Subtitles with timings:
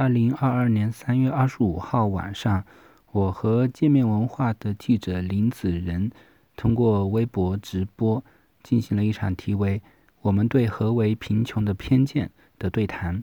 [0.00, 2.64] 二零二二年三月二十五号晚上，
[3.12, 6.10] 我和界面文化的记者林子仁
[6.56, 8.24] 通过微博直播
[8.62, 9.82] 进行了一场题为
[10.22, 13.22] “我们对何为贫穷的偏见”的对谈。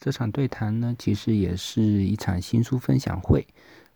[0.00, 3.46] 这场对谈呢，其实也是一场新书分享会，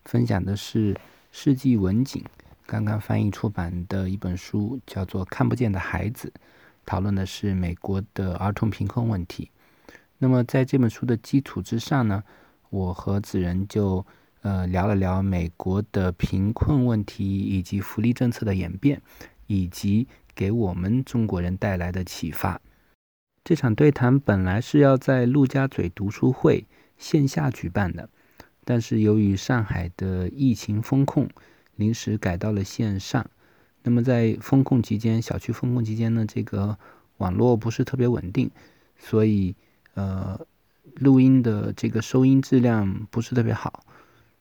[0.04, 0.96] 分享的是
[1.32, 2.24] 世纪文景
[2.66, 6.32] 刚刚翻译出版的一本书，叫做《看不见的孩子》，
[6.86, 9.50] 讨论的是美国的儿童贫困问题。
[10.22, 12.22] 那么在这本书的基础之上呢，
[12.68, 14.04] 我和子仁就
[14.42, 19.00] 呃聊了聊美国的贫困问题以及福利政策的演变，
[19.46, 22.60] 以及给我们中国人带来的启发。
[23.42, 26.66] 这场对谈本来是要在陆家嘴读书会
[26.98, 28.10] 线下举办的，
[28.66, 31.26] 但是由于上海的疫情封控，
[31.76, 33.24] 临时改到了线上。
[33.82, 36.78] 那么在封控期间，小区封控期间呢，这个
[37.16, 38.50] 网络不是特别稳定，
[38.98, 39.56] 所以。
[39.94, 40.46] 呃，
[40.96, 43.84] 录音的这个收音质量不是特别好，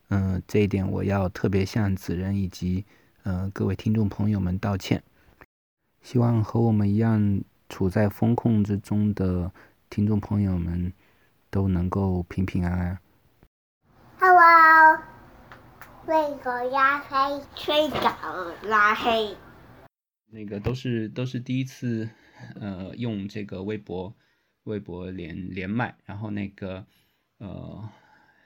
[0.10, 2.86] 嗯，这一点我要特别向子仁以及
[3.24, 5.04] 呃各位听众朋友们道歉。
[6.02, 9.52] 希望和我们一样处在风控之中的
[9.90, 10.94] 听众朋友们
[11.50, 13.00] 都能够平平安安。
[14.20, 15.02] Hello，
[16.08, 18.16] 那个拉黑，吹倒
[18.64, 19.36] 拉黑。
[20.32, 22.10] 那个都是都是第一次，
[22.60, 24.16] 呃，用这个微博。
[24.70, 26.86] 微博连连麦，然后那个
[27.40, 27.90] 呃，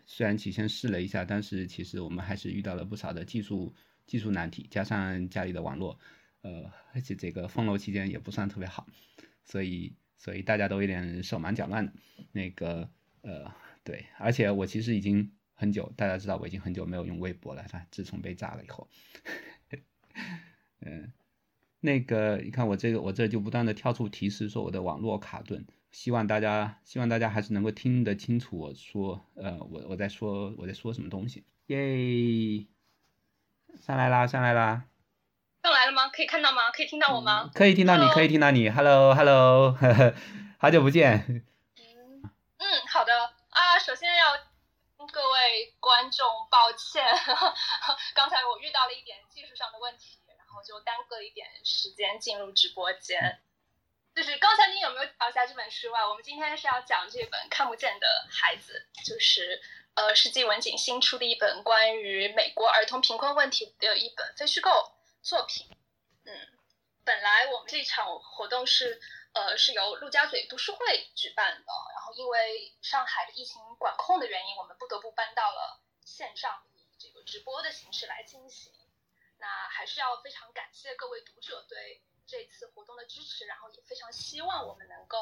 [0.06, 3.76] 虽然提前试了一下，但是其实我们还是遇到了不少的技术
[4.08, 6.00] 技术难题，加上家里的网络，
[6.42, 8.88] 呃，而且这个封楼期间也不算特别好，
[9.44, 11.94] 所以所以大家都有点手忙脚乱的。
[12.32, 12.90] 那个
[13.22, 13.52] 呃，
[13.84, 17.86] 对，而且我其实已经很久，大家知道我已经很久没有用微博了，是吧？
[17.92, 18.88] 自从被炸了以后，
[20.80, 21.12] 嗯，
[21.82, 25.66] 那个你看我这个我这就不断的跳出提示说我的网络卡顿。
[25.94, 31.46] 希望大家，希望大家还是能够听得清楚我说，呃，我我在说我在说什么东西。
[31.68, 32.66] 耶，
[33.80, 34.86] 上来啦，上来啦。
[35.62, 36.10] 上来了吗？
[36.10, 36.72] 可以看到吗？
[36.72, 37.52] 可以听到我吗？
[37.54, 38.70] 可以听到你，可以听到你。
[38.72, 39.78] Hello，Hello，
[40.58, 41.46] 好久不见。
[41.78, 42.24] 嗯
[42.58, 43.14] 嗯，好的
[43.50, 44.34] 啊，首先要
[45.12, 47.06] 各位观众抱歉，
[48.16, 53.40] 刚才我遇到了一点技术上的问题，然后就耽搁了一点时间进入直播间。
[54.16, 56.08] 就是刚才你有没有聊一下这本书啊？
[56.08, 59.60] 我们今天是要讲这本《看不见的孩子》，就是
[59.96, 65.68] 呃世纪文景新出的一本关于美国儿童贫困问题的一本非虚构作品。
[66.26, 66.48] 嗯，
[67.04, 69.02] 本来我们这场活动是
[69.34, 78.72] 呃是由陆家嘴读书会举办的，然后因为上海的疫情管控的原因，我们不得不搬到了线上以这个直播的形式来进行。
[79.40, 82.04] 那还是要非常感谢各位读者对。
[82.26, 85.18] 这次活动的支持，然后也非常希望我们能够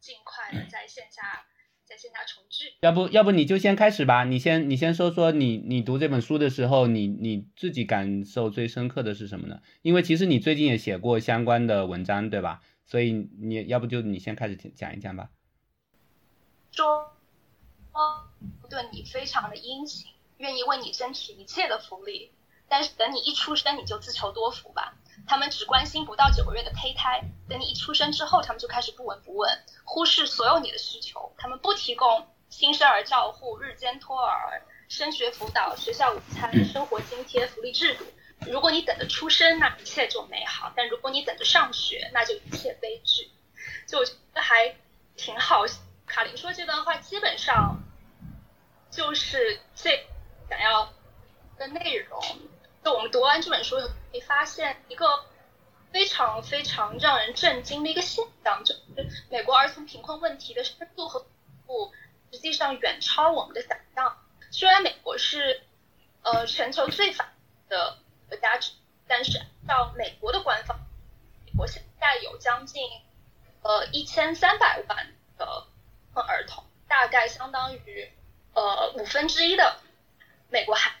[0.00, 1.46] 尽快的在线下
[1.84, 2.74] 在线下重聚。
[2.80, 9.60] 要不要不你就先开始吧，你先你先说说你你读这本书的时候，你你自己感受最深刻的是什么呢？
[9.82, 12.60] 因为其实你最近也写过相关的文章，对吧？
[12.84, 15.30] 所以你要不就你先开始讲一讲吧。
[16.70, 16.86] 中，
[17.92, 18.28] 哦，
[18.68, 22.30] 对你非常的殷勤，愿意为你争取一切的福利，
[22.68, 24.95] 但是等你一出生，你就自求多福吧。
[25.26, 31.34] 他们只关心不到九个月的胚胎，等你一出生之后，他们就开始不闻不问，忽视所有你的需求。
[31.36, 38.04] 他们不提供新生儿照护、日间托儿、升学辅导、学校午餐、生活津贴、福利制度。
[38.46, 43.30] 如果你等着出生，那一切就美好；但如果你等着上学，那就一切悲剧。
[43.86, 44.76] 就我觉得还
[45.16, 45.64] 挺好。
[46.06, 47.82] 卡琳说这段话，基本上
[48.90, 50.06] 就是这
[50.48, 50.92] 想要
[51.58, 52.20] 的内容。
[52.86, 53.74] 就我们读完这本书，
[54.12, 55.24] 会发现一个
[55.90, 61.26] 非常非常让人震惊的一个现象，就是美国儿童贫困问题的深度和
[61.66, 61.92] 度
[62.30, 64.16] 实际上远超我们的想象。
[64.52, 65.64] 虽然美国是
[66.22, 67.34] 呃全球最繁
[67.68, 67.98] 的
[68.28, 68.56] 国家，
[69.08, 70.78] 但是到美国的官方，
[71.44, 72.80] 美国现在有将近
[73.62, 75.66] 呃一千三百万的
[76.14, 78.12] 儿童，大概相当于
[78.54, 79.80] 呃五分之一的
[80.50, 80.92] 美国孩。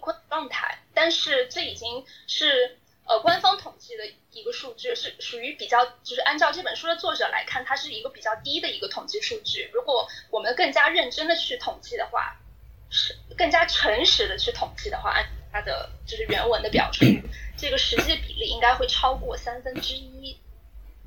[0.00, 9.70] 困状态，但是这已经是呃官方统计的一个数据，是属于比较，就是按照这本书的作者来看，它是一个比较低的一个统计数据。
[9.72, 12.36] 如果我们更加认真的去统计的话，
[12.90, 17.04] 是更加诚实的去统计的话，按它的就是原文的表述，
[17.56, 20.38] 这个实际比例应该会超过三分之一。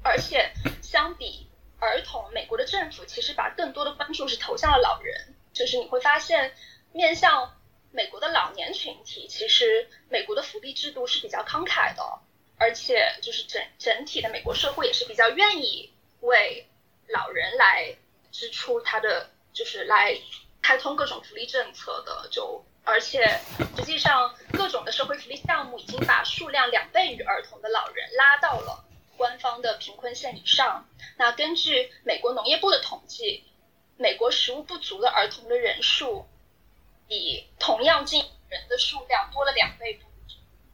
[0.04, 0.52] 而且
[0.82, 1.48] 相比
[1.80, 6.54] 儿童，美国的政府其实把更多的关注是投向了老人，就是你会发现
[6.92, 7.56] 面向。
[7.92, 12.20] 美国的老年群体，其实美国的福利制度是比较慷慨的，
[12.58, 15.92] 而且就是整整体的美国社会也是比较愿意
[16.22, 16.68] 为
[17.08, 17.96] 老人来
[18.32, 20.18] 支出他的就是来
[20.62, 23.40] 开通各种福利政策的，就而且
[23.76, 28.86] 实际上各种的社会福利项目已经把数量两倍于儿童的老人拉到了
[29.18, 30.88] 官方的贫困线以上。
[31.18, 33.44] 那根据美国农业部的统计，
[33.98, 36.26] 美国食物不足的儿童的人数
[37.12, 40.10] 比同样进人的数量多了两倍多，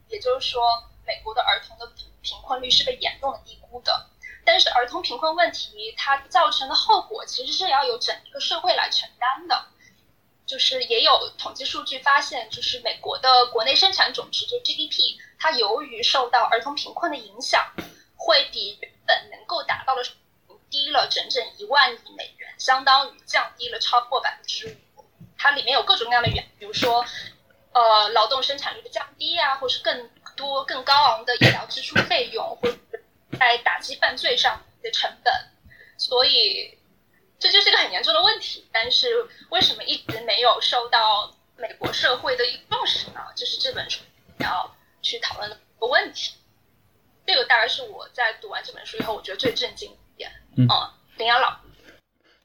[0.07, 0.62] 也就是说，
[1.04, 1.92] 美国的儿童的
[2.22, 4.07] 贫困率是被严重的低估的。
[4.45, 9.66] 但是儿童贫困问题它造成的后果其实是要由整个社会来承担的。
[10.45, 17.74] 就是也有统计数据发现，就是美国的国内生产总值就 GDP，它由于受到儿童贫困的影响，
[18.16, 20.04] 会比原本能够达到的
[20.69, 24.87] 低了整整一万亿美元，相当于降低了超过百分之五。
[25.38, 27.06] 它里面有各种各样的原因，比如说，
[27.72, 32.69] 呃，劳动生产率的降低啊，或是更多更高昂的医疗支出费用，或
[33.38, 35.34] 在打击犯罪上的成本。
[35.98, 36.78] 所以
[37.39, 38.68] 这就是一个很严重的问题。
[38.72, 43.22] 但是为什么一直没有受到美国社会的重视呢？
[43.36, 44.01] 就是这本书
[44.40, 46.33] 要去讨论的一个问题。
[47.25, 50.31] 这个大概是我在读完这本书以后，我觉得最震惊的一点。
[50.57, 50.68] 嗯，
[51.18, 51.57] 林阳老。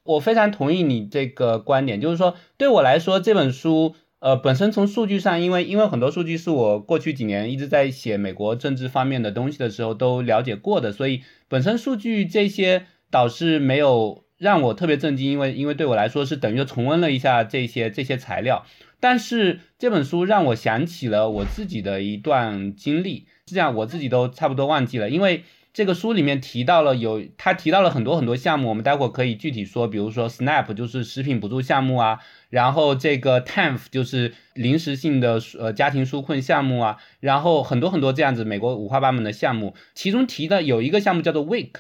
[0.05, 18.67] 我非常同意你这个观点，就是说，对我来说，这本书，呃，本身从数据上，因为因为很多数据是我过去几年一直在写美国政治方面的东西的时候都了解过的，所以本身数据这些倒是没有让我特别震惊，因为因为对我来说是等于重温了一下这些这些材料，
[18.99, 25.45] 但是这本书让我想起了我自己的一段经历，是这样，我自己都差不多忘记了，因为。
[25.73, 32.19] 这个书里面提到了有，他提到了很多很多项目，我们待会可以具体说，比如说 SNAP 就是食品补助项目啊，
[32.51, 41.71] 然后这个 TANF 就是临时性的呃家庭纾困项目啊，然后很多很多这样子美国五花八门的项目，其中提的有一个项目叫做 WIC，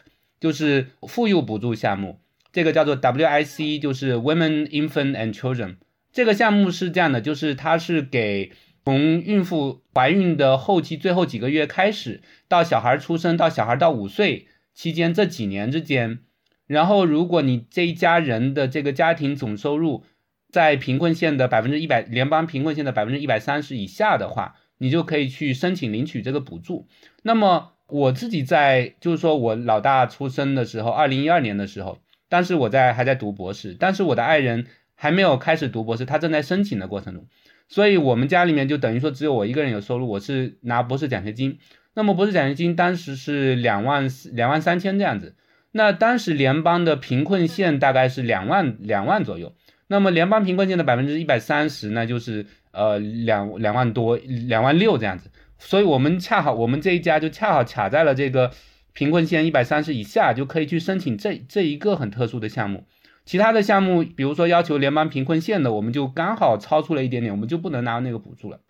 [0.40, 2.18] 就是妇幼补助项目，
[2.50, 5.76] 这个叫做 WIC，就是 Women, Infant and Children，
[6.10, 8.52] 这个项目是这样的，就是它是给。
[8.84, 16.18] 从孕妇怀孕的后期最后几个月开始，到小孩出生到小孩到五岁期间这几年之间，
[16.66, 20.04] 然后如果你这一家人的这个家庭总收入
[20.50, 26.88] 在贫困线的百分之一百，联邦贫困线的百分之一百三十以下的话，你就可以去申请领取这个补助。
[27.22, 37.26] 那么我自己在就是说我老大出生的时候，二零一二年的时候，当时我在还在读博士，但是我的爱人还没有开始读博士，他正在申请的过程中。
[37.72, 41.58] 所以，我们家里面就等于说只有我一个人有收入，我是拿博士奖学金。
[41.94, 45.36] 那么，博士奖学金当时是两万两万三千这样子。
[45.70, 49.54] 那当时联邦的贫困线大概是两万两万左右。
[49.86, 55.30] 那么，联邦贫困线的百分之一百三十，那就是呃两两万多两万六这样子。
[55.58, 58.50] 所以，我们恰好我们这一家就恰好卡在了这个
[58.92, 62.84] 贫困线一百三十以下，就可以去申请这这一个很特殊的项目。
[63.24, 68.60] 其他的项目，比如说要求联邦贫困线的，我们就刚好超出了一点点，我们就不能拿那个补助了，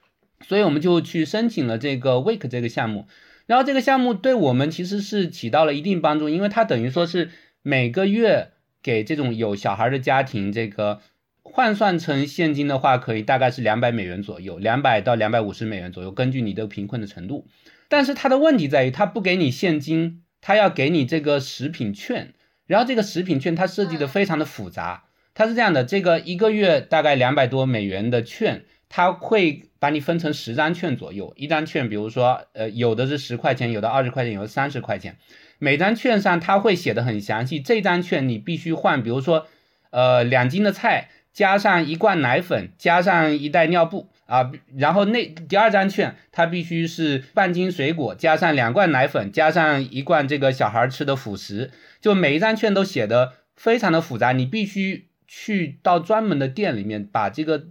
[0.43, 3.06] 所以我们就去申请了这个 WIC 这个项目。
[3.46, 7.31] 然后这个项目对我们其实是起到了一定帮助，因为它等于说是
[7.62, 8.50] 每个月
[8.82, 11.00] 给这种有小孩的家庭，这个
[11.43, 17.46] 换算成现金的话，可以大概是两百美元左右，两百到两百五十美元左右，根据你的贫困的程度。
[17.88, 22.34] 但是它的问题在于，它不给你现金，它要给你这个食品券。
[22.73, 25.05] 然后这个食品券它设计的非常的复杂，
[25.35, 35.19] 它是这样的，这个一个月大概两百多美元的券，它会把你分成十张券左右，一张券比如说呃有的是十块钱，有的二十块钱，有的三十块钱，
[35.59, 39.47] 每张券上它会写的很详细，这张券你必须换，比如说
[39.91, 44.09] 呃两斤的菜加上一罐奶粉加上一袋尿布。
[44.26, 51.71] 啊，然后那第二张券，它必须是半斤水果加上两罐奶粉加上一罐这个小孩吃的辅食，
[52.02, 57.68] 就每一张券都写的非常的复杂，你必须去到专门的店里面把这个，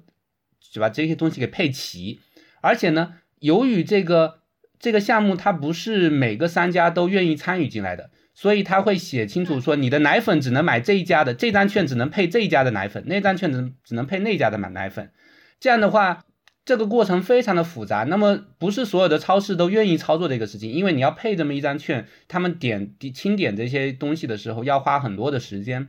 [0.60, 0.90] 是吧？
[0.90, 2.20] 这些东西给配齐。
[2.62, 4.40] 而且呢，由于这个
[4.80, 15.12] 这个项目它不是每个商家都愿意参与进来的，所以他会写清楚说，你的奶粉只能买这一家的，这张券只能配这一家的奶粉，那张券只只能配那家的买奶粉。
[15.60, 16.26] 这样的话。
[16.64, 25.88] 这个过程非常的复杂，那么不是所有的超市都愿意操作这个事情，因为你要配这么一张券，他们点清点这些东西的时候要花很多的时间，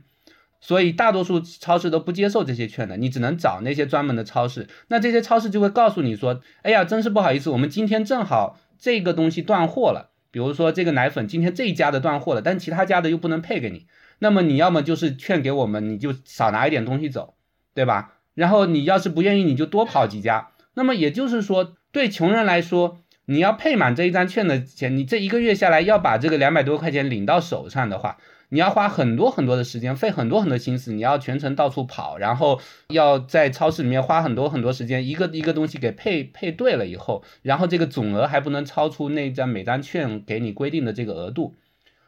[0.59, 13.85] 所以大多数超市都不接受这些券的，你只能找那些专门的超市，那这些超市就会告诉你说，哎呀，真是不好意思，我们今天正好这个东西断货了，比如说这个奶粉今天这一家的断货了，但其他家的又不能配给你，
[14.17, 17.35] 那么你要么就是券给我们，你就少拿一点东西走，
[17.75, 18.15] 对吧？
[18.33, 20.49] 然后你要是不愿意，你就多跑几家。
[20.73, 28.17] 那么也就是说，对穷人来说，你要配满这一张券的钱，你这一个月下来要把这个两百多块钱领到手上的话，
[28.49, 41.55] 你要花很多很多的时间，费很多很多心思，你要全程到处跑，然后要在超市里面花很多很多时间，一个一个东西给配配对了以后，然后这个总额还不能超出那张每张券给你规定的这个额度。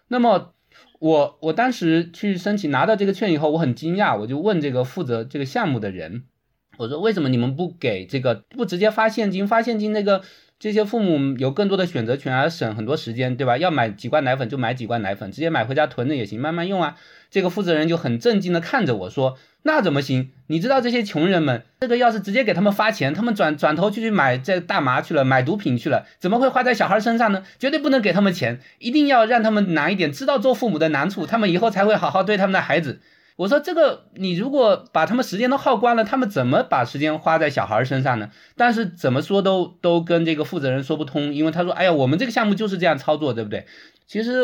[0.07, 0.53] 那么
[0.99, 6.25] 我我当时去申请拿到这个券以后，我很惊讶，我就问这个负责这个项目的人，
[6.77, 9.47] 我说为什么你们不给这个不直接发现金？
[9.47, 10.21] 发现金那个。
[10.57, 13.57] 这些父母有更多的选择权，而省很多时间，对吧？
[13.57, 16.95] 要买几罐奶粉就买几罐奶粉，直接买回家囤着也行，慢慢用啊。
[17.29, 20.31] 这个负责人就很震惊的看着我说：“那怎么行？
[20.47, 27.43] 你知道这些穷人们，这个要是直接给他们发钱，他们转转头就去买这大麻去了，买毒品去了，怎么会花在小孩身上呢？
[27.59, 33.01] 绝对不能给他们钱，一定要让他们难一点，知道做父母的难处，他们以后才会好好对他们的孩子。”
[33.37, 38.29] 我说这个，你如果把他们时间都耗光了，他们怎么把时间花在小孩身上呢？
[38.55, 43.65] 但是怎么说都都跟这个负责人说不通，因为他说，哎呀，我们这个项目就是这样操作，对不对？
[44.07, 44.39] 其实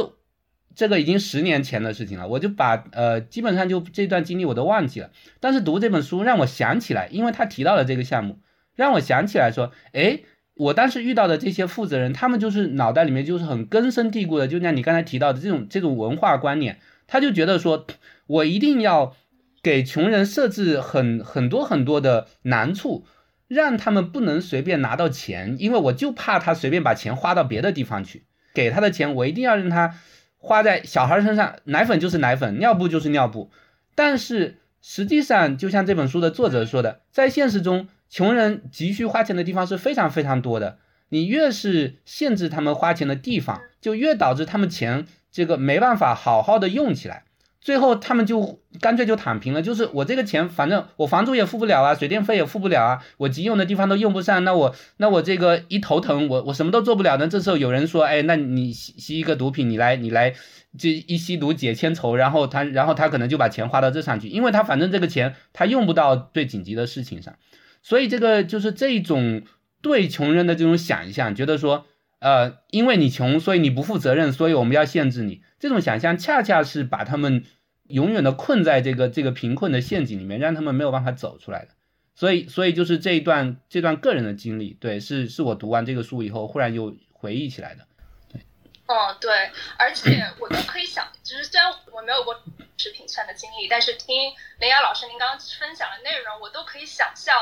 [0.76, 5.10] 这个已经十年前的事情了，我就把呃基本上就这段经历我都忘记了。
[5.40, 8.40] 但是读这本书让我想起来，因为他提到了这个项目，
[8.76, 10.20] 让我想起来说，哎，
[10.56, 17.88] 我当时遇到的这些负责人，他们就是脑袋里面就是很根深蒂固的，就像你刚才提到的这种这种文化观念，他就觉得说。
[18.32, 19.16] 我一定要
[19.62, 23.06] 给穷人设置很很多很多的难处，
[23.48, 28.26] 让他们不能随便拿到钱，因为我就怕他随便把钱花到别的地方去。
[28.54, 29.96] 给他的钱，我一定要让他
[30.38, 33.52] 花在小孩身上，奶粉就是奶粉，尿布就是尿布。
[33.96, 40.78] 但是实际上，就像这本书的作者说的，在现实中，穷人急需花钱的地方是非常非常多的。
[41.10, 47.26] 你越是限制他们花钱的地方，就越导致他们钱这个没办法好好的用起来。
[47.62, 57.28] 最后他们就干脆就躺平了，就是我这个钱，反正我房租也付不了啊，水电费也付不了啊，我急用的地方都用不上，那我那我这个一头疼，我我什么都做不了呢。
[57.28, 60.34] 这时候有人说，哎，那你吸吸一个毒品，你来你来，
[60.76, 67.36] 这一吸毒解千愁，然后他然后他可能就把钱花到这上去，因为他反正这个钱他用不到最紧急的事情上，
[67.84, 69.44] 所以这个就是这种
[69.84, 71.86] 对穷人的这种想象，觉得说，
[72.22, 75.42] 呃，因为你穷，所以你不负责任，所以我们要限制你。
[75.60, 77.44] 这种想象恰恰是把他们
[77.88, 81.72] 永远的困在这个这个贫困的陷阱里面，让他们没有办法走出来的。
[82.14, 87.88] 所以，所以就是这一段这段个人的经历，对，是是我读完这个书以后忽然又回忆起来的。
[88.32, 88.42] 对，
[88.86, 89.50] 嗯，对，
[89.80, 92.40] 而且我都可以想，就是虽然我没有过
[92.78, 97.36] 食品券的经历，但是听林雅老师您刚刚分享的内容，我都可以想象，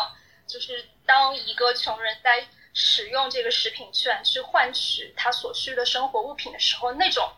[0.47, 2.47] 就是当一个穷人在。
[2.73, 7.31] 使用这个食品券去换取他所需的生活物品的时候，那种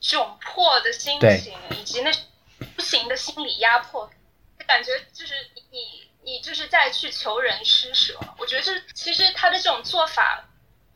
[0.00, 2.10] 窘迫的心情，以及那
[2.74, 4.10] 不行的心理压迫，
[4.66, 5.34] 感觉就是
[5.70, 8.18] 你你就是在去求人施舍。
[8.38, 10.44] 我觉得这其实他的这种做法，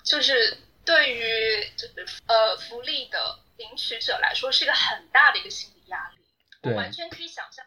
[0.05, 6.17] 就是对于就是呃福利的领取者来说，是一个很大的一个心理压力。
[6.63, 7.65] 我完全可以想象。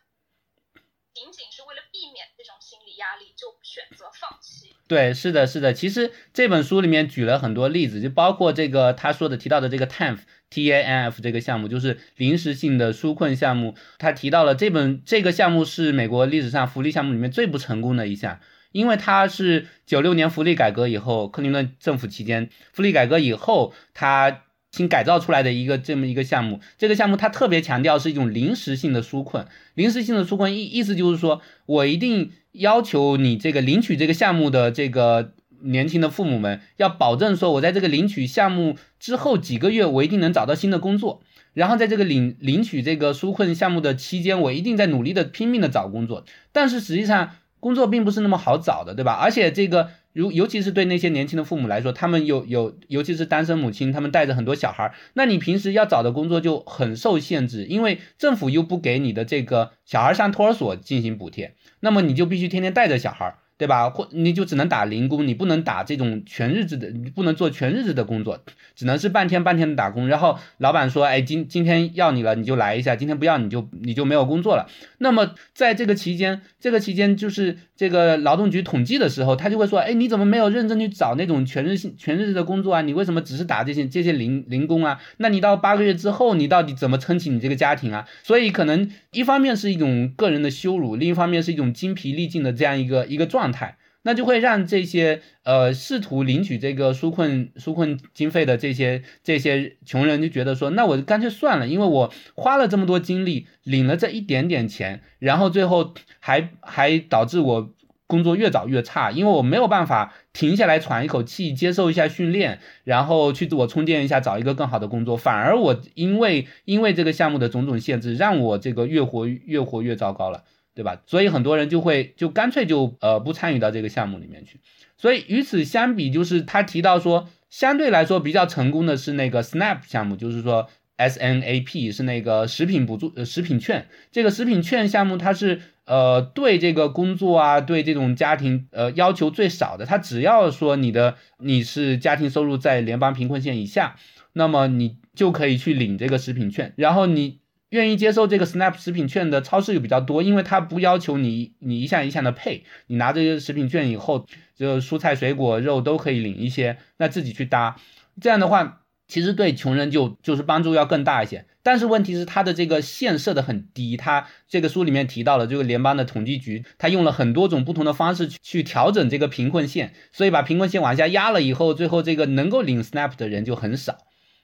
[1.13, 4.75] 仅仅是为了避免这种心理压力，就选择放弃。
[4.87, 5.73] 对，是的，是的。
[5.73, 13.75] 其实这本书里面举了很多例子，就包括这个他说的提到的这个 TANF T A N F 这个项目，就是临时性的纾困项目。
[13.99, 18.39] 他提到了这本这个项目是美国历史上福利项目里面最不成功的一项，
[18.71, 24.45] 因为它是九六年福利改革以后，克林顿政府期间福利改革以后，他。
[24.73, 41.21] 新改造出来的一个这么一个项目，这个项目它特别强调是一种临时性的纾困，临时性的纾困意意思就是说我一定要求你这个领取这个项目的这个年轻的父母们要保证说，我在这个领取项目之后几个月，我一定能找到新的工作，
[41.53, 49.13] 然后在这个领领取这个纾困项目的期间，我一定在努力的拼命的找工作，但是实际上工作并不是那么好找的，对吧？
[49.13, 49.89] 而且这个。
[50.13, 63.37] 如尤其是对那些年轻的父母来说，他们有有，尤其是单身母亲，他们带着很多小孩，那你平时要找的工作就很受限制，因为政府又不给你的这个小孩上托儿所进行补贴，那么你就必须天天带着小孩。
[63.63, 63.89] 对吧？
[63.89, 68.37] 或你就只能打零工，你不能打这种全日制的，你不能做全日制的工作，
[68.75, 70.09] 只能是半天半天的打工。
[70.09, 74.67] 然后老板说，哎，今今天要你了，你就来一下；今天不要，你就你就没有工作了。
[74.97, 82.81] 那么在这个期间，这个期间就是这个劳动局统计的时候，他就会说，哎，你怎么没有认真去找那种全日性、全日制的工作啊？
[82.81, 84.99] 你为什么只是打这些这些零零工啊？
[85.15, 88.05] 那你到八个月之后，你到底怎么撑起你这个家庭啊？
[88.23, 93.43] 所以可能一方面是一种个人的羞辱，另一方面是一种精疲力尽的这样一个一个状。
[93.43, 107.73] 状态，那就会让这些呃试图领取这个纾困纾困经费的这些这些穷人就觉得说，那我干脆算了，因为我花了这么多精力领了这一点点钱，然后最后还还导致我
[108.05, 115.17] 工作越早越差，因为我没有办法停下来喘一口气，接受一下训练，然后去自我充电一下，找一个更好的工作。
[115.17, 120.43] 反而我因为因为这个项目的种种限制，让我这个越活越活越糟糕了，
[120.75, 121.01] 对吧？
[121.05, 124.59] 所以很多人就会就干脆就呃不参与到这个项目里面去。
[124.97, 130.69] 所以与此相比，就是他提到说，相对来说比较成功的是那个 SNAP 项目，就是说。
[130.95, 143.95] S N A P 是那个食品补助呃食品券，这个食品券项目它是呃对这个工作啊对这种家庭呃要求最少的，它只要说你的你是家庭收入在联邦贫困线以下，
[144.33, 146.73] 那么你就可以去领这个食品券。
[146.77, 147.39] 然后你
[147.73, 154.25] 愿意接受这个 SNAP 食品券的超市又比较多，因为它不要求你你一项一项的配，你拿这些食品券以后，
[154.55, 157.75] 就蔬菜水果肉都可以领一些，那自己去搭，
[158.21, 158.79] 这样的话。
[159.05, 163.97] 其实对穷人就就是帮助要更大一些，但是问题是它的这个线设的很低。
[163.97, 173.97] 它这个书里面提到了这个联邦的统计局，它用了很多种不同的方式去去调整这个贫困线，所以把贫困线往下压了以后，最后这个能够领 SNAP 的人就很少，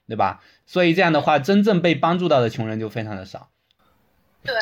[0.07, 0.41] 对吧？
[0.71, 3.49] 所以这样的话，真正被帮助到的穷人就非常的少。
[4.43, 4.53] 对，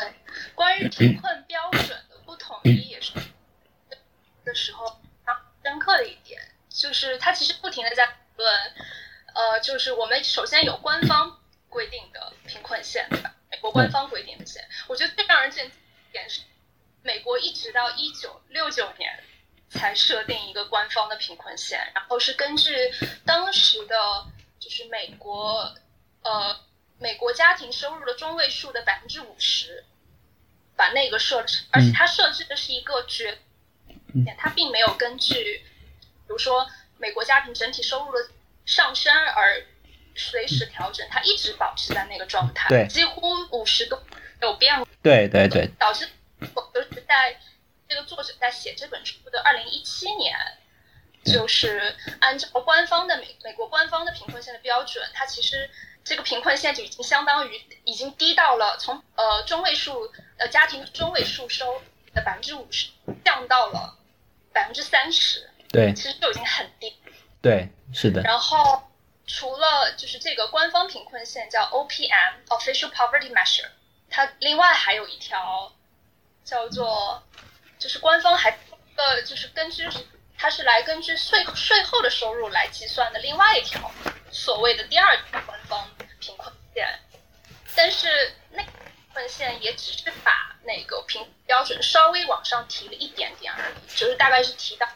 [0.54, 3.12] 关于贫困标准的不统一也是
[4.42, 4.98] 的时候
[5.62, 8.50] 深刻的一点，就是他其实不停的在论。
[9.34, 11.38] 呃，就是我们首先有官方
[11.68, 13.34] 规定的贫困线，对吧？
[13.50, 16.40] 美国官方规定的线，我觉得最让人震惊一点是，
[17.02, 19.22] 美国一直到一九六九年
[19.68, 22.74] 才设定一个官方的贫困线，然后是根据
[23.26, 23.94] 当时的，
[24.58, 25.70] 就是美国，
[26.28, 26.60] 呃，
[26.98, 29.84] 美国家庭收入的中位数的百分之五十，
[30.76, 33.38] 把那个设置，而且它设置的是一个绝
[34.24, 36.68] 点，它并没有根据，比如说
[36.98, 38.28] 美国家庭整体收入的。
[38.68, 39.64] 上升而
[40.14, 43.98] 随时调整，它一直保持在那个状态，对，几乎五十度
[44.42, 46.06] 有变过，对对对，导致
[46.74, 47.40] 就是在
[47.88, 50.36] 这个作者在写这本书的二零一七年，
[51.24, 55.70] 就是按照官方的美美国官方的贫困线的标准，它其实
[56.04, 61.82] 这个贫困线就已经相当于已经低到了从呃中位数呃家庭中位数收
[62.14, 62.88] 的百分之五十
[63.24, 63.96] 降到了
[64.52, 66.96] 百分之三十，对，其实就已经很低。
[67.40, 68.22] 对，是的。
[68.22, 68.90] 然后
[69.26, 73.68] 除了就是这个官方贫困线叫 OPM（Official Poverty Measure），
[74.10, 75.72] 它另外还有一条
[76.44, 77.22] 叫做，
[77.78, 78.50] 就是官方还
[78.96, 79.86] 呃就是根据
[80.38, 83.90] 它是来根据税税后的收入来计算的另外一条
[84.30, 86.98] 所谓的第二条官方贫困线，
[87.74, 88.72] 但是那贫
[89.12, 94.88] 困线也只是把那个贫标准稍微往上提了一点点而已，就是大概是提到。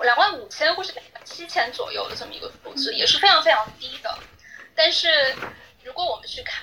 [0.00, 4.16] 两万五千或是两万七千左右的这么一个数字，也是非常非常低的。
[4.74, 5.34] 但是
[5.82, 6.62] 如果我们去看，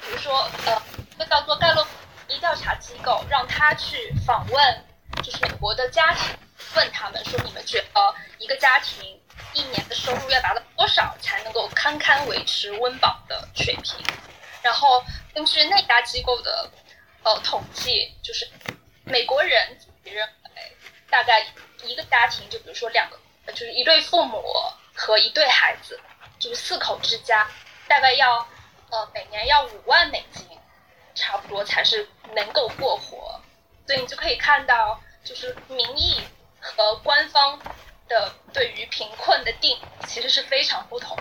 [0.00, 0.82] 比如说呃，
[1.14, 1.90] 一个叫做盖洛普
[2.28, 4.84] 一调查机构，让他去访问，
[5.22, 6.34] 就是美国的家庭，
[6.74, 9.20] 问他们说，你们觉得一个家庭
[9.54, 14.04] 一年的收入要达到多少才能够堪堪维持温饱的水平？
[14.62, 15.04] 然后
[15.34, 16.70] 根据那家机构的
[17.22, 18.48] 呃统计，就是
[19.04, 20.14] 美国人认
[20.56, 20.76] 为
[21.10, 21.46] 大概。
[21.82, 23.18] 一个家庭，就比如说两个，
[23.52, 24.44] 就是一对父母
[24.94, 25.98] 和一对孩子，
[26.38, 27.50] 就是四口之家，
[27.88, 28.46] 大概要
[28.90, 30.46] 呃每年要五万美金，
[31.14, 33.40] 差不多才是能够过活。
[33.86, 36.20] 所以你就可以看到，就是民意
[36.60, 37.58] 和官方
[38.08, 41.16] 的对于贫困的定其实是非常不同。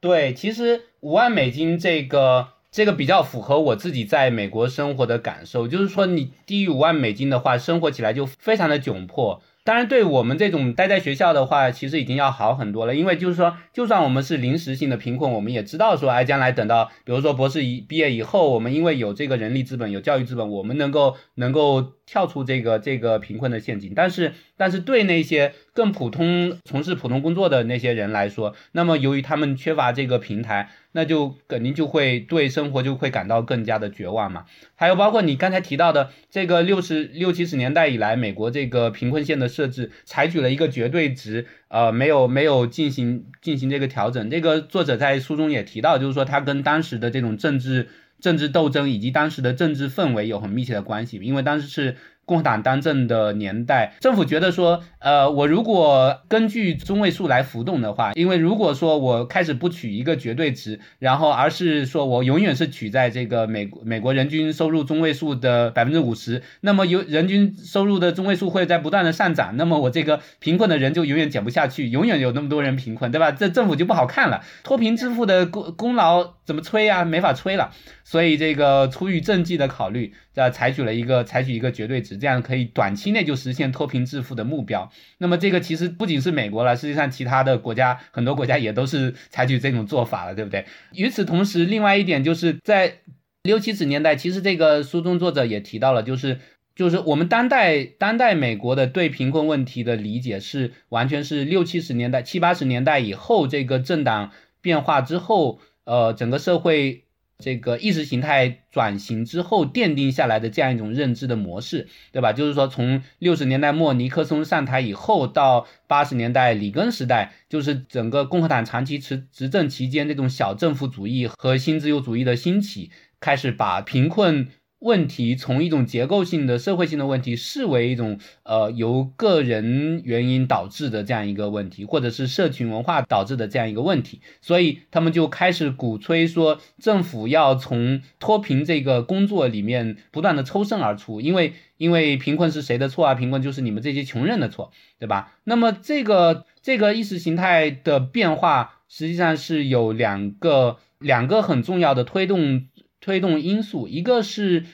[0.00, 9.42] 对，其实五万美金这个这个比较符合我自己在美国生活的感受，就是说你低于五万美金的话，生活起来就非常的窘迫。
[9.64, 12.94] 当然，对我们这种待在学校的话，其实已经要好很多了。
[12.94, 23.92] 因为就是说，就算我们是临时性的贫困，我们也知道说，哎，将来等到，比如说博士一毕业以后，我们因为有这个人力资本、有教育资本，我们能够能够跳出这个这个贫困的陷阱。
[23.94, 30.70] 但是，但是对那些更普通、从事普通工作的那些人来说，那么由于他们缺乏这个平台。
[30.92, 34.46] 那就肯定就会对生活就会感到更加的绝望嘛。
[34.74, 44.30] 还有包括你刚才提到的这个六十六七十年代以来，美国这个贫困线的设置采取了一个绝对值，呃，没有没有进行进行这个调整。
[44.30, 47.88] 这个作者在书中也提到，就是说他跟当时的这种政治
[48.20, 51.96] 政治斗争以及当时的政治氛围有很密切的关系，因为当时是。
[52.28, 73.32] 共和党当政的年代，政府觉得说，呃，我如果根据中位数来浮动的话，因为如果说我开始不取一个绝对值，然后而是说我永远是取在这个美美国人均收入中位数的百分之五十，那么有人均收入的中位数会在不断的上涨，那么我这个贫困的人就永远减不下去，永远有那么多人贫困，对吧？
[73.32, 77.06] 这政府就不好看了，脱贫致富的功功劳怎么吹啊？
[77.06, 77.70] 没法吹了。
[78.04, 82.17] 所以这个出于政绩的考虑，啊，采取了一个采取一个绝对值。
[82.18, 84.90] 这样可以短期内就实现脱贫致富的目标。
[85.18, 90.66] 那么这个其实不仅是美国了，实际上其他的国家很多国家也都是采取这种做法了，对不对？
[90.92, 92.98] 与此同时，另外一点就是在
[93.42, 96.38] 六七十年代，其实这个书中作者也提到了，就是
[96.76, 107.04] 就是我们当代当代美国的对贫困问题的理解是完全是六七十年代七八十年代以后这个政党变化之后，呃，整个社会。
[107.42, 112.32] 这个意识形态转型之后奠定下来的这样一种认知的模式，对吧？
[112.32, 124.48] 就是说，从六十年代末尼克松上台以后，到八十年代里根时代，就是整个共和党长期持执政期间，这种小政府主义和新自由主义的兴起，开始把贫困。
[124.80, 143.14] 问题从一种结构性的社会性的问题视为一种呃由个人原因导致的这样一个问题，或者是社群文化导致的这样一个问题，所以他们就开始鼓吹说政府要从脱贫这个工作里面不断的抽身而出，因为因为贫困是谁的错啊？
[143.14, 145.34] 贫困就是你们这些穷人的错，对吧？
[145.42, 152.68] 那么这个这个意识形态的变化实际上是有两个两个很重要的推动。
[153.00, 154.64] 推动因素，一个是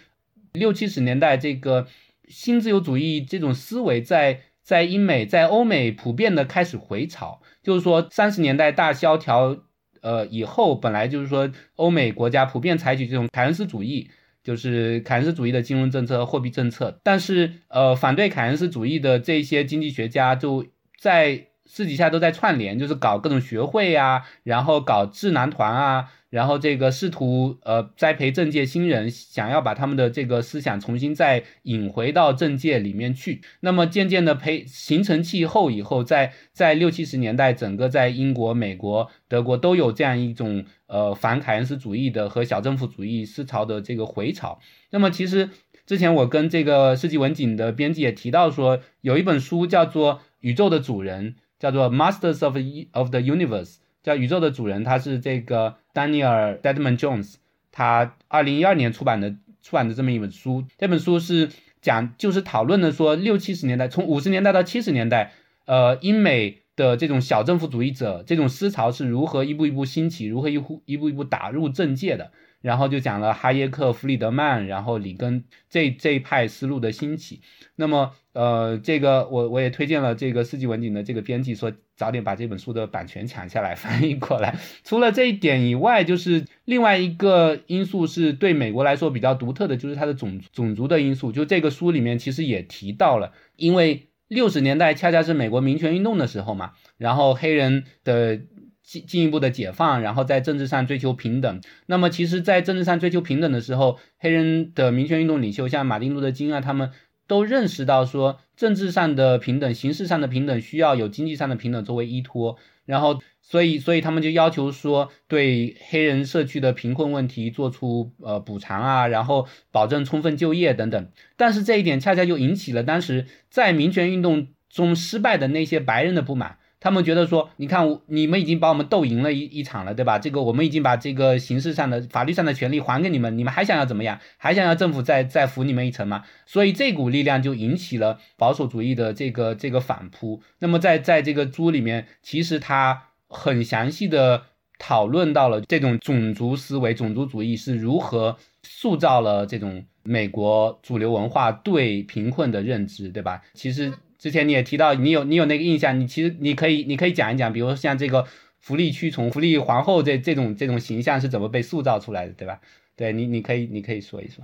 [0.52, 1.86] 六七十年代这个
[2.28, 9.64] 新自由主义这种思维在在英美在欧美普遍的开始回潮，就是说三十年代大萧条
[10.00, 14.08] 呃以后，本来就是说欧美国家普遍采取这种凯恩斯主义，
[14.42, 20.66] 就是凯恩斯主义的金融政策货币政策，但是呃反对凯恩斯主义的这些经济学家就
[20.98, 26.10] 在私底下都在串联，就是搞各种学会啊，然后搞智囊团啊。
[26.30, 33.40] 然后这个试图呃栽培政界新人，想要把他们的这个思想重新再引回到政界里面去。
[33.60, 44.58] 那么渐渐的培形成气候以后，在在六七十年代，整个在英国、美国、德国都有这样一种呃反凯恩斯主义的和小政府主义思潮的这个回潮。
[44.90, 45.50] 那么其实
[45.86, 52.58] 之前我跟这个世纪文景的编辑也提到说，有一本书叫做《宇宙的主人》，叫做《Masters of
[52.92, 53.76] of the Universe》。
[54.02, 57.36] 叫宇宙的主人，他是这个 Daniel Deadman Jones，
[57.72, 60.62] 他二零一二年出版的出版的这么一本书。
[60.76, 61.48] 这本书是
[61.80, 65.32] 讲就是讨论的说六七十年代，从五十年代到七十年代，
[65.64, 72.30] 呃，英美的这种小政府主义者这种思潮是如何一步一步兴起，如何一步一步一步打入政界的。
[72.64, 77.42] 然后就讲了哈耶克、弗里德曼，然后里根这这一派思路的兴起。
[77.76, 84.56] 那么，呃，这个我我也推荐了这个四季文景的这个编辑说，早点把这本书的版权抢下来 翻译过来。
[84.82, 91.32] 除了这一点以外，就是另外一个因素是对美国来说比较独特的，就是它的种种族的因素。
[91.32, 98.40] 就这个书里面其实也提到了，因为六十年代恰恰是美国民权运动的时候嘛，然后黑人的。
[98.84, 101.60] 进进一步的解放，然后在政治上追求平等。
[101.86, 106.90] 那么，其实，在政治上追求平等的时候，黑人的民权运动领袖，像马丁路德金啊，他们
[107.26, 112.58] 都认识到说，政治上的平等、形式上的平等，需要有经济上的平等作为依托。
[112.84, 121.08] 然后，所以，所以他们就要求说，对黑人社区的贫困问题做出呃补偿啊，然后保证充分就业等等。
[121.36, 126.58] 但是这一点恰恰就引起了当时在民权运动中失败的那些白人的不满。
[126.84, 130.18] 他们觉得说，你看，你们已经把我们斗赢了一一场了，对吧？
[130.18, 134.20] 这个我们已经把这个形式上的、法律上的权利还给你们，你们还想要怎么样？
[134.36, 136.24] 还想要政府再再扶你们一层吗？
[136.44, 140.42] 所以这股力量就引起了保守主义的这个这个反扑。
[140.58, 144.42] 那么在在这个书里面，其实他很详细的
[144.78, 153.40] 讨论到了这种种族思维、种族主义是如何塑造了这种美国主流文化对贫困的认知，对吧？
[153.54, 153.90] 其实。
[154.24, 158.26] 之前你也提到，你有你有那个印象，你其实你可以你可以讲一讲，比如说像这个
[158.58, 162.58] 福利驱虫、福利皇后这这种这种形象是怎么被塑造出来的，对吧？
[162.96, 164.42] 对你你可以你可以说一说。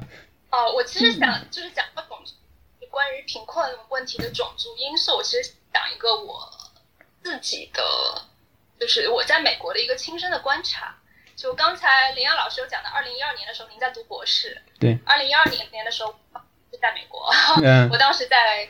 [0.51, 2.35] 哦，我其实想就是讲种族，
[2.91, 6.47] 关于贫困问题的种族因素，我其实讲一个我
[7.23, 7.83] 自己的，
[8.79, 10.95] 就是我在美国的一个亲身的观察。
[11.35, 16.15] 就刚才林阳老师有讲到，二零一二年的时候您在读博士，对，二零一二年年的时候
[16.71, 17.31] 是在美国，
[17.91, 18.69] 我当时在。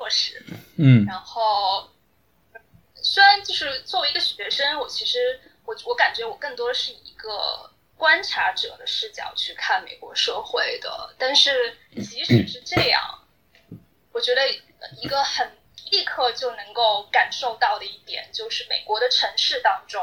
[0.00, 0.42] 博士，
[0.78, 1.90] 嗯，然后
[2.94, 13.28] 虽然就是作为一个学生，我其实我我感觉我更多是以一个观察者的视角去看美国社会的，但是即使是这样，
[14.12, 14.48] 我觉得
[15.02, 15.58] 一个很
[15.90, 20.02] 立刻就能够感受到的一点，就是美国的城市当中，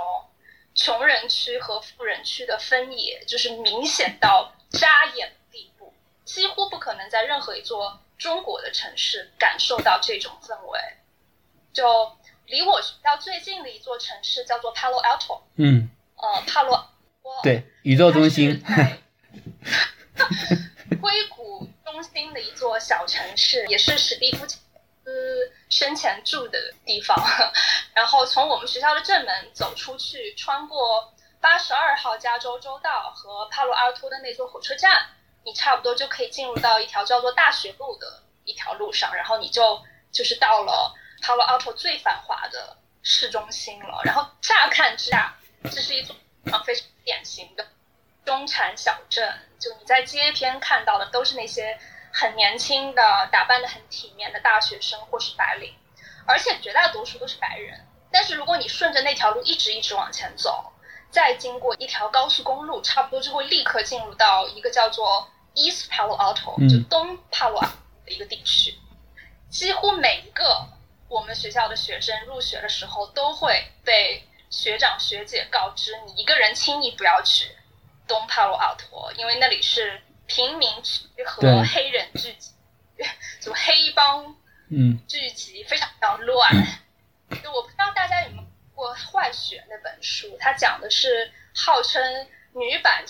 [0.75, 5.91] 穷人区和富人区的分野就是明显到扎眼的地步，
[6.23, 7.99] 几乎不可能在任何一座。
[8.17, 10.79] 中国的城市感受到这种氛围，
[11.73, 16.89] 就离我学校最近的一座城市叫做 Palo Alto，嗯，呃，帕洛，
[17.43, 18.63] 对，宇宙中心，
[21.01, 27.17] 硅谷中中心的一座小城市， 也是史蒂夫斯生前住的地方。
[27.95, 35.07] 然后从我们学校的正门走出去，穿过八十二号加州州道和帕洛阿托的那座火车站，
[35.47, 39.81] 你差不多就可以进入到一条叫做大学路的一条路上，然后你就
[40.11, 44.01] 就是到了帕罗阿托最繁华的市中心了。
[44.03, 45.33] 然后乍看之下，
[45.71, 46.13] 这是一座
[46.51, 47.65] 啊非常典型的
[48.25, 51.79] 中产小镇，就你在街边看到的都是那些
[52.11, 55.73] 很年轻的、打扮的很体面的大学生或是白领，
[56.25, 57.87] 而且绝大多数都是白人。
[58.11, 60.73] 但是如果你顺着那条路一直一直往前走，
[61.09, 65.25] 再经过一条高速公路，差不多就会立刻进入到一个叫做
[65.57, 67.67] East Palo Alto，、嗯就东帕罗阿
[68.05, 68.73] 的一个地区。
[69.49, 70.67] 几乎每一个
[71.09, 77.45] 我们学校的学生入学的时候，都会被学长学姐告知，你一个人轻易不要去
[78.07, 82.51] 东帕罗奥托，因为那里是贫民区和黑人聚集，
[83.41, 84.35] 就黑帮
[84.69, 86.51] 嗯聚集非常非常乱。
[87.43, 92.01] 就我不知道大家有没有看过《坏血》那本书，它讲的是号称
[92.53, 93.03] 女版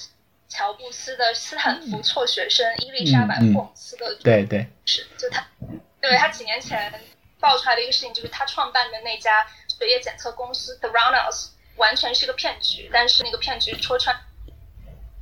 [0.49, 5.45] 乔布斯的斯坦福辍学生伊丽莎白霍姆斯的对对，是，就他，
[6.01, 6.93] 对他几年前
[7.39, 14.15] 爆出来的一个事情，就是他创办的那家血液检测公司 Theranos 完全是个骗局，但是那个骗局戳穿，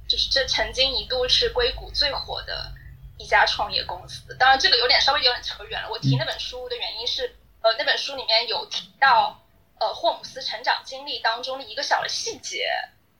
[0.08, 2.72] 就是这曾经一度是硅谷最火的
[3.18, 4.36] 一家创业公司。
[4.40, 5.90] 当然，这个有点稍微有点扯远了。
[5.90, 9.44] 我提那本书的原因是，呃，那本书里面有提到，
[9.80, 12.70] 呃，霍姆斯成长经历当中的一个小的细节，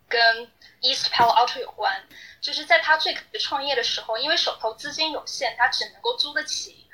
[0.08, 2.04] 跟 East Palo Alto 有关。
[2.42, 6.86] 就是在他最开始创业的时候，因为手头资金有限，他只能够租得起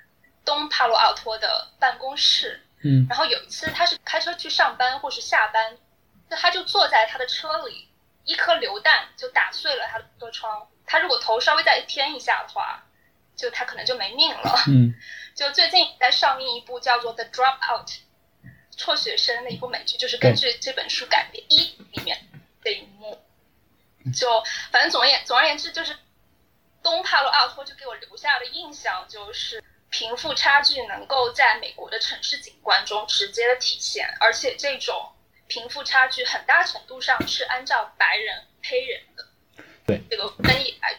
[0.45, 2.62] 东帕罗奥托的办公室。
[2.84, 5.78] 嗯然后有一次他是开车去上班或是下班，
[6.30, 7.89] 那他就坐在他的车里，
[8.24, 10.67] 一颗榴弹就打碎了他的车窗。
[10.88, 12.84] 他如果头稍微再偏一下的话，
[13.36, 14.63] 就他可能就没命了。
[14.67, 14.95] 嗯
[15.36, 17.86] 就最近在上映一部叫做《The Dropout》
[18.78, 22.17] 辍学生的一部美剧，就是根据这本书改编一里面
[22.63, 23.21] 的一幕。
[24.13, 25.95] 就反正总而言总而言之，就是
[26.82, 35.12] 东帕罗奥托就给我留下的印象就是贫富差距能够在美国的城市景观中直接的体现，而且这种
[35.47, 39.28] 贫富差距很大程度上是按照白人、黑人的
[39.86, 40.97] 对这个分野来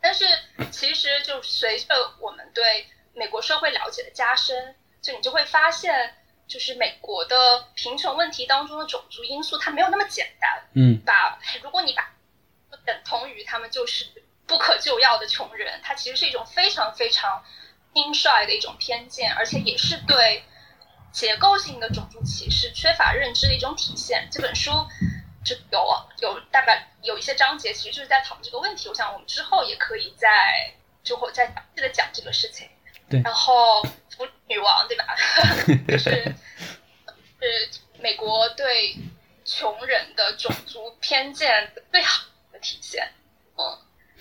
[0.00, 0.24] 但是
[0.72, 6.19] 其实就随着我们对美国社会了解的加深，就你就会发现，
[6.50, 7.36] 就是美国的
[7.74, 10.50] 贫穷问题当中的种族因素，它没有那么简单。
[10.74, 12.12] 嗯把如果你把
[12.84, 14.04] 等同于他们就是
[14.46, 17.42] 不可救药的穷人，它其实是一种非常非常
[17.94, 20.42] 轻率的一种偏见，而且也是对
[21.12, 24.28] 结构性的种族歧视缺乏认知的一种体现。
[24.30, 24.72] 这本书
[25.44, 28.88] 就有有大概有一些章节，其实就是在讨论这个问题。
[28.88, 30.28] 我想我们之后也可以再
[31.02, 32.68] 就会再详细的讲这个事情。
[33.10, 33.82] 对然后
[34.16, 35.04] 福利女王对吧？
[35.88, 36.10] 就是
[37.40, 38.94] 是美国对
[39.44, 43.08] 穷人的种族偏见最好的体现。
[43.56, 43.62] 嗯，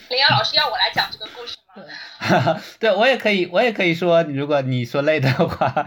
[0.09, 2.61] 林瑶老师要我来讲这个故事吗？
[2.79, 5.85] 对 我也可以，我也可以说，如果你说累的话，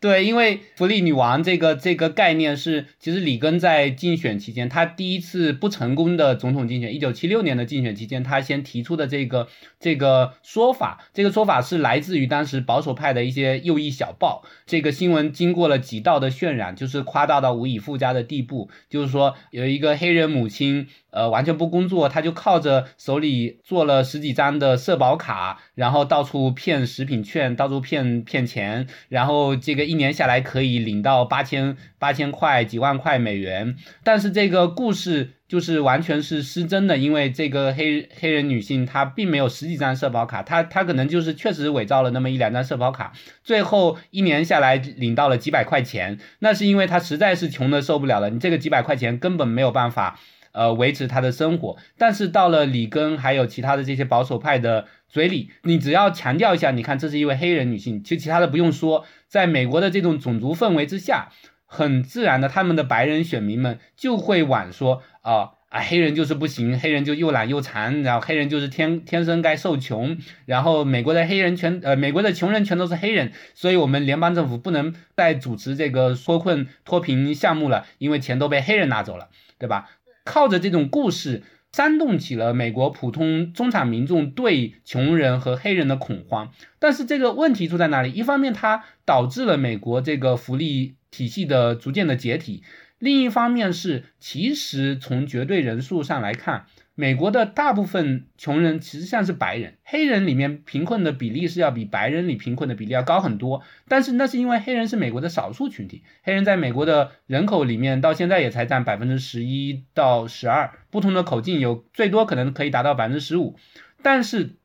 [0.00, 9.48] 对，因为福利女王这个这个概念是，其实里根在竞选期间，他第一次不成功的总统竞选，一九七六年的竞选期间，他先提出的这个
[9.80, 20.86] 这个说法，这个说法是来自于当时保守派的一些右翼小报，这个新闻经过了几道的渲染，就是夸大到无以复加的地步，就是说有一个黑人母亲。
[21.12, 33.74] 呃，完全不工作，他就靠着手里做了十几张的社保卡，然后到处骗食品券，到处骗骗钱，然后这个一年下来可以领到八千八千块、几万块美元。
[34.04, 50.20] 但是这个故事就是完全是失真的，因为这个黑黑人女性她并没有十几张社保卡，她她可能就是确实伪造了那么一两张社保卡，最后一年下来领到了几百块钱，那是因为她实在是穷的受不了了，你这个几百块钱根本没有办法。
[50.52, 61.28] 呃，维持他的生活，但是到了里根还有其他的这些保守派的嘴里，你只要强调一下，你看这是一位黑人女性，其实其他的不用说，在美国的这种种族氛围之下，
[61.66, 79.28] 很自然的，他们的白人选民们就会往说啊啊，黑人就是不行，黑人就又懒又残，然后黑人就是天天生该受穷，然后美国的黑人全呃美国的穷人全都是黑人，所以我们联邦政府不能再主持这个脱困脱贫项目了，因为钱都被黑人拿走了，
[79.58, 79.90] 对吧？
[80.24, 86.50] 靠着这种故事，煽动起了美国普通中产民众对穷人和黑人的恐慌。
[86.80, 88.10] 但是这个问题出在哪里？
[88.10, 92.62] 一方面，它导致了美国这个福利体系的逐渐的解体；
[93.00, 103.62] 另一方面是，其实从绝对人数上来看，美国的大部分穷人其实像是白人，黑人里面贫困的比例是要比白人里贫困的比例要高很多。
[103.88, 113.56] 但是那是因为黑人是美国的少数群体，黑人在美国的人口里面到现在也才占百分之十一到十二，不同的口径有最多可能可以达到百分之十五。
[114.02, 114.56] 但是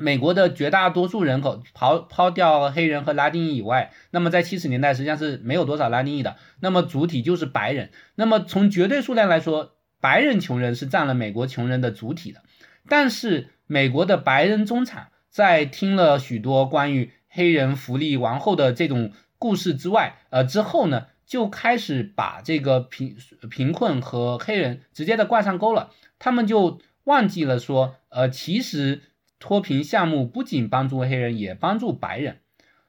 [0.00, 7.90] 美国的绝大多数人口抛抛掉黑人和拉丁裔以外，那么在七十年代实际上是没有多少拉丁裔的，那么主体就是白人。
[8.14, 12.42] 那么从绝对数量来说，白人穷人是占了美国穷人的主体的。
[12.88, 23.16] 但是美国的白人中产在听了许多关于黑人福利王后的这种故事之外，呃之后呢，就开始把这个贫
[23.50, 25.90] 贫困和黑人直接的挂上钩了。
[26.18, 29.02] 他们就忘记了说，呃，其实。
[29.38, 32.38] 脱贫项目不仅帮助黑人，也帮助白人。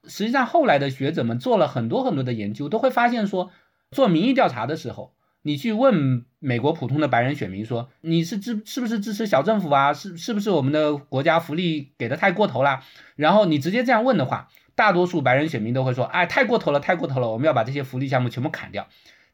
[0.05, 3.51] 实际上，后来的学者们做了很多很多的研究，都会发现说，
[3.91, 9.93] 做民意调查的时候，你去问美国普通的白人选民说，你是支是不是支持小政府啊？
[9.93, 12.81] 是是不是我们的国家福利给的太过头了？
[13.15, 18.87] 然后你直接这样问的话，大多数白人选民都会说，哎，太过头了，太过头了，我们要把这些福利项目全部砍掉。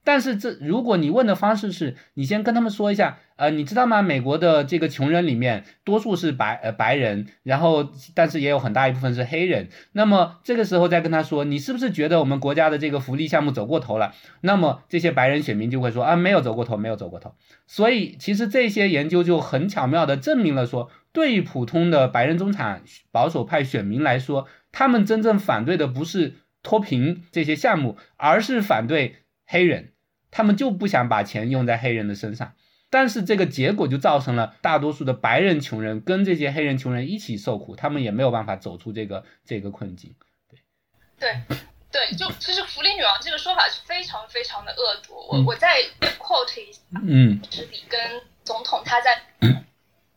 [0.05, 4.03] 但是这，如果你问的方式是你先跟他们说一下，呃，你知道吗？
[4.03, 9.67] 美国的这个穷人里面，多数是白呃白人，然后但是也有很大一部分是黑人。
[9.93, 14.13] 那么这个时候再跟他说，你是不是觉得我们国家的这个福利项目走过头了？
[14.41, 17.33] 那么这些白人选民就会说啊，没有走过头，没有走过头。
[17.65, 29.15] 所以其实这些研究就很巧妙的证明了说，对于普通的白人中产保守派选民来说，他们真正反对的不是脱贫这些项目，而是反对
[29.47, 29.93] 黑人。
[30.35, 32.55] 他们就不想把钱用在黑人的身上，
[32.89, 40.13] 但是这个结果就造成了大多数的白人穷人跟这些黑人穷人一起受苦，他们也没有办法走出这个这个困境。
[40.49, 41.57] 对，对，
[41.89, 45.13] 对，就其实“福利女王”这个说法是非常非常的恶毒。
[45.29, 45.81] 我我再
[46.19, 49.21] quote 一下，嗯，是里根总统他在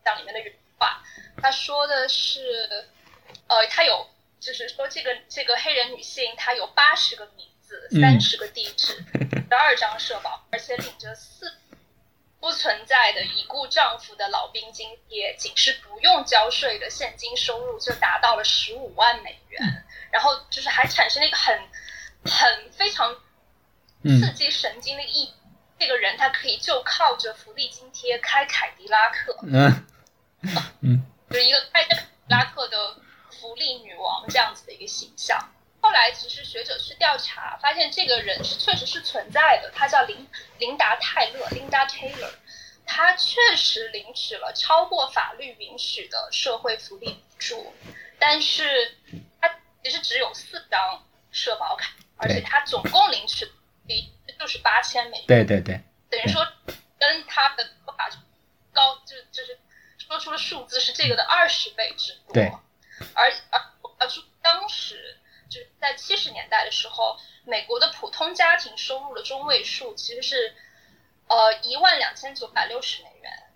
[0.04, 1.00] 讲里面的原话，
[1.40, 2.40] 他说的是，
[3.46, 4.04] 呃，他有
[4.40, 7.46] 就是说这个这个黑人女性她有八十个名。
[7.90, 9.04] 三十个地址，
[9.48, 11.52] 十二张社保，而且领着四
[12.40, 21.59] 不存在的已故丈夫的老兵津贴，仅是不用交税的现金收入就达到了十五万美元，然后就是还产生了一个很
[22.24, 23.14] 很非常
[24.02, 25.33] 刺激神经的意，
[25.78, 29.87] 这个人他可以就靠着福利津贴开凯迪拉克，嗯。
[30.81, 32.96] 嗯， 就是一个开着凯迪拉克的
[33.33, 35.37] 福利女王这样子的一个形象。
[35.88, 39.70] 后来，其实学者去调查，发现这个人是确实是存在的。
[39.74, 42.31] 他叫林琳达泰勒 （Linda Taylor），
[42.85, 47.72] 他确实领取了超过法律允许的社会福利补助，
[48.18, 48.98] 但是
[49.40, 49.48] 他
[49.83, 53.51] 其实只有四张社保卡，而且他总共领取
[53.87, 55.27] 比就是八千美元。
[55.27, 56.46] 对对对，等于说
[56.98, 58.11] 跟他的法
[58.74, 59.59] 高，就就是
[59.96, 62.35] 说出了数字是这个的二十倍之多。
[62.35, 62.53] 对，
[63.14, 63.59] 而而
[64.01, 65.14] 而说当时。
[65.49, 70.55] 就是在七十年代的时候，美国的普通家庭收入的中位数其实是，
[71.27, 73.51] 呃一万两千九百六十美元，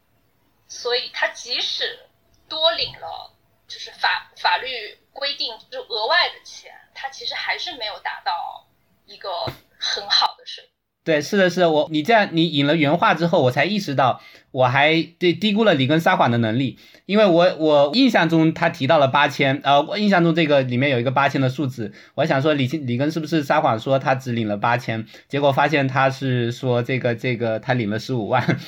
[0.68, 2.08] 所以他即使
[2.48, 3.34] 多领了
[3.68, 8.66] 就是法法律规定就额外的钱，他其实还是没有达到
[9.06, 9.46] 一个
[9.78, 10.71] 很好的水平。
[11.04, 14.20] 对，是的，是的，我你这样你引了原话之后，我才意识到
[14.52, 28.60] 我还对低估了里根撒谎的能力，因为我我印象中他提到了八千，呃，我印象中这个里面有一个八千的数字，我想说里里根是不是撒谎说他只领了八千，结果发现他是说这个这个他领了十五万，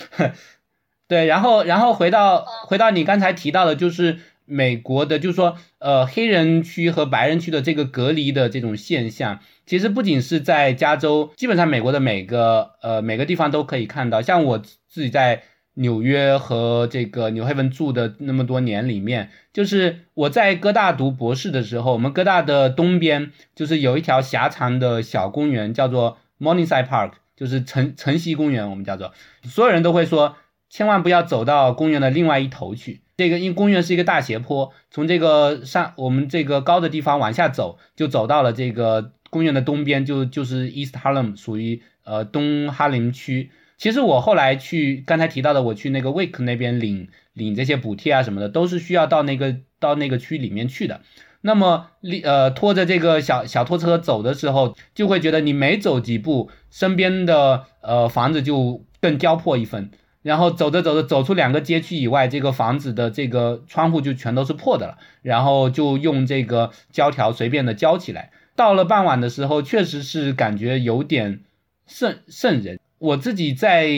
[1.07, 9.38] 对，然后然后回到回到你刚才提到的，就是美国的，就是说呃黑人区和白人区的这个隔离的这种现象。
[9.66, 14.20] 其实不仅是在加州，基本上美国的每个呃每个地方都可以看到。
[14.20, 15.42] 像我自己在
[15.77, 29.12] 纽约和这个纽黑文住的那么多年里面，就是我在哥大读博士的时候，我们哥大的东边就是有一条狭长的小公园，叫做 Morningside Park，就是晨晨曦公园，我们叫做。
[29.42, 30.37] 所有人都会说，
[30.68, 33.00] 千万不要走到公园的另外一头去。
[33.16, 39.12] 这个因公园是一个大斜坡，从这个上我们这个高的地方往下走，就走到了这个。
[39.35, 43.51] 公园的东边就就是 East Harlem，属于呃东哈林区。
[43.77, 51.01] 其实我后来去刚才提到的，我去那个 Wake 那边领领这些补贴啊什么的，都是需要到那个到那个区里面去的。
[51.41, 51.89] 那么，
[52.22, 59.91] 呃，拖着这个小小拖车走的时候，就会觉得你每走几步，身边的呃房子就更焦破一分。
[60.22, 64.97] 然后走着走着，走出两个街区以外，这个房子的这个窗户就全都是破的了。
[65.20, 68.30] 然后就用这个胶条随便的胶起来。
[68.57, 71.40] 到了傍晚的时候，确实是感觉有点
[71.86, 72.78] 渗渗人。
[72.98, 73.88] 我自己在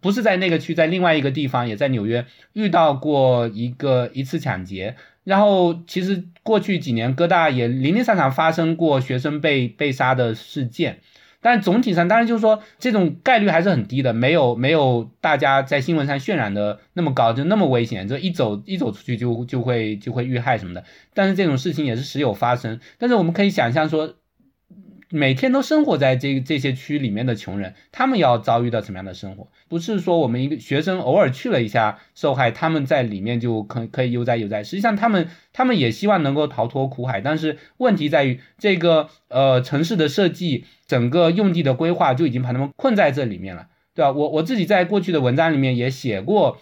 [0.00, 4.96] 不是在那个区，在另外一个地方，也在纽约遇到过一个一次抢劫。
[5.24, 11.00] 然后其实过去几年，哥大也零零散散发生过学生被被杀的事件。
[11.40, 20.84] 但总体上，当然就是说，这种概率还是很低的，没有没有大家在新闻上渲染的那么高，就那么危险，就一走一走出去就就会就会遇害什么的。
[21.14, 22.78] 但是这种事情也是时有发生。
[22.98, 24.14] 但是我们可以想象说。
[25.10, 29.48] 每天都生活在这这些区里面的穷人，他们要遭遇到什么样的生活？
[29.66, 34.62] 不是说我们一个学生偶尔去了一下受害，他们在里面就可可以悠哉悠哉。
[34.62, 44.12] 实际上，他们他们也希望能够逃脱苦海，但是问题在于这个呃城市的设计，整个用地的规划就已经把他们困在这里面了，对吧？
[44.12, 46.58] 我我自己在过去的文章里面也写过，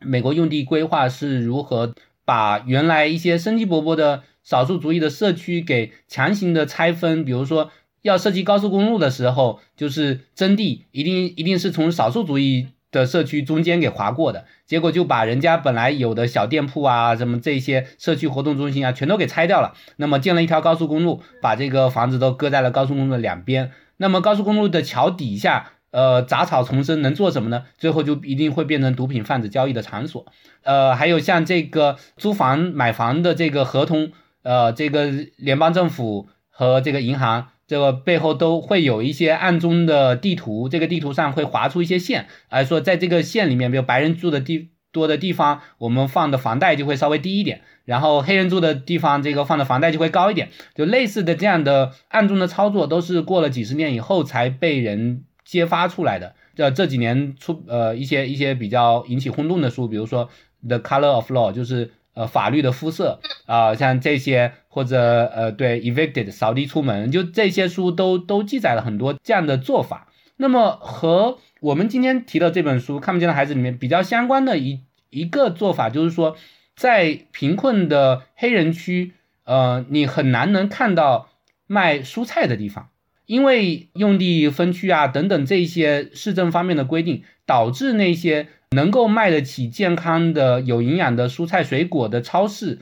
[0.00, 1.94] 美国用地规划是如何
[2.26, 7.70] 把原来一些生机勃勃的少数族裔的社区给强行的拆分，比如说。
[8.06, 19.74] 要设计高速公路的时候，就是征地，一定一定是从少数族裔的社区中间给划过的，结果就把人家本来有的小店铺啊，什么这些社区活动中心啊，全都给拆掉了。
[19.96, 23.72] 那么建了一条高速公路，把这个房子都搁在了高速公路的两边。
[23.96, 27.64] 那么高速公路的桥底下，呃，杂草丛生，能做什么呢？
[27.76, 30.24] 最后就一定会变成毒品贩子交易的场所。
[30.62, 37.48] 呃，还有像这个租房买房的这个合同，呃，这个联邦政府和这个银行。
[37.66, 56.34] 这个背后都会有一些暗中的地图，这个地图上会划出一些线，而说在这个线里面，比如白人住的地多的地方，我们放的房贷就会稍微低一点，然后黑人住的地方，这个放的房贷就会高一点，就类似的这样的暗中的操作，都是过了几十年以后才被人揭发出来的。
[56.54, 60.30] 这这几年出呃一些一些比较引起轰动的书，比如说
[60.68, 61.90] 《The Color of Law》，就是。
[62.16, 70.08] 呃，法律的肤色啊，像这些或者呃，对，evicted 扫地出门，就这些书都都记载了很多这样的做法。
[70.38, 76.38] 那么和我们今天提到这本书《看不见的孩子》里面比较相关的一一个做法，就是说，
[76.74, 79.12] 在贫困的黑人区，
[79.44, 81.28] 呃，你很难能看到
[81.66, 82.88] 卖蔬菜的地方，
[83.26, 88.48] 因为用地分区啊等等这些市政方面的规定，导致那些。
[88.76, 92.78] 能够卖得起健康的、有营养的蔬菜水果的超市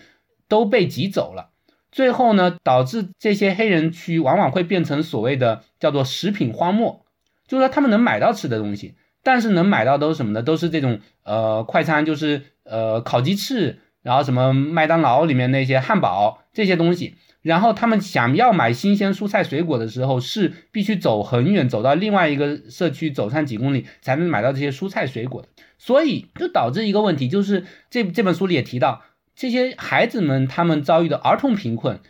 [0.48, 1.52] 都被挤走了，
[1.92, 7.06] 最后呢，导致这些黑人区往往会变成所谓的叫做食品荒漠，
[7.46, 10.42] 就是说他们能买到吃的东西，但是能买到都是什么呢？
[10.42, 17.14] 都是这种呃快餐，就是呃烤鸡翅，然后什么麦当劳里面那些汉堡这些东西。
[17.44, 25.46] 然后他们想要买新鲜蔬菜水果的时候，是必须走很远，走到另外一个社区，走上几公里才能买到这些蔬菜水果。
[25.76, 29.02] 所以就导致一个问题，就是这这本书里也提到，
[29.36, 32.00] 这些孩子们他们遭遇的儿童贫困，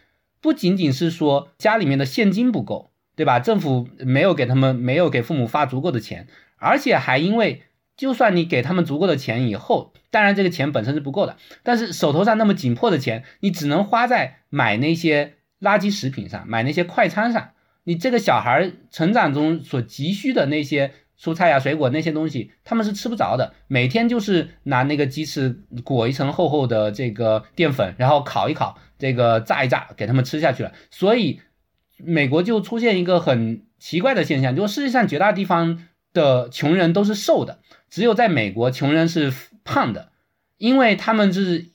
[0.40, 3.40] 不仅仅是说家里面的现金不够，对吧？
[3.40, 6.28] 政府没有给他们，没有给父母发足够的钱，
[6.58, 7.62] 而且还因为，
[7.96, 17.50] 就算你给他们足够的钱以后，当然这个钱本身是不够的，但是手头上那么紧迫的钱，你只能花在买那些垃圾食品上，买那些快餐上，
[17.84, 20.92] 你这个小孩成长中所急需的那些。
[21.16, 23.54] 蔬菜呀、水果那些东西，他们是吃不着的。
[23.68, 30.72] 每天就是拿那个鸡翅裹一层厚厚的这个淀粉，然后烤一烤，这个炸一炸，给他们吃下去了。
[30.90, 31.40] 所以，
[31.98, 37.60] 美国就出现一个很奇怪的现象，就是世界上绝大地方的穷人都是瘦的，
[37.94, 39.32] 只有在美国穷人是
[39.62, 40.10] 胖的，
[40.56, 41.66] 因为他们就是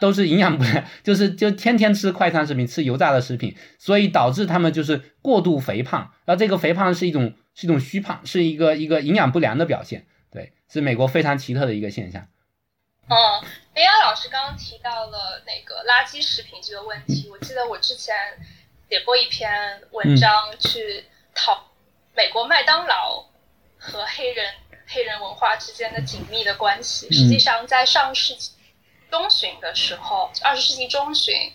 [0.00, 6.12] 都是营养不良， 就是就天天吃快餐食品，吃油炸的食品，所以导致他们就是过度肥胖。
[6.24, 7.34] 然后这个肥胖是一种。
[7.58, 12.28] 是一种虚胖，是一个一个营养不良的表现，对，是美国非常奇特的一个现象。
[13.08, 13.16] 嗯
[13.72, 18.14] ，A R 老师刚刚提到了那个垃圾食品这个问题，我记得我之前
[18.90, 21.02] 写过一篇文章去
[21.34, 21.70] 讨
[22.14, 23.24] 美国麦当劳
[23.78, 24.52] 和黑人
[24.86, 27.06] 黑人文化之间的紧密的关系。
[27.12, 28.52] 实际上，在上世纪
[29.10, 31.52] 中旬的时候，二十世纪中旬，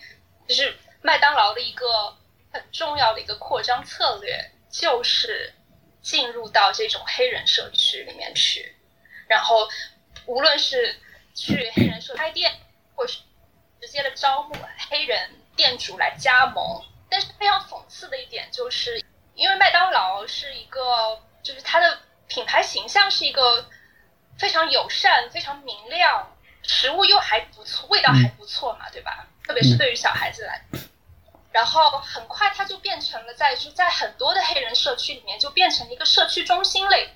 [0.48, 2.16] 就是麦当劳的一个
[2.52, 5.54] 很重要的一个扩张策略就是。
[6.04, 8.76] 进入到这种黑人社区里面去，
[9.28, 9.70] 然后
[10.26, 11.00] 无论是
[11.36, 12.52] 去黑人社开店，
[12.96, 13.20] 或是
[13.80, 14.56] 直接的招募
[14.90, 16.84] 黑人店主来加盟。
[17.08, 19.00] 但是非常讽刺的一点就是，
[19.36, 22.00] 因为麦当劳是一个，就是它的
[22.32, 23.70] 品牌形象是一个
[24.40, 29.28] 非常友善、非常明亮，食物又还不错，味道还不错嘛，对吧？
[29.44, 30.64] 特别是对于小孩子来。
[31.52, 37.10] 然后很快，它就变成了在就在很多的黑人社区里面，就变成一个社区中心类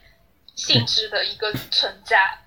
[0.57, 2.37] 性质的一个存在。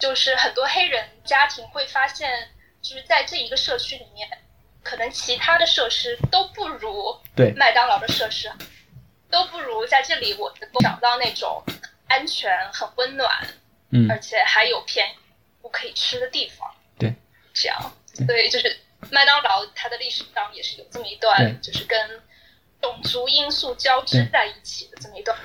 [0.00, 2.50] 就是很多黑人家庭会发现，
[2.82, 4.28] 就是在这一个社区里面，
[4.82, 8.52] 可能其他的设施都不如对麦当劳的设施，
[9.30, 11.62] 都不如在这里我能够找到那种
[12.08, 13.30] 安全、很温暖，
[13.90, 14.10] 嗯。
[14.10, 15.12] 而且还有便宜
[15.62, 16.68] 不可以吃的地方。
[16.98, 17.14] 对，
[17.54, 18.26] 这样，对。
[18.26, 18.76] 所以就是
[19.10, 21.98] 麦当劳它的历史上也是有这么一段，就是跟
[22.80, 25.36] 种族因素交织在一起的这么一段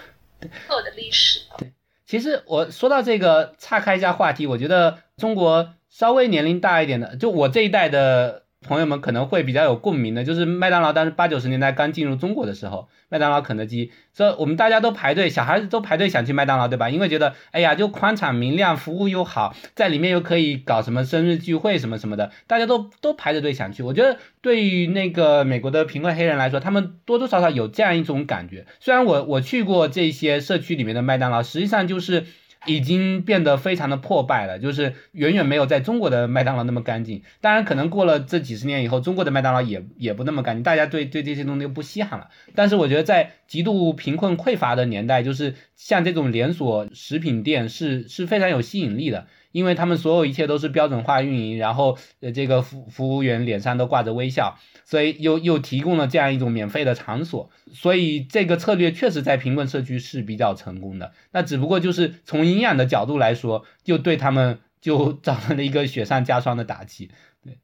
[0.67, 1.41] 特的历史。
[1.57, 1.71] 对。
[2.05, 16.89] 其实我说到这个，岔开一下话题，我觉得中国稍微年龄大一点的，就我这一代的朋友们可能会比较有共鸣的，就是麦当劳当时八九十年代刚进入中国的时候，麦当劳、肯德基，所以我们大家都排队，小孩子都排队想去麦当劳，对吧？
[16.89, 23.83] 因为觉得，哎呀，就宽敞明亮，服务又好，在里面又可以搞什么生日聚会什么什么的，大家都都排着队想去。
[23.83, 28.65] 我觉得对于那个美国的贫困黑人来说，他们多多少少有这样一种感觉。
[28.79, 32.25] 虽然我我去过这些社区里面的麦当劳，实际上就是。
[32.65, 37.21] 已经变得非常的破败了，就是远远没有在中国的麦当劳那么干净。
[37.41, 42.29] 当然，可能过了这几十年以后，中国的麦当劳也也不那么干净，大家对对这些东西又不稀罕了。
[42.55, 61.13] 但是我觉得在极度贫困匮乏的年代，就是像这种连锁食品店是是非常有吸引力的，因为他们所有一切都是标准化运营，然后呃这个服服务员脸上都挂着微笑，所以又又提供了这样一种免费的场所，所以这个策略确实在贫困社区是比较成功的。
[61.31, 67.11] 那只不过就是从营养的角度来说，就对他们就造成了一个雪上加霜的打击。
[67.43, 67.57] 对，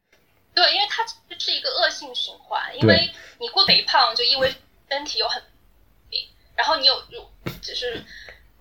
[0.54, 3.10] 对因为它其实是一个恶性循环，因为
[3.40, 4.54] 你过肥胖就意味
[4.90, 5.42] 身体有很
[6.10, 6.20] 病，
[6.56, 7.28] 然后你有有
[7.62, 8.04] 就是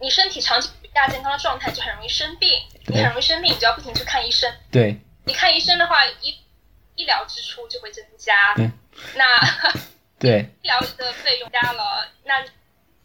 [0.01, 2.49] 你身体长期不亚健康的状态，就很容易生病，
[2.89, 4.51] 你很容易生病，你就要不停去看医生。
[4.71, 4.99] 对。
[5.25, 6.35] 你看医生的话，医
[6.97, 8.71] 医疗支出就会增加，对。
[9.17, 9.25] 那
[10.19, 10.49] 对。
[10.63, 12.45] 医疗的费用加了，那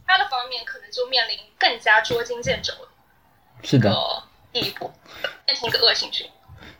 [0.05, 2.73] 他的方面可能就面临更加捉襟见肘
[3.61, 3.89] 是的。
[3.89, 4.91] 的地步，
[5.45, 6.35] 变成一个恶性循环。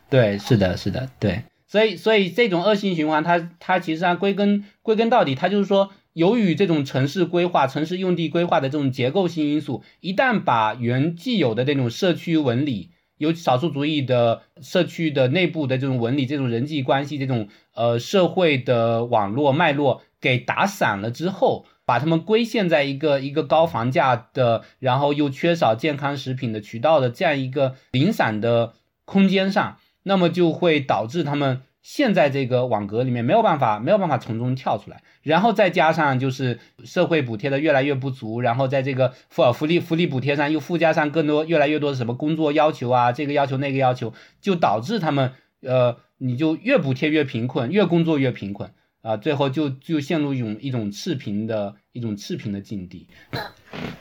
[0.08, 12.90] 对，是的，是的，对，所以所以这种恶性循环它，它其实上归根归根到底，它就是说，由于这种城市规划、城市用地规划的这种结构性因素，一旦把原既有的这种社区纹理，
[13.24, 35.02] 由少数族裔的社区的内部的这种纹理、这种人际关系、这种呃社会的网络脉络给打散了之后，把他们归陷在一个一个高房价的，然后又缺少健康食品的渠道的这样一个零散的空间上，那么就会导致他们现在这个网格里面，没有办法没有办法从中跳出来。
[35.22, 48.72] 然后再加上就是社会补贴的越来越不足，然后在这个福福利福利补贴上又附加上更多越来越多的什么工作要求啊，这个要求那个要求，就导致他们呃，你就越补贴越贫困，越工作越贫困。
[49.02, 53.06] 啊，最后就就陷入一种一种赤贫的一种赤贫的境地。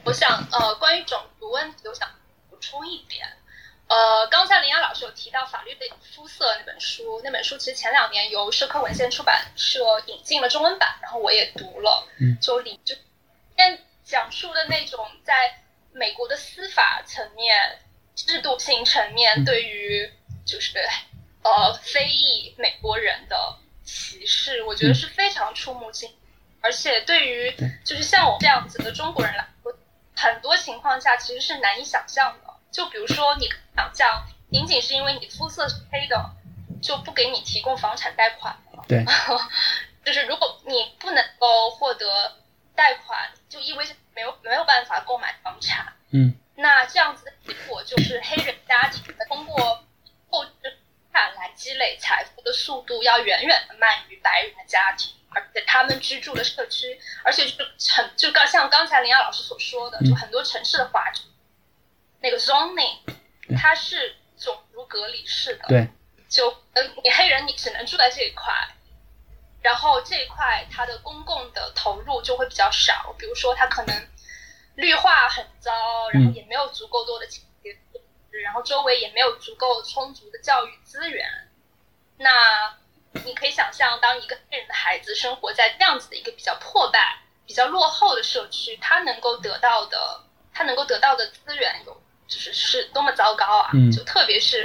[0.05, 2.07] 我想，呃，关于种族问题，我想
[2.49, 3.27] 补充一点。
[3.93, 5.85] 呃，刚才林阳老师有提到《法律的
[6.15, 12.95] 肤色》那本书，那本书其实前两年由社科文献出版社引进了中文版，然后我也读了，嗯就里就
[13.55, 17.55] 但讲述的那种在美国的司法层面、
[18.15, 19.45] 制度性层面嗯。
[19.45, 20.11] 对于
[20.43, 20.79] 就是
[21.43, 26.11] 呃非裔美国人的歧视，我觉得是非常触目惊，
[26.61, 29.71] 而且对于就是像我这样子的中国人来说，
[30.15, 32.42] 很多情况下其实是难以想象的。
[32.73, 36.31] 就比如说，你想象仅仅是因为你肤色是黑的，
[36.81, 38.83] 就不给你提供房产贷款了。
[38.87, 39.05] 对，
[40.03, 42.35] 就是如果你不能够获得
[42.75, 45.93] 贷款，就意味着没有没有办法购买房产。
[46.11, 49.83] 嗯那这样子的结果就是黑人家庭通过
[50.29, 50.77] 透支
[51.11, 61.23] 产来积累财富的速度要远远的慢于白人的家庭，而且他们居住的社区，而且就是很就刚像刚才林亚老师所说的，就很多城市的划制，
[62.23, 62.99] 那个 zoning，
[63.61, 65.87] 它是种族隔离式的，对，
[66.29, 68.45] 就嗯你黑人你只能住在这一块。
[69.61, 74.07] 然后这一块它的公共的投入就会比较少，比如说它可能
[74.75, 75.71] 绿化很糟，
[76.11, 77.77] 然后也没有足够多的清洁
[78.43, 81.25] 然后周围也没有足够充足的教育资源。
[82.17, 82.77] 那
[83.25, 93.69] 你可以想象，当一个黑人的孩子生活在这样子的一个比较破败、比较落后的社区，他能够得到的，他能够得到的资源有，就是是多么糟糕啊！
[93.73, 94.61] 嗯就特别是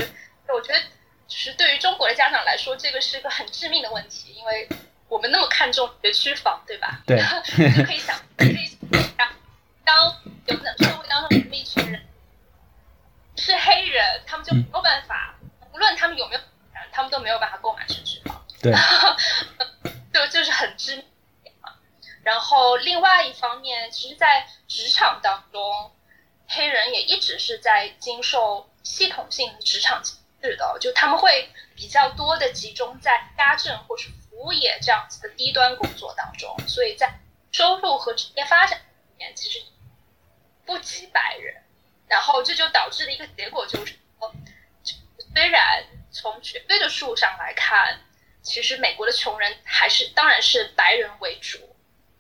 [0.49, 0.81] 我觉得，
[1.27, 4.69] 就是对于中国的家长来说，这个是个很致命的问题，因为
[5.09, 7.01] 我们那么看重学区房，对吧？
[7.07, 7.17] 对
[7.59, 9.29] 你就可以想，可以想象，
[9.85, 10.15] 当
[10.47, 12.03] 有的社会当中有一群人
[13.37, 15.35] 是黑人，他们就没有办法，
[15.73, 18.45] 无论他们有没有钱，他们都没有办法购买学区房。
[18.63, 18.73] 对，
[20.13, 21.05] 就就是很致命。
[22.25, 25.93] 然后另外一方面，其实，在职场当中，
[26.49, 37.21] 黑人也一直是在经受系统性职场歧视的，就他们会比较多的集中在家政或是服务业这样子的低端工作当中，所以在
[37.53, 38.85] 收入和职业发展里
[39.19, 39.63] 面，其实
[40.65, 41.63] 不及白人。
[42.09, 44.33] 然后这就导致的一个结果就是说，
[45.35, 48.01] 虽然从绝对的数上来看，
[48.41, 51.77] 其实美国的穷人还是当然是白人为主，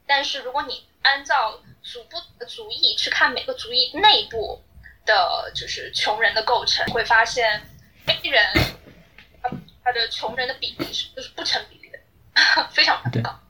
[0.06, 4.62] 但是如果你按照族部的族裔去看每个族裔内部
[5.06, 7.62] 的，就是穷人的构成，会发现
[8.06, 8.44] 黑人
[9.42, 9.50] 他
[9.82, 11.98] 他的穷人的比例是就是不成比例的，
[12.70, 13.40] 非常高。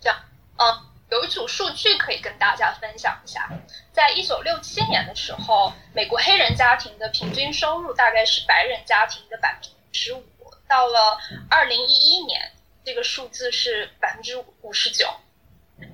[0.00, 0.16] 这样，
[0.58, 0.86] 嗯。
[1.08, 3.48] 有一组数据可以跟大家分享一下，
[3.92, 10.24] 在一九六七年的时候，美国黑人家庭的平均收入大概是白人家庭的百分之十五，
[10.66, 11.16] 到了
[11.48, 12.52] 二零一一年，
[12.84, 15.08] 这个数字是百分之五十九。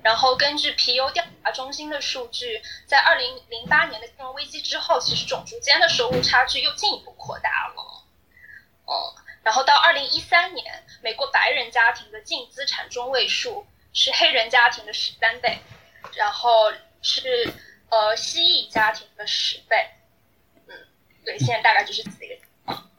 [0.03, 8.05] 然后根据皮尤调查中心的数据，在二零零八年的金融危机之后，其实种族间的收入差距又进一步扩大了。
[8.85, 13.65] 哦，然后到二零一三年，美国白人家庭的净资产中位数。
[13.95, 15.59] 是黑人家庭的十三倍，
[16.15, 16.73] 然后
[17.03, 17.53] 是
[17.89, 19.87] 呃蜥蜴家庭的十倍，
[20.67, 20.73] 嗯，
[21.23, 22.89] 对，现在大概就是这个情况。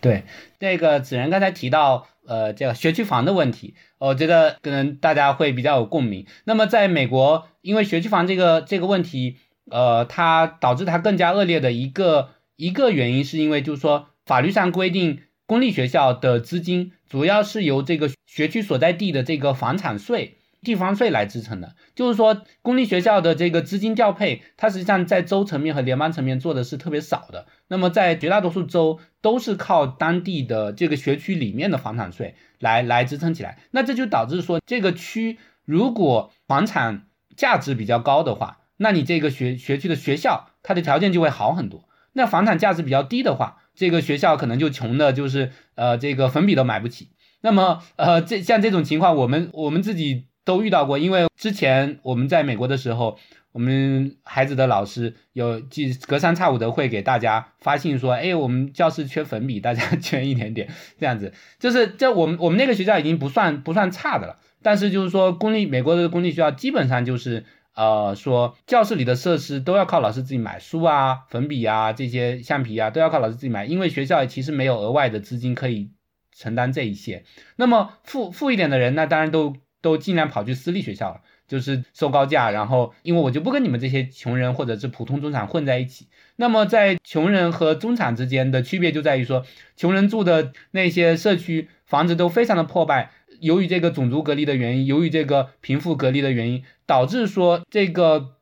[0.00, 0.22] 对，
[0.60, 3.74] 那个子仁刚才提到呃这个学区房的问题，
[4.08, 6.26] 我觉得可能大家会比较有共鸣。
[6.44, 9.36] 那么在美国，因为学区房这个这个问题，
[9.70, 15.20] 呃，它导致它更加恶劣的一个一个原因，是因为就是说法律上规定。
[15.44, 21.74] 公立学校的资金主要是由这个学区所在地的这个房产税、地方税来支撑的。
[21.94, 27.46] 就是说，公立学校的这个资金调配，它实际上在州层面和联邦层面做的是特别少的。
[27.68, 33.58] 那么，在绝大多数州都是靠当地的这个学区里面的房产税来来支撑起来。
[33.70, 41.88] 那这就导致说，这个区如果房产价值比较高的话，那你这个学学区的学校它的条件就会好很多。
[42.12, 47.08] 那房产价值比较低的话，这个学校可能就穷的，就是呃，这个粉笔都买不起。
[47.40, 50.98] 那么呃，这像这种情况，我们我们自己都遇到过。
[50.98, 53.18] 因为之前我们在美国的时候，
[53.52, 61.32] 我们孩子的老师有几隔三差五的会给大家发信说，哎，我们教室缺粉笔，大家 捐一点点，这样子。
[61.58, 67.44] 就是这我们我们那个学校已经不算不算差的了，但是就是说公立美国的公立学校基本上就是。
[67.74, 75.90] 呃，说教室里的设施都要靠老师自己买书啊、粉笔啊、这些橡皮啊，都要靠老师自己买，因为学校其实没有额外的资金可以
[76.36, 77.24] 承担这一些。
[77.56, 81.22] 那么富富一点的人，那当然都都尽量跑去私立学校了，
[81.52, 82.50] 就是收高价。
[82.50, 86.08] 然后，因为我就不跟你们这些穷人或者是普通中产混在一起。
[86.36, 89.44] 那么，在穷人和中产之间的区别就在于说，
[89.76, 93.10] 穷人住的那些社区房子都非常的破败。
[93.38, 98.36] 由于这个种族隔离的原因，由于这个贫富隔离的原因，导致说这个，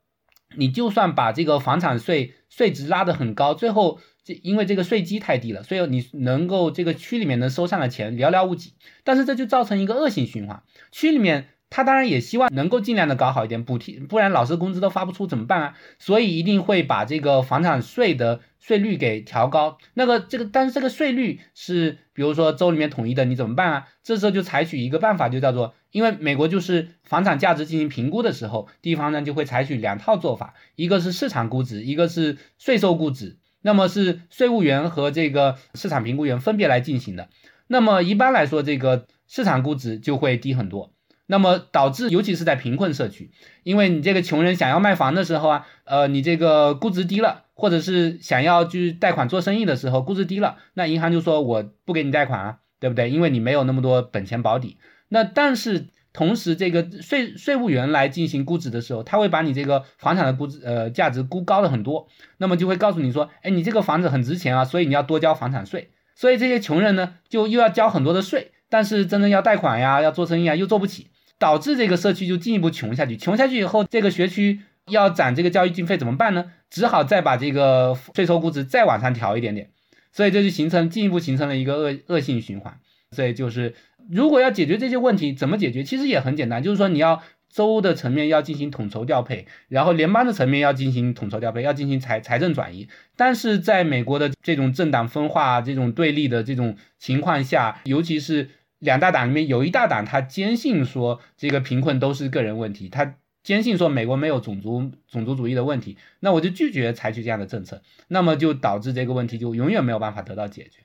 [0.56, 8.74] 你就算把这个房产税税值拉得很高，最后这因为这个税基太低了，所以你能够这个区里面能收上的钱寥寥无几。
[9.02, 11.48] 但是这就造成一个恶性循环，区里面。
[11.70, 15.74] 他当然也希望能够尽量的搞好一点补贴，不然老师工资都发不出怎么办啊？
[15.98, 19.78] 所以一定会把这个房产税的税率给调高。
[19.94, 23.88] 那个这个，但是这个税率是比如说州里面统一的，你怎么办啊？
[24.02, 33.38] 这时候就采取一个办法，就叫做，因为美国就是房产价值进行评估的时候，地方呢就会采取两套做法，一个是市场估值，一个是税收估值。
[33.62, 37.28] 那么是税务员和这个市场评估员分别来进行的。
[37.66, 40.92] 那么一般来说，这个市场估值就会低很多。
[41.30, 43.30] 那么导致，尤其是在贫困社区，
[43.62, 53.08] 因为你这个穷人想要卖房的时候啊，呃，你这个估值低了，或者是想要去贷款做生意的时候，估值低了，那银行就说我不给你贷款啊，对不对？
[53.10, 54.78] 因为你没有那么多本钱保底。
[55.08, 62.08] 那但是同时，这个税税务员来进行估值的时候，他会把你这个房产的估值呃价值估高了很多，
[62.38, 65.90] 那么就会告诉你说，哎，你这个房子很值钱啊，所以你要多交房产税。
[66.16, 71.06] 所以这些穷人呢，就又要交很多的税，但是真正要贷款呀，要做生意啊，又做不起。
[71.40, 76.52] 导致这个社区就进一步穷下去，穷下去以后，这个学区要攒这个教育经费怎么办呢？
[76.68, 79.70] 只好再把这个税收估值再往上调一点点，
[80.12, 82.78] 所以这就形成进一步形成了一个恶恶性循环。
[83.12, 83.74] 所以就是
[84.10, 85.82] 如果要解决这些问题，怎么解决？
[85.82, 92.86] 其实也很简单，就是说你要州的层面要进行统筹调配，然后联邦的层面要进行统筹调配，要进行财财政转移。
[93.16, 98.50] 但是在美国的这种政党分化、这种对立的这种情况下，尤其是。
[98.80, 110.80] 两大党里面有一大党，他坚信说这个贫困都是个人问题，他坚信说美国没有种族种族主义的问题，那我就拒绝采取这样的政策，那么就导致这个问题就永远没有办法得到解决。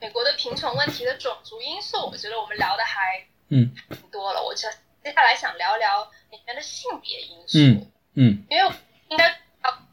[0.00, 4.68] 美国的贫穷问题的种族因素，我觉得我们聊的还嗯挺多了，我接
[5.04, 8.72] 接下来想聊聊里面的性别因素，嗯嗯，因为
[9.08, 9.28] 应该
[9.60, 9.86] 啊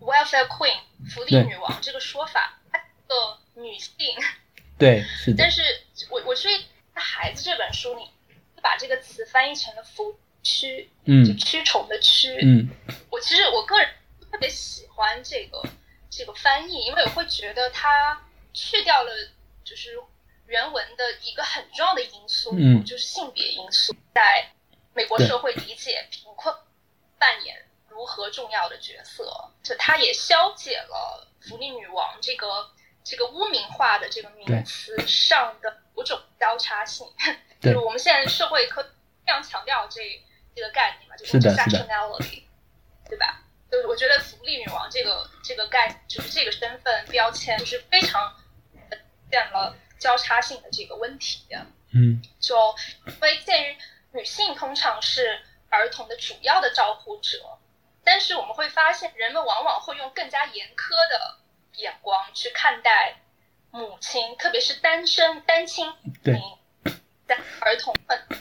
[0.00, 3.94] welfare queen 福利女王这个说法，它个女性。
[4.78, 5.36] 对，是的。
[5.38, 5.62] 但是
[6.10, 6.48] 我我是
[6.94, 8.10] 孩子这本书里，
[8.62, 12.38] 把这个词翻译成了“福蛆”，嗯，就蛆虫的蛆。
[12.42, 12.68] 嗯，
[13.10, 13.88] 我其实我个人
[14.30, 15.62] 特别喜欢这个
[16.10, 19.10] 这个翻译，因为我会觉得它去掉了
[19.64, 19.98] 就是
[20.46, 22.84] 原文的一个很重要的因素，嗯。
[22.84, 24.50] 就是性别因素，在
[24.94, 26.54] 美国社会理解贫困
[27.18, 27.56] 扮演
[27.88, 32.70] 如何重要的角色，就它也消解了福利女王这个
[33.02, 37.06] 这个污名化的这个名词上的五种交叉性，
[37.60, 40.00] 就是我们现在社会科非常强调这
[40.54, 42.44] 这个概念嘛，就是 intersectionality，
[43.08, 43.42] 对吧？
[43.70, 48.36] 就是我觉得福利女王这个这个概，就是这个身份标签，就是非常
[48.90, 48.96] 出
[49.30, 51.46] 现了交叉性的这个问题。
[51.94, 52.56] 嗯就
[53.06, 53.76] 因为鉴于
[54.12, 55.40] 女性通常是
[55.70, 57.58] 儿童的主要的照护者，
[58.04, 61.38] 但是我们会发现，人们往往会用更加严苛的
[61.76, 63.21] 眼光去看待
[63.72, 65.86] 母亲，特别是单身单亲
[66.22, 66.38] 对
[67.26, 68.36] 在儿童们的。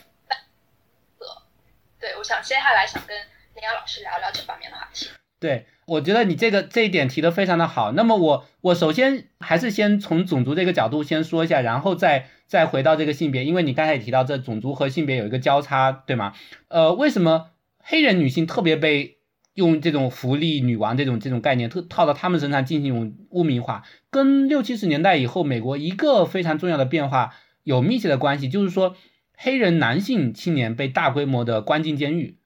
[1.99, 3.15] 对，我想接下来想跟
[3.55, 5.07] 林瑶老师聊聊这方面的话题。
[5.39, 7.93] 对，我觉得你这个这一点提的非常的好。
[7.93, 16.35] 那么我我首先还是先从种族这个角度先说一下，然后再再回到这个性别，因为你刚才也提到这种族和性别有一个交叉，对吗？
[16.67, 19.19] 呃，为什么黑人女性特别被
[19.53, 27.33] 用这种福利女王这种这种概念特套到他们身上进行污名化，跟六七十年代以后美国一个非常重要的变化
[27.63, 28.95] 有密切的关系，就是说
[29.35, 32.37] 黑人男性青年被大规模的关进监狱。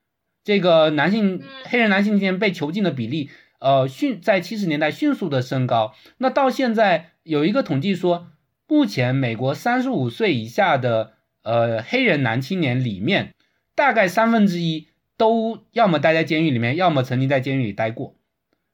[0.42, 5.94] 这个男性嗯黑人男性青年被囚禁的比例，呃，迅在七十年代迅速的升高。
[6.18, 8.28] 那到现在有一个统计说，
[8.68, 13.34] 目前美国三十五岁以下的呃黑人男青年里面，
[13.74, 18.14] 大概三分之一都要么待在监狱里面，要么曾经在监狱里待过。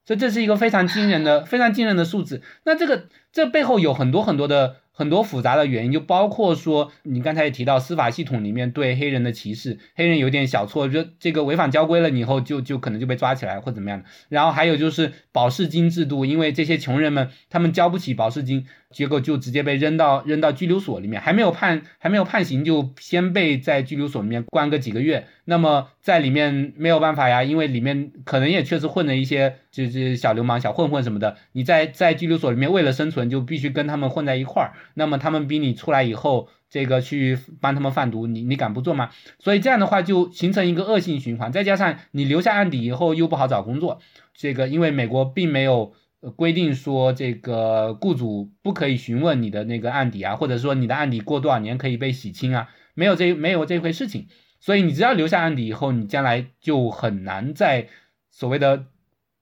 [0.05, 2.41] 所以这是一个非常惊人的、非常惊人的数字。
[2.65, 14.05] 那这个这背后有很多很多的很多复杂的原因，就包括说你刚才也提到司法系统里面对黑人的歧视，黑人有点小错，就这个违反交规了以后就就可能就被抓起来或怎么样的。
[14.27, 25.25] 然后还有就是保释金制度，因为这些穷人们他们交不起保释金，结果就直接被扔到扔到拘留所里面，还没有判还没有判刑就先被在拘留所里面关个几个月。
[25.45, 31.35] 那么在里面没有办法呀，因为里面可能也确实混了一些就是小流氓、小混混什么的。
[31.51, 34.71] 你在在拘留所里面为了生存，就必须跟他们混在一块儿。
[34.93, 39.09] 那么他们逼你出来以后，这个去帮他们贩毒，你你敢不做吗？
[39.39, 41.51] 所以这样的话就形成一个恶性循环。
[41.51, 43.99] 再加上你留下案底以后又不好找工作，
[44.33, 45.93] 这个因为美国并没有。
[46.23, 54.29] 呃规定说，这个雇主不可以询问你的那个案底啊，或者说你的案底过多少年可以被洗清啊，没有这没有这回事情。
[54.61, 57.89] 所以你只要留下案底以后，你将来就很难在
[58.31, 58.85] 所谓的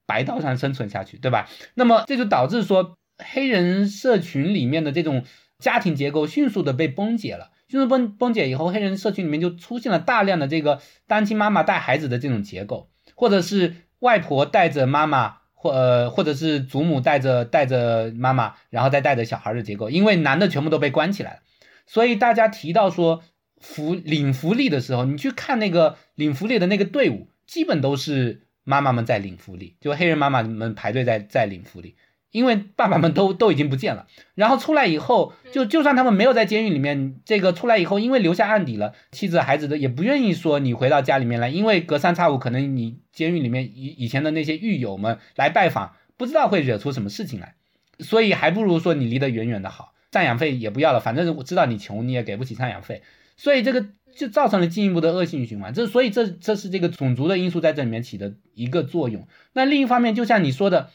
[0.07, 1.47] 白道上生存下去，对吧？
[1.75, 5.23] 那么这就导致说，黑人社群里面的这种
[5.59, 7.51] 家庭结构迅速的被崩解了。
[7.67, 19.91] 迅速崩崩解以后，黑人社群里面就出现了大量的这个单亲妈妈带孩子的这种结构，或者是外婆带着妈妈，或呃或者是祖母带着带着妈妈，然后再带着小孩的结构。
[19.91, 21.39] 因为男的全部都被关起来了，
[21.85, 23.21] 所以大家提到说
[23.59, 31.95] 福领福利的时候，你去看那个领福利的那个队伍，基本都是妈妈们在领福利，就黑人妈妈们排队在在领福利。
[32.31, 47.55] 因为爸爸们都都已经不见了，然后出来以后，就就算他们没有在监狱里面，这个出来以后，因为留下案底了，妻子孩子的也不愿意说你回到家里面来，因为隔三差五可能你监狱里面以以前的那些狱友们来拜访，不知道会惹出什么事情来，
[47.99, 53.03] 所以还不如说你离得远远的好，赡养费也不要了，反正我知道你穷，你也给不起赡养费，
[53.35, 55.73] 所以这个就造成了进一步的恶性循环。
[55.73, 59.27] 这所以这这是这个种族的因素在这里面起的一个作用。
[59.51, 60.89] 那另一方面，就像你说的。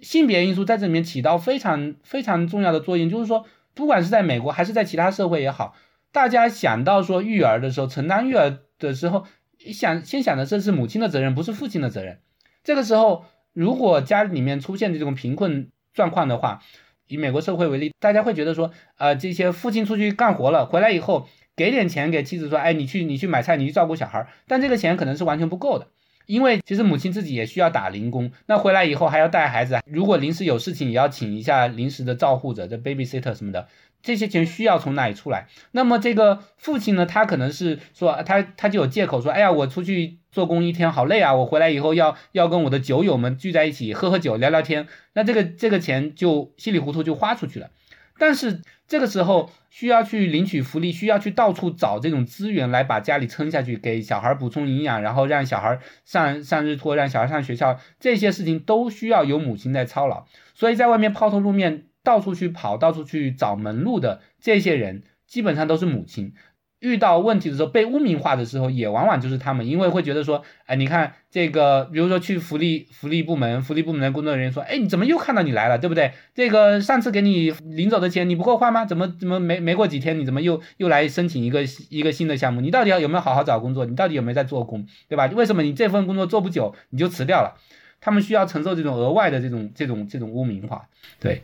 [0.00, 5.74] 性别因素在这里面起到非常非常重要的作用，就是说，不管是在美国还是在其他社会也好，
[6.12, 9.24] 大家想到说育儿的时候，承担育儿的时候，
[9.72, 12.20] 想先想的这是母亲的责任，不是父亲的责任。
[12.62, 16.62] 这个时候，如果家里面出现这种贫困状况的话，
[17.08, 21.26] 以美国社会为例，大家会觉得说，呃，这些父亲出去干活了，回来以后
[21.56, 25.88] 给点钱给妻子说，哎，你去你去买菜，你去照顾小孩，但这个钱可能是完全不够的。
[26.28, 33.66] 因为其实母亲自己也需要打零工，那回来以后还要带孩子，如果临时有事情也要请一下临时的照护者，这 babysitter 什么的，
[34.02, 35.46] 这些钱需要从哪里出来？
[35.72, 47.70] 那么这个父亲呢，他可能是说他他就有借口说，哎呀，我出去做工一天好累啊，我回来以后要要跟我的酒友们聚在一起喝喝酒聊聊天，那这个这个钱就稀里糊涂就花出去了。
[48.18, 60.26] 但是这个时候需要去领取福利，需要去到处找这种资源来把家里撑下去，给小孩补充营养，然后让小孩上上日托，让小孩上学校，这些事情都需要有母亲在操劳。
[60.54, 66.34] 所以在外面抛头露面，到处去跑，到处去找门路的这些人，基本上都是母亲。
[66.80, 76.12] 遇到问题的时候被污名化的时候，也往往就是他们，因为会觉得说，哎，你看这个，比如说去福利福利部门，福利部门的工作人员说，哎，你怎么又看到你来了，对不对？
[76.34, 78.84] 这个上次给你领走的钱你不够花吗？
[78.84, 82.60] 怎么怎么没没过几天，你怎么又又来申请一个一个新的项目？
[82.60, 83.84] 你到底有没有好好找工作？
[83.84, 85.26] 你到底有没有在做工，对吧？
[85.26, 87.56] 为什么你这份工作做不久你就辞掉了？
[88.00, 90.86] 他们需要承受这种额外的这种这种这种污名化，
[91.18, 91.42] 对。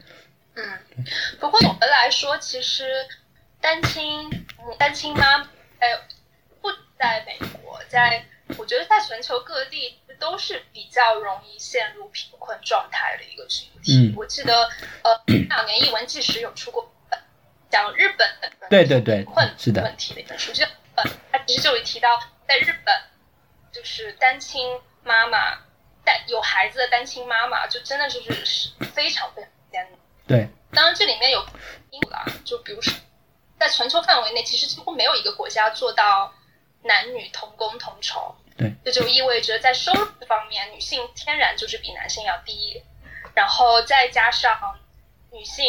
[0.55, 0.63] 嗯，
[1.41, 2.85] 不过总的来说，其实。
[3.65, 5.43] 单亲母单亲妈，
[5.81, 5.99] 在
[6.61, 8.23] 不在美国，在
[8.59, 14.13] 我觉得在全球各地都是比较容易陷入贫困状态的一个群体。
[14.13, 14.69] 嗯，我记得
[15.03, 16.93] 呃两年译文纪实有出过
[17.71, 22.95] 讲日本的对对对困是的问题的一本书，就呃它其实就有提到在日本，
[23.73, 25.57] 就是单亲妈妈
[26.05, 29.99] 带有孩子的单亲妈妈，就真的就是是非常非常艰难。
[30.27, 31.43] 对，当然这里面有
[31.89, 32.93] 因啦，就比如说。
[33.65, 36.35] 在全球范围内，其实几乎没有一个国家做到
[36.83, 38.37] 男女同工同酬。
[38.59, 42.83] 对，这就意味着在收入方面，女性天然就是比男性要低。
[43.33, 44.79] 然后再加上
[45.33, 45.65] 女性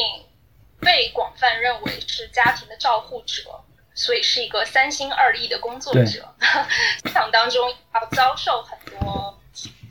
[0.82, 6.36] 被广泛认为是家庭的照护者，所以是一个三心二意的工作者。
[7.02, 9.42] 职场当中要遭受很多，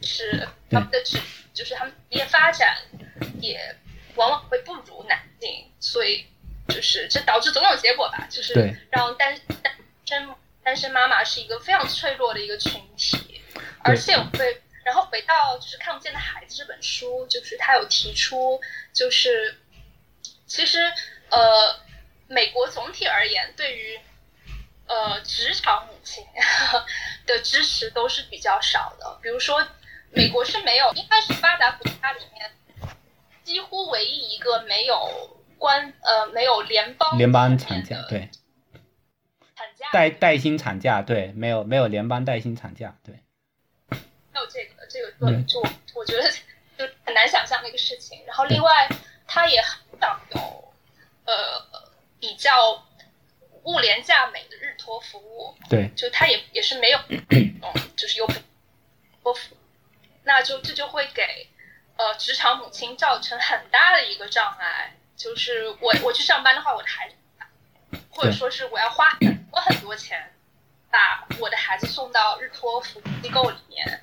[0.02, 1.18] 是他们的职，
[1.54, 2.76] 就是他们职业发展
[3.40, 3.74] 也
[4.16, 6.26] 往往会不如男性，所以。
[6.66, 9.72] 就是这导致总有结果吧，就是让单单
[10.06, 10.28] 身
[10.62, 13.42] 单身妈妈是一个非常脆弱的一个群体，
[13.82, 18.60] 而且我会，然后回到就是看不见的孩子这本书，就是他有提出，
[18.94, 19.60] 就是
[20.46, 20.90] 其实
[21.28, 21.80] 呃，
[22.28, 24.00] 美国总体而言对于
[24.86, 26.24] 呃职场母亲
[27.26, 29.66] 的支持都是比较少的，比如说
[30.10, 32.50] 美国是没有，应该是发达国家里面
[33.44, 35.40] 几乎唯一一个没有。
[35.58, 38.28] 关呃没有联邦联邦产假对，
[39.54, 43.14] 产假带带薪产假对没有没有联邦带薪产假对，
[43.90, 45.10] 没有这个这个
[45.42, 46.30] 就我我觉得
[46.76, 48.20] 就很难想象那个事情。
[48.26, 48.88] 然后另外
[49.26, 50.74] 他也很少有
[51.24, 51.32] 呃
[52.18, 52.84] 比较
[53.62, 57.58] 物廉价美的日托服务，对，就他也也是没有 嗯
[57.96, 58.26] 就是有
[59.22, 59.56] 托服，
[60.24, 61.48] 那就这就会给
[61.96, 64.96] 呃职场母亲造成很大的一个障碍。
[65.16, 67.14] 就是我我去上班的话，我的孩子，
[68.10, 70.32] 或者说是我要花很多很多钱，
[70.90, 74.02] 把我的孩子送到日托服机构里面，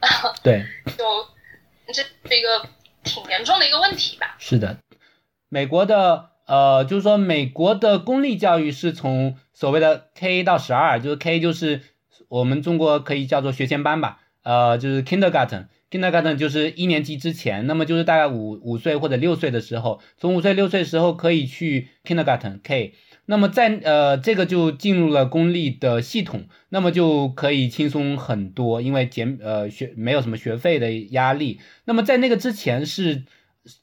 [0.42, 0.64] 对，
[0.96, 1.26] 就
[1.86, 2.68] 这是一个
[3.02, 4.36] 挺严重的一个问题吧。
[4.38, 4.78] 是的，
[5.48, 11.82] 美国的呃，就是说美国的公立教育是从所谓的 K 到十二，就是 K 就是
[12.28, 15.68] 我们中国可以叫做学前班吧，呃，就是 Kindergarten。
[15.94, 22.94] Kindergarten 就是一年级之前，那么就是大概五五岁或者六岁的时候，从五岁六岁时候可以去 Kindergarten K，
[23.26, 31.60] 那么在呃这个就进入了公立的系统，那么就可以轻松很多，因为减呃学没有什么学费的压力。
[31.84, 33.22] 那么在那个之前是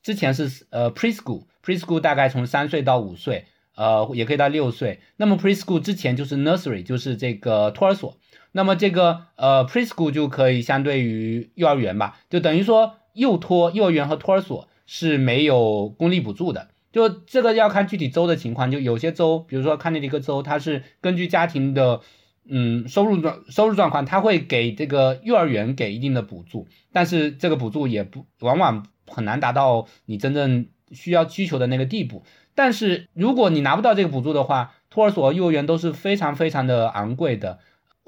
[0.03, 3.45] 之前是呃 preschool，preschool 大概从三岁到五岁，
[3.77, 4.99] 呃也可以到六岁。
[5.15, 8.17] 那么 preschool 之前就是 nursery，就是这个托儿所。
[8.51, 22.01] 那么这个呃 preschool 就可以相对于幼儿园吧，就等于说幼托、幼儿园和托儿所是没有公立补助的，就这个要看具体州的情况，就有些州，比如说康涅狄格州，它是根据家庭的
[22.49, 32.23] 嗯收入状收入状况，它会给这个幼儿园给一定的补助，但是这个补助也不往往很难达到你真正需要需求的那个地步。
[32.53, 37.59] 但是如果你拿不到这个补助的话，托儿所、幼儿园都是非常非常的昂贵的。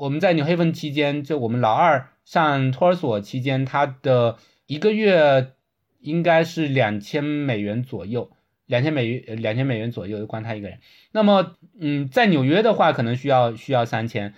[0.04, 4.38] 我们在纽黑文期间，就我们老二上托儿所期间，他的
[4.68, 5.54] 一个月
[6.02, 8.30] 应该是两千美元左右，
[8.66, 10.80] 两千美元两千美元左右，光他一个人。
[11.14, 14.34] 那么，嗯，在纽约的话，可能需要需要三千，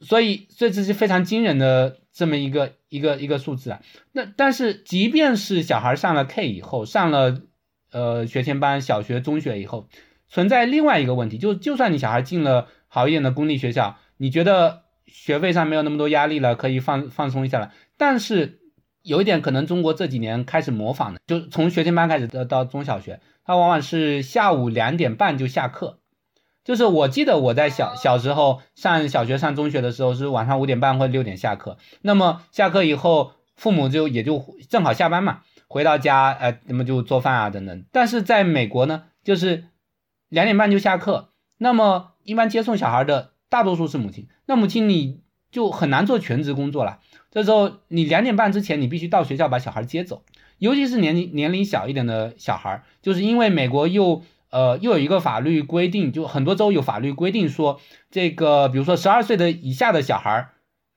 [0.00, 3.80] 所以这这是非常惊人的这么一个一个一个数字啊。
[4.10, 7.42] 那但是，即便是小孩上了 K 以后，上了
[7.92, 9.88] 呃学前班、小学、中学以后，
[10.26, 14.85] 存在另外一个问题，就就算你小孩进了好一点的公立学校，你觉得？
[15.06, 17.72] 学费上没有那么多压力了，可以放放松一下了。
[17.96, 18.60] 但是
[19.02, 26.00] 有一点，可能中国这几年开始模仿的，就从学前班开始到到中小学，它往往是下午两点半就下课。
[26.64, 31.78] 就是我记得我在小小时候上小学、上中学的时候，是晚上五点半或者六点下课。
[32.02, 37.84] 那么下课以后，父母就也就正好下班嘛，回到家，呃，那么就做饭啊等等。
[37.92, 39.66] 但是在美国呢，就是
[40.28, 43.35] 两点半就下课，那么一般接送小孩的。
[43.48, 45.20] 大多数是母亲，那母亲你
[45.50, 47.00] 就很难做全职工作了。
[47.30, 50.24] 这时候你两点半之前你必须到学校把小孩接走，
[50.58, 57.80] 尤其是年龄年龄小一点的小孩，就是因为美国又呃，又有一个法律规定，就很多州有法律规定说，
[58.10, 60.50] 这个比如说十二岁的以下的小孩，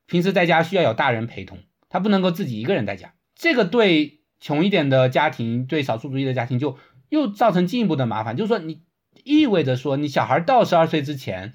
[0.05, 1.57] 平时在家需要有大人陪同，
[1.89, 3.13] 他不能够自己一个人在家。
[3.35, 6.77] 这个对穷一点的家庭，对少数族裔的家庭，就
[7.09, 8.37] 又造成进一步的麻烦。
[8.37, 8.81] 就是说，你
[9.23, 11.53] 意味着说，你小孩到十二岁之前，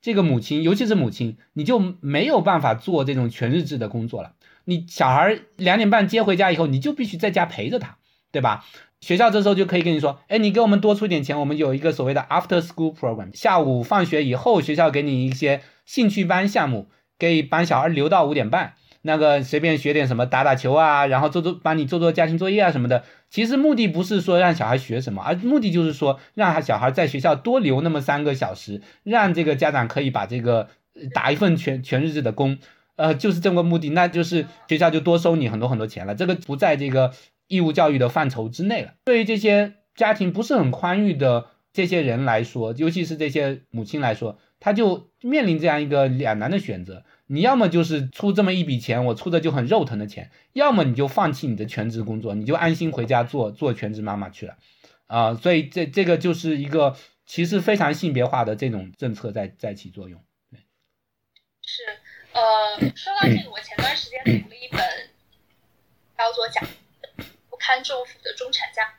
[0.00, 4.32] 这个母亲，尤其是母亲，你就没有办法做这种全日制的工作了。
[4.64, 7.96] 你小孩两点半接回家以后，你就必须在家陪着他，
[8.30, 8.64] 对吧？
[9.00, 16.88] 学校这时候就可以跟你说，哎，你给我们多出点钱，我们有一个所谓的 after school program，下午放学以后，学校给你一些兴趣班项目，
[17.18, 18.74] 可以帮小孩留到五点半，
[19.08, 23.02] 那个随便学点什么打打球啊，然后做做帮你做做家庭作业啊什么的。
[23.30, 30.68] 其实目的不是说让小孩学什么，而目的就是说让小孩在学校多留那么三个小时，让这个家长可以把这个
[31.14, 32.58] 打一份全全日制的工，
[32.96, 36.14] 呃，就是这么个目的，那就是学校就多收你很多很多钱了。
[36.14, 37.12] 这个不在这个。
[37.50, 38.92] 义务教育的范畴之内了。
[39.06, 54.56] 对于这些家庭不是很宽裕的这些人来说，尤其是这些母亲来说，他就面临这样一个两难的选择：你要么就是出这么一笔钱，我出的就很肉疼的钱；要么你就放弃你的全职工作，你就安心回家做做全职妈妈去了。
[55.06, 60.20] 啊，所以这这个就是一个其实非常性别化的这种政策在在起作用。
[61.62, 61.82] 是，
[62.32, 64.80] 呃，说到这个，我前段时间读了一本
[66.16, 66.70] 叫做《讲不》。
[67.60, 68.94] 堪重负的中产家，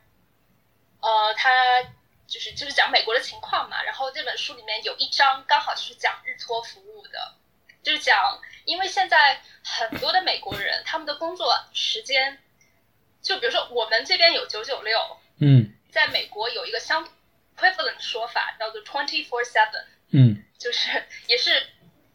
[0.99, 1.49] 呃，他
[2.27, 3.81] 就是就是讲美国的情况嘛。
[3.81, 7.33] 然后这本书里面有一章刚好是讲日托服务的，
[7.83, 12.39] 就是讲，因为现在很多的美国人他们的工作时间，
[13.21, 17.07] 就比如说我们这边有九九六，嗯，在美国有一个相
[17.55, 21.67] equivalent 的说法叫做 twenty four seven，嗯，就是也是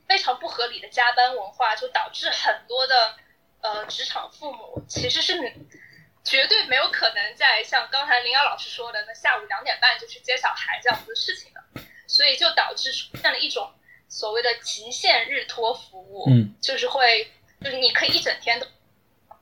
[0.07, 3.17] 非常不合理的加班文化，就导致很多的
[3.61, 5.53] 呃职场父母其实是。
[6.27, 11.63] 绝对没有可能在像刚才林瑶老师说的，那下午两点半就去接小孩这样子的事情的，
[12.07, 13.71] 所以就导致出现了一种
[14.15, 18.67] 所谓的极限日托服务，嗯，就是会，就是你可以一整天都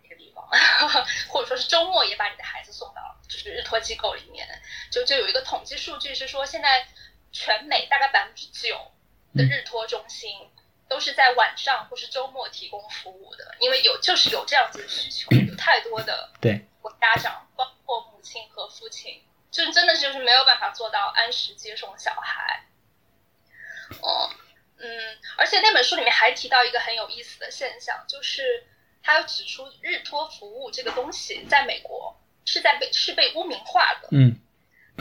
[0.02, 0.48] 一个地方，
[1.28, 4.48] 或者说是周末也把你的孩子送到就是日托机构里面，
[4.90, 6.88] 就就有一个统计数据是说，现在
[7.32, 8.90] 全美大概百分之九
[9.34, 10.48] 的日托中心
[10.88, 16.66] 都是在晚上或是周末提供服务的，因为有就是有这样子的需求， 有太多的对。
[16.98, 22.64] 家长包括母亲和父亲，就真的就是没有办法做到按时接送小孩。
[24.00, 24.30] 哦，
[24.82, 28.66] 嗯，而且那本书里面还提到一个很有意思的现象，就是
[29.02, 34.08] 他指出日托服务这个东西在美国是在被是被污名化的。
[34.10, 34.38] 嗯，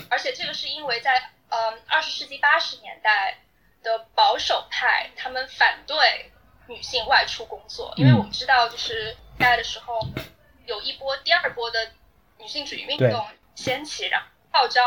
[0.10, 3.40] 而且这个是因为在呃二十世纪八十年代
[3.84, 6.32] 的保守派他们反对
[6.68, 10.00] 女性外出工作，因为我们知道就是在的时候。
[10.68, 11.92] 有一波第二波的
[12.38, 14.82] 女性主义运动掀起，然后号召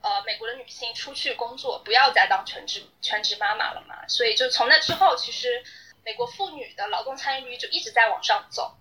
[0.00, 4.06] 呃美国的女性出去工作，不要再当全职全职妈妈了嘛。
[4.08, 5.62] 所以就从那之后，其实
[6.04, 8.76] 美国妇女的劳动参与率就一直在往上走。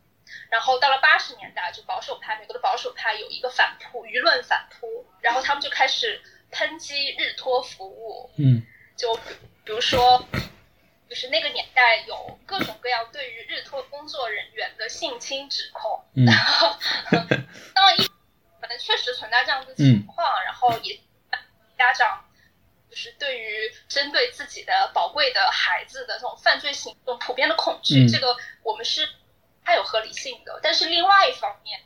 [0.50, 8.30] 然后到了八十年代，就保守派美国的保守派有一个反扑，舆论反扑，然后他们就开始抨击日托服务。
[8.38, 8.66] 嗯，
[8.96, 10.26] 就比如说。
[11.10, 16.76] 就是那个年代有各种各样对于日托工作人员的性侵指控，然后
[17.74, 18.06] 当然一
[18.60, 21.00] 可能确实存在这样的情况，然后也
[21.78, 22.26] 家长
[22.90, 29.08] 就是对于针对自己的宝贵的孩子的这种犯罪行动普遍的恐惧，这个我们是
[29.64, 30.60] 它有合理性的。
[30.62, 31.80] 但是另外一方面，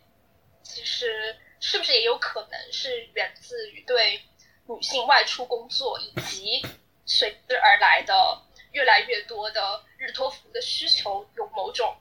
[0.63, 4.21] 其实是不是也有可能是源自于对
[4.67, 6.65] 女性外出工作以及
[7.05, 8.41] 随之而来的。
[8.73, 11.93] 越来越多的日托服的需求有某种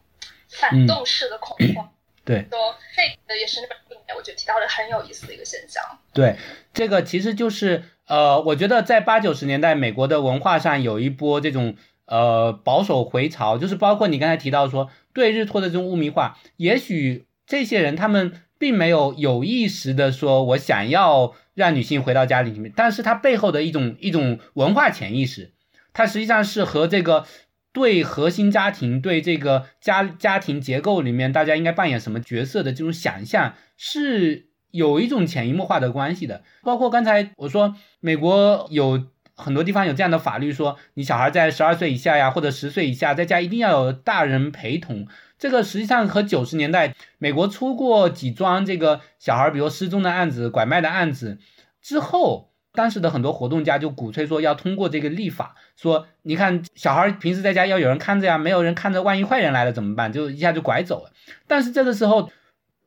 [0.48, 1.92] 反动式的恐慌，
[2.30, 5.82] 对，说这个也是那本书里面我觉得提到的很有意思的一个现象。
[6.12, 6.36] 对，
[6.72, 11.74] 这个其实就是呃，我觉得在八九十年代美国的文化上有一波这种
[12.06, 25.52] 呃保守回潮，就是包括你刚才提到说对日托的这种污名化，也许这些人他们并没有有意识的说我想要让女性回到家里面，但是他背后的一种一种文化潜意识。
[25.92, 27.26] 它实际上是和这个
[27.72, 36.42] 对核心家庭、对这个家家庭结构里面大家应该扮演什么角色的这种想象是有一种潜移默化的关系的。
[36.62, 39.06] 包括刚才我说，美国有
[39.36, 45.06] 很多地方有这样的法律，说你小孩在十二岁以下呀，或者十岁以下，在家一定要有大人陪同。
[45.38, 51.38] 这个实际上和九十年代美国出过几桩这个小孩，比如失踪的案子、拐卖的案子
[51.80, 52.49] 之后。
[52.72, 60.12] 当时的很多活动家就鼓吹说要通过这个立法，说你看小孩平时在家要有人看着呀，没有人看着，万一坏人来了怎么办？
[60.12, 61.12] 就一下就拐走了。
[61.46, 62.30] 但是这个时候，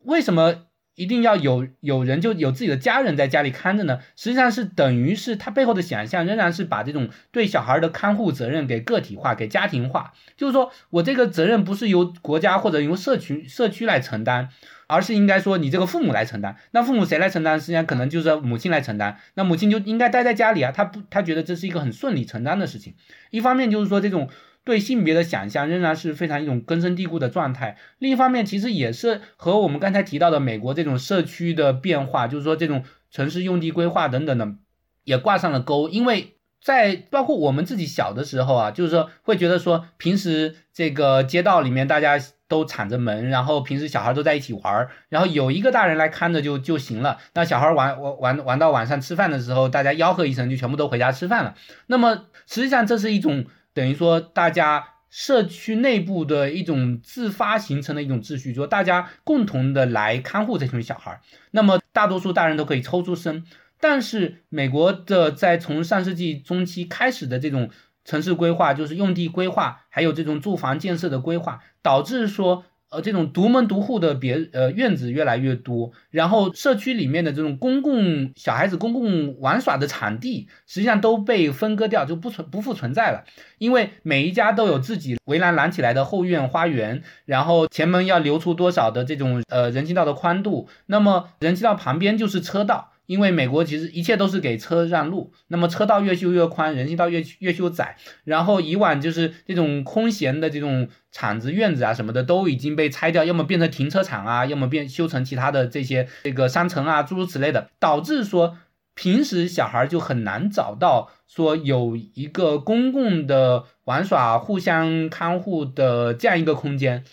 [0.04, 0.56] 为什么
[0.96, 4.00] 一定要有有人就有自己的家人在家里看着呢？
[4.16, 14.50] 实际上是等于是他背后的想象仍然是把这种对小孩的看护责任给个体化、给家庭化，就是说我这个责任不是由国家或者由社区社区来承担，
[14.88, 16.56] 而是应该说你这个父母来承担。
[16.72, 17.60] 那父母谁来承担？
[17.60, 19.18] 实际上可能就是母亲来承担。
[19.34, 22.96] 那母亲就应该待在家里啊，她不她觉得这是一个很顺理成章的事情。
[23.32, 24.30] 一方面就是说这种。
[24.66, 27.76] 对性别的想象仍然是非常一种根深蒂固的状态。
[28.00, 34.56] 另一方面，其实也是和我们刚才提到的美国这种社区的变化，就是说这种城市用地规划等等的，
[35.04, 35.90] 也挂上了钩。
[35.90, 42.18] 因为在包括我们自己小的时候啊，就是说会觉得说，平时这个街道里面大家
[42.54, 47.18] 都敞着门，然后平时小孩都在一起玩，然后有一个大人来看着就就行了。
[47.34, 51.56] 那小孩玩玩玩玩到晚上吃饭的时候，大家吆喝一声，就全部都回家吃饭了。
[51.88, 53.46] 那么实际上这是一种。
[53.76, 63.44] 等于说，大家社区内部的一种自发形成的一种秩序，说大家共同的来看护这群小孩，那么大多数大人都可以抽出身。
[63.80, 67.72] 但是美国的在从上世纪中期开始的这种
[68.06, 72.66] 城市规划，就是用地规划，还有这种住房建设的规划，导致说。
[72.90, 83.24] 呃，这种独门独户的别呃院子越来越多，然后社区里面的这种公共小孩子公共玩耍的场地，实际上都被分割掉，就不存不复存在了。
[83.58, 92.92] 因为每一家都有自己围栏拦起来的后院花园，然后前门要留出多少的这种呃人行道的宽度，那么人行道旁边就是车道。
[93.06, 108.58] 因为美国其实一切都是给车让路，那么车道越修越宽，人行道越越修窄，然后以往就是这种空闲的这种厂子、院子啊什么的都已经被拆掉，要么变成停车场啊，要么变修成其他的这些这个商城啊，诸如此类的，导致说
[108.96, 117.04] 平时小孩就很难找到说有一个公共的玩耍、互相看护的这样一个空间。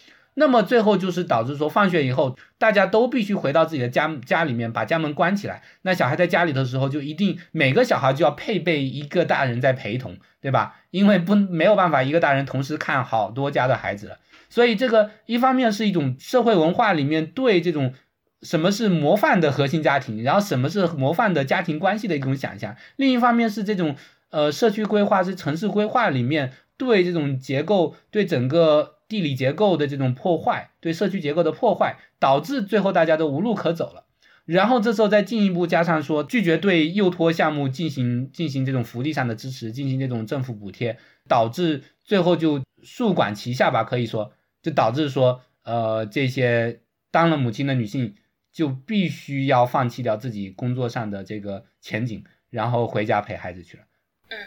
[0.40, 5.62] 那么最后就是导致说，放学以后大家都必须回到自己的家家里面，把家门关起来。
[5.82, 10.76] 那小孩在家里的时候，就一定每个小孩就要配备一个大人在陪同，对吧？
[10.90, 14.16] 因为不没有办法一个大人同时看好多家的孩子了。
[14.48, 17.92] 所以这个一方面是一种社会文化里面对这种
[18.40, 22.76] 什么是模范的核心家庭，然后什么是模范的家庭关系的一种想象。
[22.96, 23.94] 另一方面是这种
[24.30, 28.96] 呃社区规划是城市规划里面对这种结构对整个。
[29.10, 34.06] 地理结构的这种破坏，对社区结构的破坏，导致最后大家都无路可走了。
[34.44, 40.96] 然后这时候再进一步加上说，拒绝对幼托项目进行进行这种福利上的支持，进行这种政府补贴，
[41.28, 44.32] 导致最后就束管齐下吧，可以说
[44.62, 46.80] 就导致说，呃，这些
[47.10, 48.14] 当了母亲的女性
[48.52, 53.82] 就必须要放弃掉自己工作上的这个前景，然后回家陪孩子去了。
[54.30, 54.38] 嗯，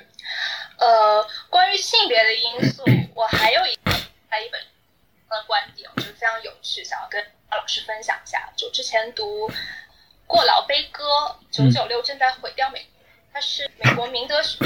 [0.80, 2.84] 呃，关于性别的因素，
[3.16, 3.83] 我还有一。
[4.34, 4.60] 在一本
[5.30, 8.52] 的观点，我觉得非常有趣，想要跟老师分享一下。
[8.58, 9.48] 就之前读
[10.26, 11.04] 《过劳悲歌》，
[11.52, 12.84] 九九六正在毁掉美，
[13.32, 14.58] 它是美国明德学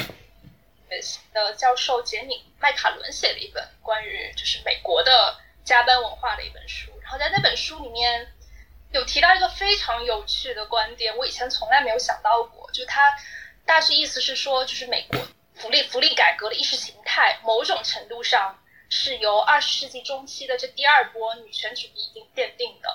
[1.34, 6.89] 的教授杰米麦卡伦写的一本关于就是美国的加班文化的一本书。
[7.01, 8.26] 然后在那本书里面
[8.93, 12.72] 有提到一个非常有趣的观点，我以前从来没有想到过。
[12.72, 13.13] 就他
[13.65, 15.20] 大致意思是说，就是美国
[15.55, 18.57] 福利福利改革的意识形态，某种程度上。
[18.90, 22.90] 是由二十世纪中期的这第二波女权主义已经奠定的，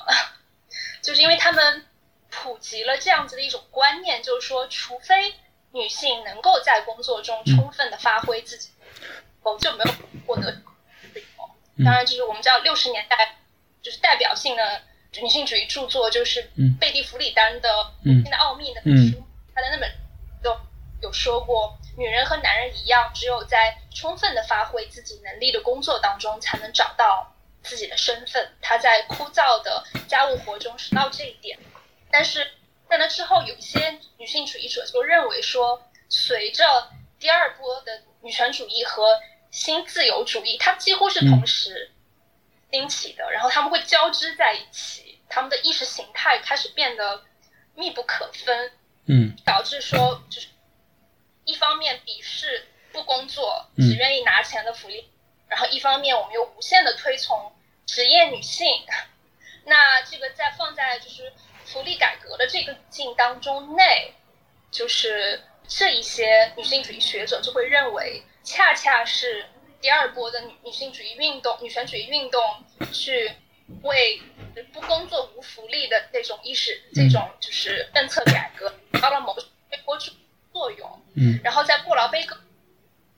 [1.03, 1.87] 就是因为他们
[2.31, 5.35] 普及了这样子的一种观念，就是说，除非
[5.73, 8.71] 女性能够在工作中充分的发挥自己，
[9.43, 9.93] 我们就没有
[10.27, 10.63] 获得
[11.85, 13.37] 当然，就是我们知道六十年代
[13.83, 14.83] 就是代表性的
[15.21, 17.69] 女性主义著作，就是贝蒂·弗里丹的
[18.03, 19.23] 《女性的奥秘》那本书，
[19.55, 19.97] 她的那本就
[21.03, 21.79] 有说过。
[21.95, 28.51] 女人和男人一样，只有在充分的发挥自己能力的工作当中，才能找到自己的身份。
[28.63, 31.59] 她在枯燥的家务活中识到这一点。
[32.11, 32.53] 但是
[32.89, 39.21] 在那之后，有一些女性主义者就认为说，随着第二波的女权主义和
[39.51, 41.91] 新自由主义，它几乎是同时
[42.71, 47.23] 兴起的，然后他们会交织在一起，他们的意识形态开始变得
[47.75, 48.73] 密不可分。
[49.05, 50.49] 嗯，导致说就是。
[51.45, 55.09] 一方面鄙视不工作只愿意拿钱的福利，
[55.49, 57.53] 然后一方面我们又无限的推崇
[57.87, 58.67] 职业女性，
[59.65, 61.33] 那这个在放在就是
[61.65, 64.15] 福利改革的这个境当中内，
[64.71, 69.47] 就是这一些女性主义学者就会认为，恰恰是
[69.81, 72.41] 第二波的女女性主义运动、女权主义运动
[72.93, 73.33] 去
[73.83, 74.21] 为
[74.73, 80.13] 不工作无福利的那种意识、这种就是政策改革到了某个推波助。
[80.53, 82.37] 作用，嗯，然后在《过劳悲歌》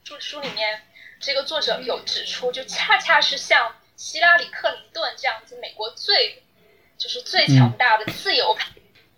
[0.09, 0.83] 书书里面，
[1.21, 6.43] 这个作者有指出，就恰恰是像希拉里·克林顿这样子美国最
[6.97, 8.69] 就是最强大的自由派，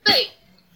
[0.04, 0.30] 最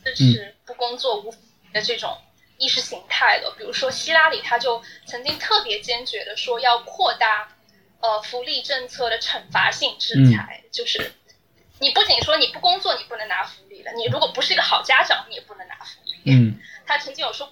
[0.05, 1.35] 支持不工作无
[1.73, 2.19] 的这种
[2.59, 3.53] 意识形态的。
[3.57, 7.57] 比如说希拉里，他就曾经特别坚决的说要扩大
[8.01, 11.13] 呃福利政策的惩罚性制裁，就是
[11.79, 16.11] 你不仅说你不工作你不能拿福利了，你如果不是一个好家长你也不能拿福利。
[16.27, 16.61] 嗯，
[16.91, 17.49] 他曾经有说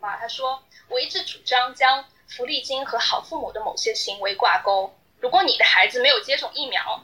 [0.00, 4.92] 嘛，他说我一直主张将福利金和好父母的某些行为挂钩。
[5.20, 7.00] 如果你的孩子没有接种疫苗，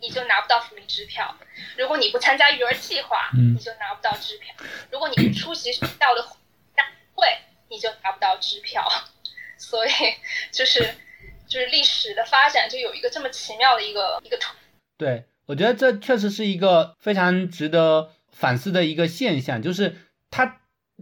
[0.00, 1.32] 你就拿不到福利支票；
[1.78, 4.52] 如果你不参加育儿计划，你就拿不到支票；
[4.90, 6.26] 如果你不出席学校的
[6.74, 7.28] 大会，
[7.68, 8.84] 你就拿不到支票。
[9.56, 9.90] 所以，
[10.50, 10.96] 就是
[11.46, 14.52] 就是历史的发展就有一个这么奇妙的一个一个图。
[14.98, 19.96] 对，我觉得这确实是一个非常值得反思的一个现象，就是
[20.28, 20.56] 它。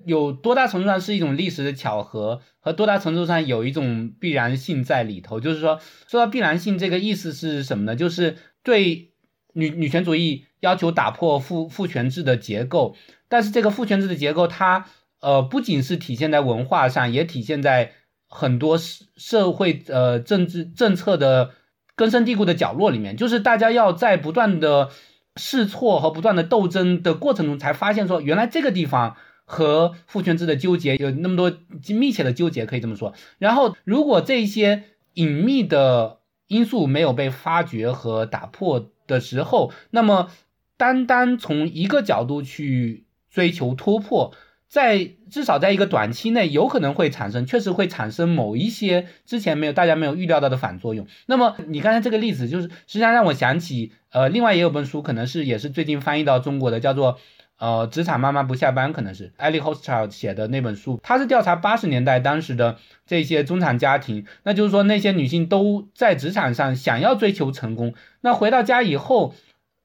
[0.05, 5.41] 有多大程度上是一种历史的巧合，和多大程度上有一种必然性在里头？
[5.41, 7.97] 就是说，说到必然性这个意思是什么呢？
[7.97, 9.13] 就是对
[9.53, 12.97] 女女权主义要求打破父父权制的结构，
[13.29, 14.87] 但是这个父权制的结构，它
[15.21, 17.93] 呃不仅是体现在文化上，也体现在
[18.27, 21.51] 很多社社会呃政治政策的
[21.97, 23.17] 根深蒂固的角落里面。
[23.17, 24.91] 就是大家要在不断的
[25.37, 29.17] 试错和不断的斗争的过程中，才发现说，原来这个地方。
[29.49, 31.59] 和父权制的纠结有那么多
[31.89, 33.15] 密切的纠结，可以这么说。
[33.39, 34.85] 然后，如果这些
[35.15, 36.19] 隐秘的
[36.49, 40.31] 因素没有被发掘和打破的时候，那么
[40.77, 44.35] 单单从一个角度去追求突破，
[44.69, 51.07] 在至少在一个短期内，有可能会产生，确实会产生某一些之前没有大家没有预料到的反作用。
[51.25, 57.19] 那么你刚才这个例子，就是实际上让我想起，呃，另外也有本书，可能是也是最近翻译到中国的，叫做。
[57.59, 69.35] 呃，职场妈妈不下班可能是艾利·霍斯特写的那本书，他是调查八十年代当时的这些中产家庭，那就是说那些女性都在职场上想要追求成功，那回到家以后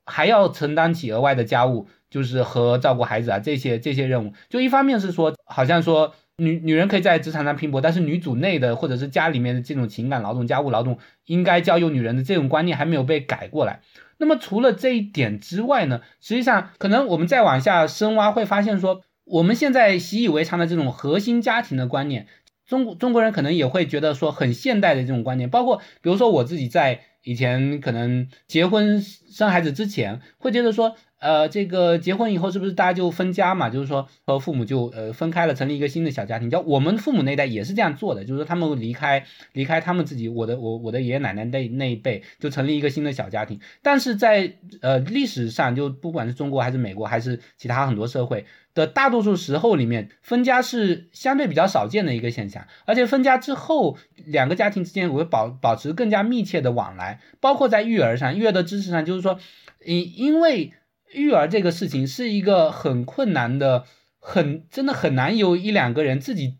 [0.05, 4.33] 还要承担起额外的家务，就是和照顾孩子啊这些这些任务。
[4.49, 13.81] 就一方面是说，好像说女女人可以在职场上拼搏，但是女主内的或者是家里面的这种情感劳动、家务劳动应该交由女人的这种观念还没有被改过来。
[14.17, 22.25] 那么除了这一点之外呢，实际上可能我们再往下深挖，会发现说，我们现在习以为常的这种核心家庭的观念，
[22.65, 30.95] 中中国人可能也会觉得说很现代的这种观念，包括比如说我自己在以前可能结婚生孩子之前，会觉得说。
[31.23, 33.69] 呃，这个结婚以后是不是大家就分家嘛？
[33.69, 36.49] 就是说和父母就呃分开了，成立一个新的小家庭。
[36.49, 43.61] 叫我们父母那代也是这样做的，就是说他们离开离开他们自己，我的我我的爷爷奶奶那那一辈就成立一个新的小家庭。
[43.81, 52.67] 但是在呃历史上，就不管是中国还是美国还是其他很多社会的大多数时候里面，分家是相对比较少见的一个现象。
[52.83, 59.39] 而且分家之后，两个家庭之间会保保持更加密切的往来，包括在育儿上、育儿的知识上，就是说，
[59.85, 60.73] 因因为。
[61.13, 63.85] 育儿这个事情是一个很困难的，
[64.19, 66.57] 很真的很难由一两个人自己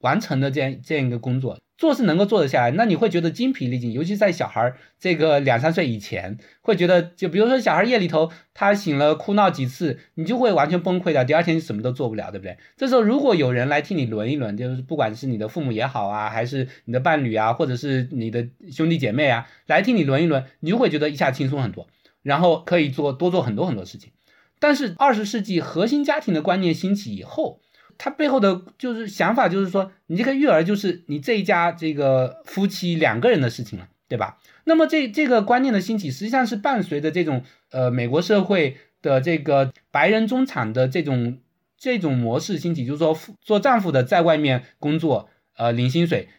[0.00, 12.56] 完成的这样这样一个工作，做是能够做得下来，那你会觉得精疲力尽，尤其在小孩这个两三岁以前，会觉得就比如说小孩夜里头他醒了哭闹几次，你就会完全崩溃掉，第二天什么都做不了，对不对？
[12.76, 21.86] 这时候如果有人来替你轮一轮，就是不管是你的父母也好啊，还是你的伴侣啊，或者是你的兄弟姐妹啊，来替你轮一轮，你就会觉得一下轻松很多。
[22.24, 24.10] 然后可以做多做很多很多事情，
[24.58, 27.60] 但是二十世纪核心家庭的观念兴起以后，
[27.98, 34.38] 它背后的就是想法就是说，你这个育儿就是你这一家这个夫妻两个人的事情了，对吧？
[34.64, 41.38] 那么这这个观念的兴起，实际上是伴随着这种呃美国社会的这个白人中产的这种
[41.76, 45.28] 这种模式兴起，就是说做丈夫的在外面工作，
[45.58, 46.30] 呃领薪水，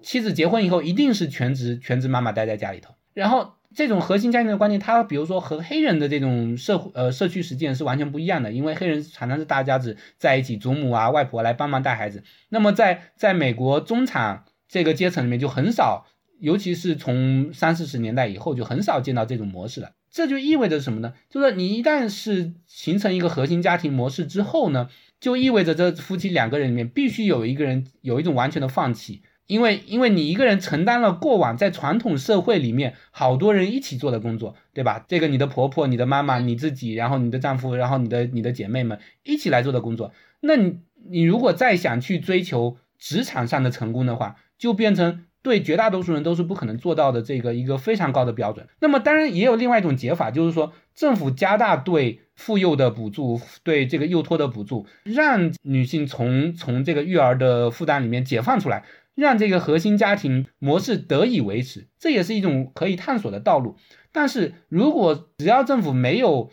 [0.00, 3.56] 妻子结婚以后一定是全职全职妈妈待在家里头，然后。
[3.74, 12.22] 这种核心家庭的观念，它比如说和黑人的这种社会呃社区实践是完全不一样的，因为黑人常常是大家子在一起，祖母啊外婆来帮忙带孩子。
[12.48, 16.06] 那么在在美国中产这个阶层里面就很少，
[16.38, 19.90] 尤其是从三四十年代以后就很少见到这种模式了。
[20.10, 21.12] 这就意味着什么呢？
[21.28, 24.88] 就是你一旦是形成一个核心家庭模式之后呢，
[25.18, 29.22] 就意味着这夫妻两个人里面必须有一个人有一种完全的放弃。
[29.46, 35.04] 因为，因为你一个人承担了过往在传统社会里面好多人一起做的工作，对吧？
[35.06, 48.66] 这个你的婆婆、你的妈妈、你自己，然后你的丈夫，然后你的你的姐妹们一起来做的工作，那你你如果再想去追求职场上的成功的话，就变成对绝大多数人都是不可能做到的这个一个非常高的标准。
[48.80, 58.84] 那么当然也有另外一种解法，就是说政府加大对妇幼的补助，对这个幼托的补助，让女性从从这个育儿的负担里面解放出来。
[59.14, 63.76] 让这个核心家庭模式得以维持，这也是一种可以探索的道路。
[64.12, 66.50] 但是如果只要政府没有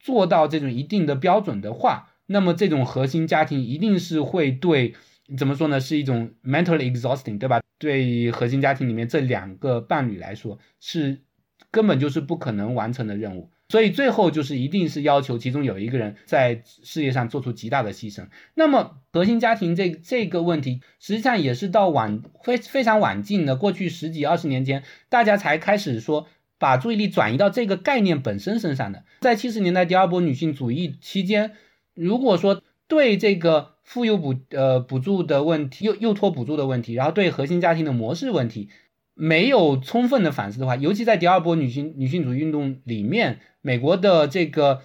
[0.00, 4.94] 做到这种一定的标准的话，那么这种核心家庭一定是会对
[5.36, 5.78] 怎么说呢？
[5.80, 7.60] 是一种 mentally exhausting，对吧？
[7.78, 11.22] 对核心家庭里面这两个伴侣来说，是
[11.70, 13.50] 根本就是不可能完成的任务。
[13.70, 18.28] 所以最后就是一定是要求其中有一个人在事业上做出极大的牺牲。
[18.54, 26.28] 那么核心家庭这这个问题，实际上也是到晚非非常晚近的过去十几二十年间，大家才开始说
[26.58, 29.04] 把注意力转移到这个概念本身身上的。
[29.20, 31.52] 在七十年代第二波女性主义期间，
[31.92, 38.70] 如果说对这个妇幼补呃补助的问题、幼幼托补助的问题，然后对核心家庭的模式问题
[39.18, 43.40] 没有充分的反思的话，尤其在第二波女性女性主义运动里面。
[43.60, 44.82] 美国的这个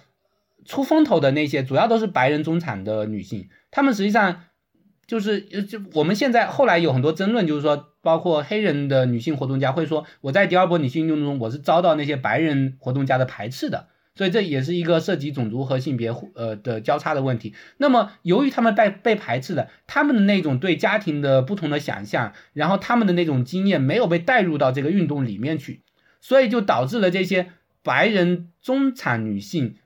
[0.66, 4.40] 出风头的那些，主要都是白人中产的女性，她们实际上
[5.06, 17.54] 就是就我们现在后来有很多争论，就是说，包括黑人的女性活动家会说，我在第二波女性运动中，我是遭到那些白人活动家的排斥的，所以这也是一个涉及种族和性别呃的交叉的问题。
[17.76, 25.82] 那么，由于他们被被排斥的，他们的那种对家庭的不同的想象，然后他们的那种经验没有被带入到这个运动里面去，
[26.20, 27.50] 所以就导致了这些。
[27.86, 29.76] 白人中产女性，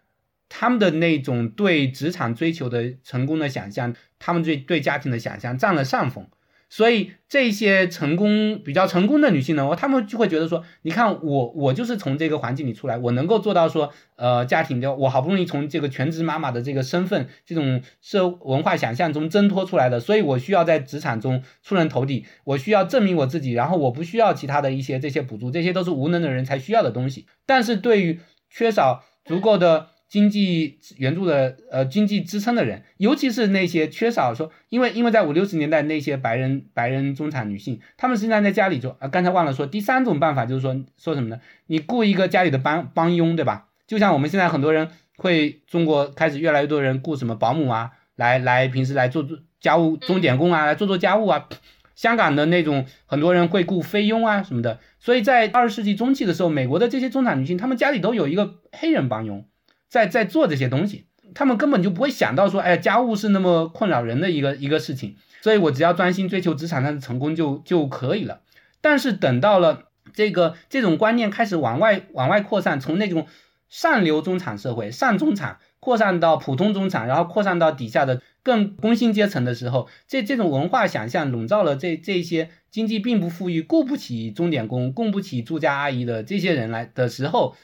[0.49, 6.29] 她们的那种对职场追求的成功的想象，他们对对家庭的想象占了上风。
[6.71, 27.27] 所以这些成功比较成功的女性呢，她们就会觉得说，你看我我就是从这个环境里出来，我能够做到说，呃，家庭的我好不容易从这个全职妈妈的这个身份，这种社文化想象中挣脱出来的，所以我需要在职场中出人头地，我需要证明我自己，然后我不需要其他的一些这些补助，这些都是无能的人才需要的东西。
[27.47, 28.21] 但是对于
[28.51, 29.89] 缺少足够的。
[30.09, 41.41] 经济援助的呃经济支撑的人，尤其是那些缺少说，因为因为在五六十年代那些白人白人中产女性，她们实际上在家里就啊，刚才忘了说，第三种办法就是说说什么呢？
[41.67, 43.69] 你雇一个家里的帮帮佣，对吧？
[43.87, 51.49] 就像我们现在很多人会，中国开始越来越多人雇什么保姆啊，来来平时来做做家务钟点工啊，来做做家务啊。
[51.95, 59.45] 香港的那种很多人会雇菲佣啊什么的，所以在二十世纪中期的时候，美国的这些中产女性，她们家里都有一个黑人帮佣。
[59.89, 68.41] 在在做这些东西，他们根本就不会想到说，哎，家务是那么困扰人的一个一个事情，所以我只要专心追求职场上的成功就就可以了。
[68.81, 73.27] 但是等到了这个这种观念开始往外往外扩散，从那种
[73.69, 87.57] 上流中产社会、上中产扩散到普通中产，然后扩散到底下的更工薪阶层的时候，这这种文化想象笼罩了这这些经济并不富裕、雇不起钟点工、供不起住家阿姨的这些人来的时候，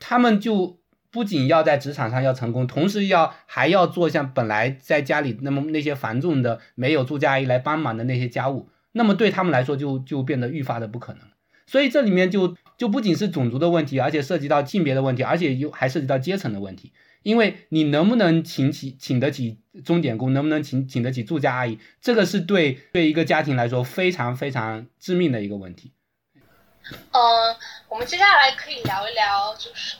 [0.00, 0.78] 他们就。
[1.18, 11.22] 不仅要在职场上要成功，同时要还要做像本来在家里那么那些繁重的没有住家阿姨来帮忙的那些家务，那么对他们来说就就变得愈发的不可能。
[11.66, 16.92] 所以这里面就就不仅是种族的问题，而且涉及到性别的问题，而且又还涉及到阶层的问题。
[17.24, 25.90] 因为你能不能请起请得起钟点工，能不能请请得起住家阿姨，这个是对对一个家庭来说非常非常致命的一个问题。
[27.10, 27.56] 嗯，
[27.88, 29.96] 我们接下来可以聊一聊，就是。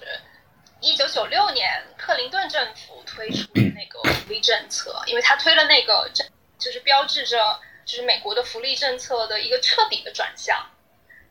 [0.81, 6.25] 一九九六年，克林顿政府推出的那个福利政策，因为他推了那个政，
[6.57, 10.65] 就是标志着就是美国的福利政策的一个彻底的转向。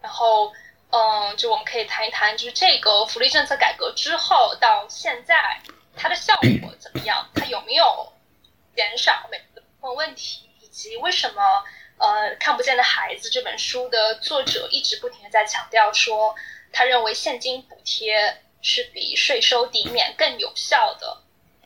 [0.02, 0.52] 然后，
[0.92, 5.62] 嗯，就我们可以谈一谈，就是这个福利政策改革之后到现在，
[5.96, 7.30] 它的效果怎么样？
[7.34, 8.14] 它有没有
[8.76, 10.50] 减少美国的贫困问题？
[10.60, 11.64] 以及为什么
[12.00, 16.36] 呃，《看不见的孩子》这本书的作者一直不停的在强调说，
[16.74, 18.42] 他认为现金补贴。
[18.62, 21.18] 是比税收抵免更有效的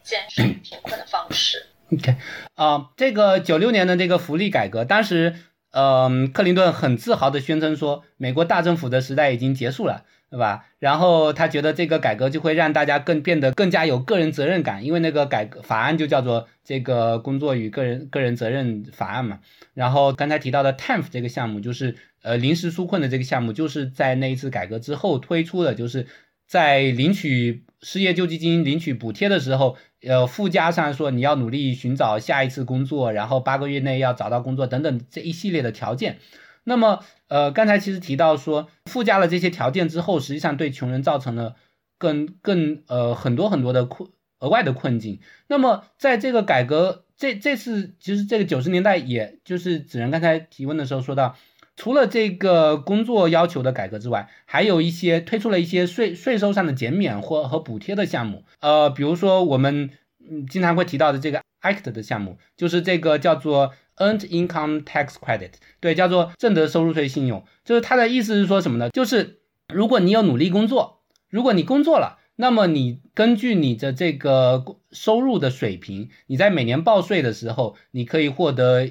[0.04, 1.66] 减少贫困的方式。
[1.94, 2.16] OK，
[2.56, 5.36] 啊，这个九六年的这个福利改革，当时，
[5.72, 10.68] 嗯，克林顿很自豪的宣称说，美国大政府的时代已经结束了，对吧？
[10.80, 19.40] 然后他觉得这个改革就会让大家更变得更加有个人责任感，因为那个改革法案就叫做这个工作与个人个人责任法案嘛。
[19.74, 26.08] 然后刚才提到的 TANF 这个项目，就是呃临时纾困的这个项目，就是在那一次改革之后推出的，就是。
[26.52, 36.20] 在领取失业救济金、领取补贴的时候，呃，附加上说你要努力寻找下一次工作，然后八个月内要找到工作等等这一系列的条件。
[36.66, 41.56] 那么，呃，刚才其实提到说，附加了这些条件之后，实际上对穷人造成了
[41.98, 44.10] 更更呃很多很多的困
[44.40, 45.22] 额外的困境。
[45.48, 51.38] 那么，在这个改革这这次，其实这个九十年代，也就是子仁刚才提问的时候说到。
[51.76, 58.44] 除了这个工作要求的改革之外，还有一些推出了一些税税收上的减免或和补贴的项目。
[58.60, 59.90] 呃，比如说我们
[60.20, 67.44] 嗯经常会提到的这个 ACT 的项目，就是这个叫做 earned income tax credit，对，叫做正得收入税信用。
[67.64, 68.90] 就是它的意思是说什么呢？
[68.90, 69.42] 就是
[69.74, 78.90] 如果你有努力工作，如果你工作了，那么你根据你的这个收入的水平，你在每年报税的时候，你可以获得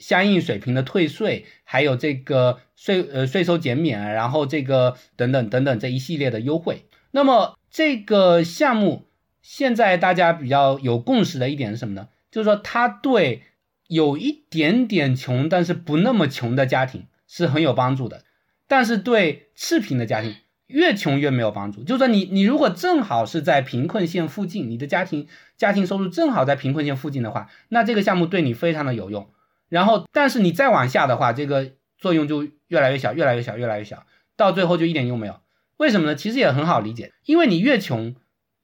[0.00, 6.86] 相应水平的退税，还有这个税呃税收减免，然后这个等等等等这一系列的优惠。
[7.12, 9.06] 那么这个项目
[9.40, 12.08] 现在大家比较有共识的一点是什么呢？
[12.32, 13.42] 就是说它对
[13.86, 18.24] 有一点点穷但是不那么穷的家庭是很有帮助的，
[18.66, 20.34] 但是对赤贫的家庭。
[20.72, 29.28] 越穷越没有帮助，就是说你你如果正好是在贫困线附近，你的家庭家庭收入正好在贫困线附近的话，那这个项目对你非常的有用。
[29.70, 34.04] 然后，但是你再往下的话，这个作用就越来越小，越来越小，越来越小，
[34.36, 35.40] 到最后就一点用没有。
[35.78, 36.14] 为什么呢？
[36.14, 38.14] 其实也很好理解，因为你越穷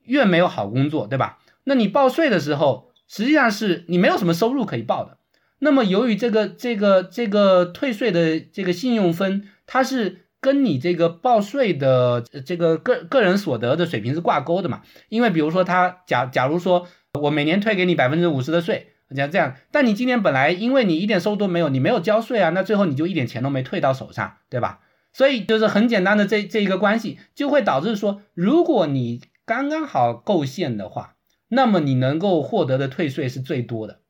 [0.03, 1.39] 越没有好工作，对吧？
[1.63, 5.17] 那你报税的时候，实际上是你没有什么收入可以报的。
[5.57, 10.27] 那么由于这个这个这个退税的这个信用分，它是。
[10.39, 14.83] 跟你这个报税的这个个个人所得的水平是挂钩的嘛？
[15.09, 16.87] 因为比如说他假假如说
[17.19, 24.79] 我每年退给你百分之五十的税，像这样，但你今年本来因为你一点收入都没有，你没有交税啊，那最后你就一点钱都没退到手上，对吧？
[25.13, 31.15] 所以就是很简单的这这一个关系，就会导致说，如果你刚刚好够线的话，
[31.47, 34.01] 那么你能够获得的退税是最多的。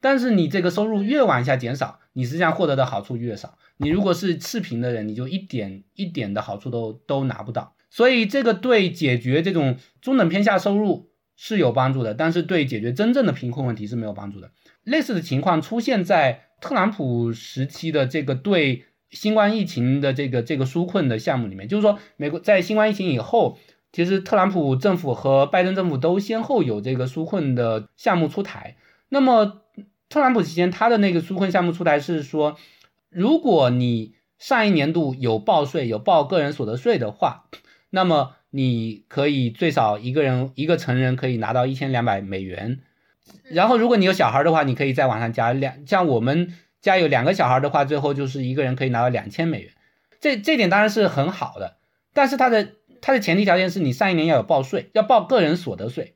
[0.00, 3.58] 但是你这个收入越往下减少，你实际上获得的好处越少。
[3.78, 7.74] 你如果是赤贫的人，你就一点一点的好处都都拿不到。
[7.90, 11.07] 所以这个对解决这种中等偏下收入
[11.40, 14.50] 是有帮助的，但是对解决真正的贫困问题是没有帮助的。
[14.82, 23.56] 类似的情况出现在特朗普时期的这个对新冠疫情的这个这个纾困的项目里面，就是说美国在新冠疫情以后，
[23.92, 28.76] 其实特朗普政府和拜登政府都先后有这个纾困的项目出台。
[29.08, 29.62] 那么
[30.08, 32.56] 特朗普期间，他的那个纾困项目出台是说，
[33.10, 37.44] 如果你上一年度有报税、有报个人所得税的话，
[37.90, 42.80] 那么你可以最少一个人一个成人可以拿到一千两百美元。
[43.50, 45.86] 然后，如果你有小孩的话，你可以再往上加两。
[45.86, 49.72] 像我们家有两个小孩的话，最后就是一个人可以拿到两千美元。
[50.20, 51.76] 这这点当然是很好的，
[52.12, 56.14] 但是它的它的前提条件是你上一年要有报税，要报个人所得税。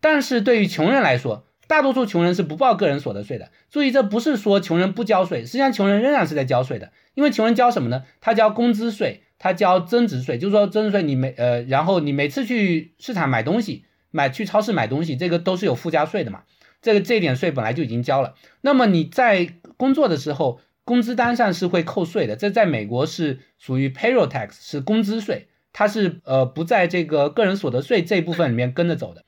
[0.00, 3.50] 但是对于穷人来说，大多数穷人是不报个人所得税的。
[3.70, 6.92] 注意，这不是说穷人不交税，实际上穷人仍然是在交税的。
[7.14, 8.04] 因为穷人交什么呢？
[8.20, 10.38] 他交工资税，他交增值税。
[10.38, 16.44] 就是说，增值税你每呃，然后你每次去市场买东西，买去超市买东西，这个都是有附加税的嘛。
[16.80, 18.36] 这个这点税本来就已经交了。
[18.62, 22.36] 那么你在工作的时候，工资单上是会扣税的。
[22.36, 29.24] 这在美国是属于 payroll tax，是工资税，它是呃不在这个个人所得税这部分里面跟着走的。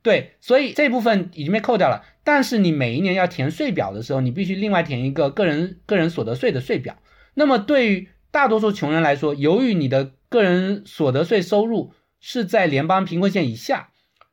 [0.00, 2.04] 对，所以这部分已经被扣掉了。
[2.24, 6.96] 但是你每一年要填税表的时候，你必须另外填一个个人个人所得税的税表。
[7.34, 13.90] 那么对于大多数穷人来说，由于你的个人所得税收入是在联邦贫困线以下，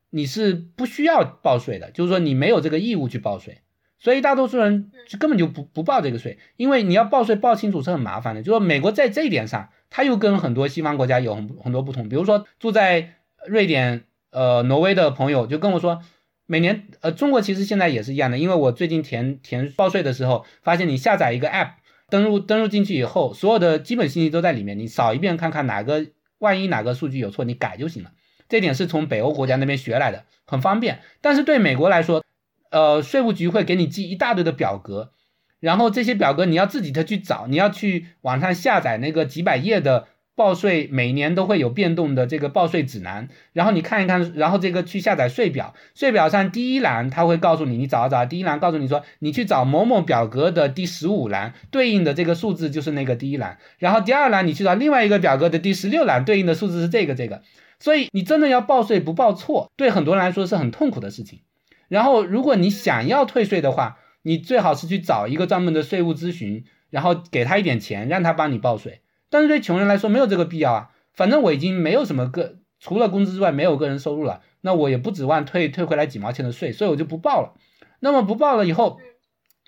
[0.09, 3.61] 你是不需要报税的，就是说你没有这个义务去报税。
[3.99, 8.43] 所以大多数人就根本就不不报这个税，因为你要报税报清楚是很麻烦的。
[8.43, 12.09] 就说美国在这一点上，它又跟很多西方国家有很很多不同。
[12.09, 13.15] 比如说住在
[13.47, 14.05] 瑞典。
[14.31, 16.01] 呃，挪威的朋友就跟我说，
[16.45, 21.75] 每年呃，中国其实现在也是一样的，因为我最近填填报税的时候，发现你下载一个 app，
[22.09, 26.05] 登录登录进去以后，所有的基本信息都在里面，你扫一遍看看哪个
[26.39, 28.11] 万一哪个数据有错，你改就行了。
[28.47, 30.99] 这点是从北欧国家那边学来的，很方便。
[31.21, 32.23] 但是对美国来说，
[32.71, 35.11] 呃，税务局会给你寄一大堆的表格，
[35.59, 40.07] 然后这些表格你要自己再去找，你要去网上下载那个几百页的。
[40.35, 57.41] 报税每年都会有变动的这个报税指南，然后你看一看，然后这个去下载税表，税表上第一栏它会告诉你，你找一找，第一栏告诉你说，你去找某某表格的第十五栏对应的这个数字就是那个第一栏，然后第二栏你去找另外一个表格的第十六栏对应的数字是这个这个，
[57.79, 61.39] 所以你真的要报税不报错，对很多人来说是很痛苦的事情。
[61.87, 69.01] 然后如果你想要退税的话，你最好是去找一个专门的税务咨询，然后给他一点钱，让他帮你报税。
[69.29, 77.55] 但是对穷人来说没有这个必要啊，反正我已经没有什么个除了工资之外没有个人收入了，那我也不指望退退回来几毛钱的税，所以我就不报了。
[77.99, 79.01] 那么不报了以后，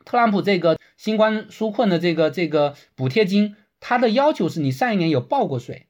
[0.06, 5.88] 特朗普这个新冠纾困的这个这个补贴金，他的要求是你上一年有报过税，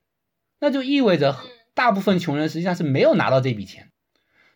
[0.60, 1.36] 那就意味着
[1.74, 3.90] 大部分穷人实际上是没有拿到这笔钱，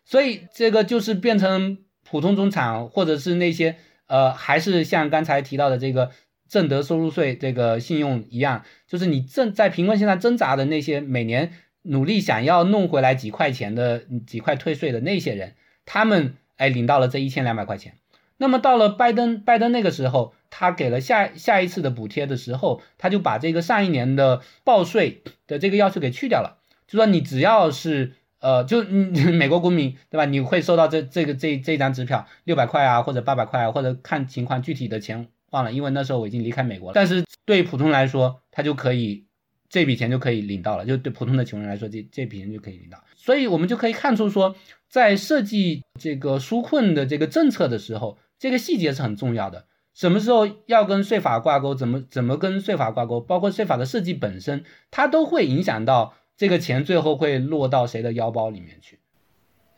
[0.04, 3.76] 所以这个就是变成普通中产或者是那些
[4.06, 6.10] 呃还是像刚才提到的这个。
[6.52, 15.54] 正得收入税这个信用一样，就是你正在贫困线上挣扎的那些每年努力想要弄回来几块钱的几块退税的那些人，
[15.86, 17.94] 他们哎领到了这一千两百块钱。
[18.36, 28.82] 那么到了拜登，拜登那个时候，他给了下下一次的补贴的时候，他就把这个上一年的报税的这个要求给去掉了，就说你只要是呃，就
[29.32, 30.26] 美国公民对吧？
[30.26, 36.92] 你会收到这这个这这张支票六百块啊，或者八百块啊，或者看情况具体的钱忘了，因为那时候我已经离开美国了。
[36.94, 39.24] 但是对普通来说，他就可以
[39.70, 43.02] 这笔钱就可以领到了，就对普通的穷人来说，这这笔钱就可以领到。
[43.16, 44.54] 所以我们就可以看出说，
[44.88, 48.18] 在设计这个纾困的这个政策的时候。
[48.42, 58.98] 这个细节是很重要的，什么时候要跟税法挂钩，怎么怎么跟税法挂钩，包括税法的设计本身，它都会影响到这个钱最后会落到谁的腰包里面去。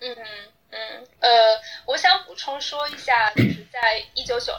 [0.01, 0.17] 嗯
[0.71, 0.79] 嗯
[1.21, 1.29] 呃，
[1.85, 4.51] 我想补充说一下，就是在一九九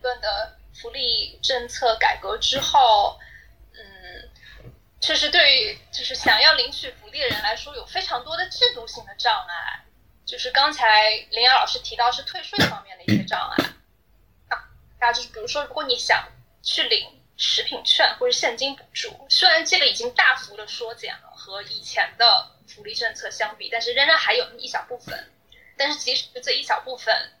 [0.00, 3.18] 段的福利政策改革之后，
[3.74, 4.28] 嗯，
[5.00, 9.84] 确实对于就是想要领取福利的人来说，有非常多的制度性的障碍。
[10.26, 13.64] 就是刚才林阳老师提到是退税方面的一些障碍
[14.48, 14.62] 啊，
[15.00, 16.24] 那就是比如说，如果你想
[16.62, 25.32] 去领食品券或者现金补助，虽然这个已经大幅的缩减了和以前的福利政策相比，但是仍然还有一小部分，
[25.76, 27.32] 但是即使这一小部分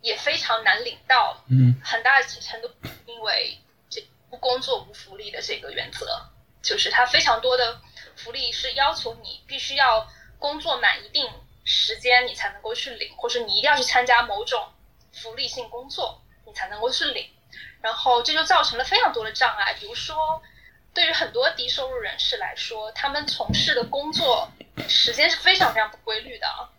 [0.00, 2.70] 也非常难领到，嗯，很大程度
[3.06, 3.58] 因为
[3.90, 6.20] 这不工作无福利的这个原则，
[6.62, 7.80] 就是它非常多的
[8.16, 10.08] 福利是要求你必须要
[10.38, 11.30] 工作满一定。
[11.70, 14.72] 时间你才能够去领，或者你一定要去参加某种
[15.12, 17.28] 福利性工作，你才能够去领。
[17.82, 20.40] 然后这就造成了非常多的障碍，比如说，
[20.94, 24.50] 对于很多低收入人士来说，他们从事的工作
[24.88, 26.70] 时间是非常非常不规律的啊，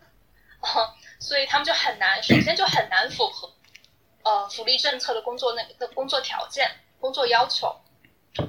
[1.20, 3.54] 所以他们就很难，首先就很难符合
[4.24, 7.80] 呃福利政策的工作那的工作条件、工作要求。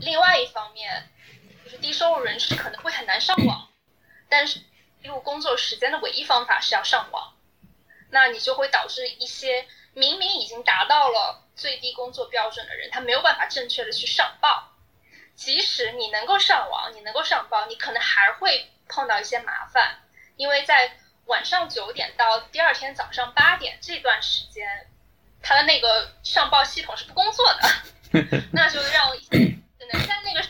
[0.01, 1.09] 另外一方面，
[1.65, 3.69] 就是低收入人士可能会很难上网，
[4.29, 4.61] 但是。
[5.03, 7.33] 记录工作时间的唯一方法是要上网，
[8.11, 14.75] 那你就会导致一些明明已经达到了最低工作标准的人，他没有办法正确的去上报。
[15.35, 20.03] 即使你能够上网，你能够上报，你可能还会碰到一些麻烦，
[20.37, 20.99] 因为在
[21.31, 24.89] 晚上九点到第二天早上八点这段时间，
[25.41, 30.45] 他的那个上报系统是不工作的， 那就让只能在那个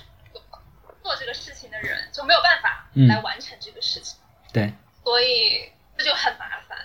[1.02, 4.18] 做这个事情的人就没有办法来完成这个事情。
[4.54, 4.72] 对，
[5.04, 6.78] 所以这就很麻烦。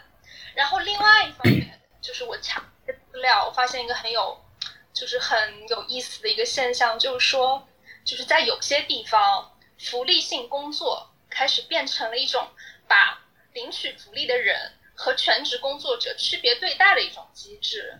[0.54, 4.46] 然后另外一方面，就是我查资料，我发现一个很有，
[4.94, 7.66] 就是很有意思的一个现象，就是说，
[8.04, 12.46] 就是在有些地方，福利性工作开始变成了一种
[12.88, 13.22] 把
[13.56, 18.00] 领取福利的人和全职工作者区别对待的一种机制。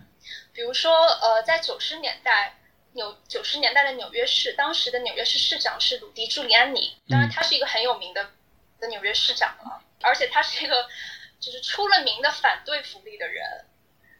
[0.52, 2.60] 比如说，呃，在九十年代
[2.92, 8.30] 纽九十年代的纽约市，当时的纽约市市长是鲁迪·朱利安尼，当然他是一个很有名的。
[8.78, 10.86] 的纽约市长了，而且他是一个
[11.40, 13.42] 就是出了名的反对福利的人，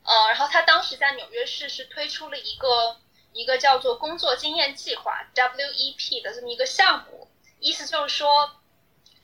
[0.02, 2.98] 呃，然后他当时在纽约市是推出了一个
[3.34, 7.28] 一个叫做工作经验计划 WEP 的这么一个项目，
[7.60, 8.50] 意思就是说，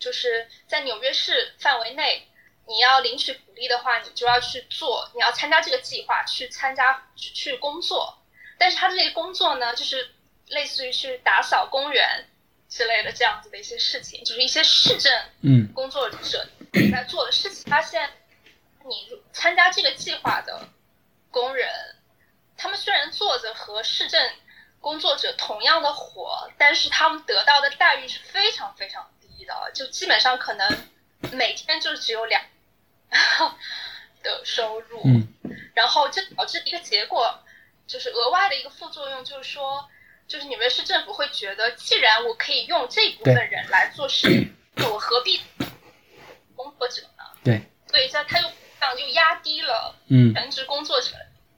[0.03, 2.29] 就是在纽约市范围内，
[2.67, 8.19] 你要领取福利的话，你就要去做，你要参加这个计划去参加去工作，
[8.59, 10.11] 但是他这个工作呢，就是
[10.49, 12.29] 类似于去打扫公园。
[12.75, 15.13] 之类的这样子的一些事情，就是一些市政
[15.43, 16.49] 嗯工作者
[16.91, 17.71] 在做的事情。
[17.71, 18.11] 发现
[18.87, 20.67] 你参加这个计划的
[21.31, 21.69] 工人，
[22.57, 24.19] 他们虽然做着和市政
[24.81, 29.07] 工作者同样的活，但是他们得到的待遇是非常非常
[29.43, 30.89] 低的，就基本上可能
[31.33, 32.43] 每天就只有两
[34.23, 35.03] 的收入。
[35.05, 35.29] 嗯，
[35.75, 37.39] 然后这导致一个结果，
[37.87, 39.89] 就是额外的一个副作用，就是说。
[40.29, 45.39] 就是纽约市政府会觉得，既然我可以用这部分人来做事，我何必
[46.57, 47.25] 工作者呢？
[47.45, 48.49] 对，所以在他又
[48.81, 49.95] 这样就压低了
[50.33, 51.11] 全职工作者，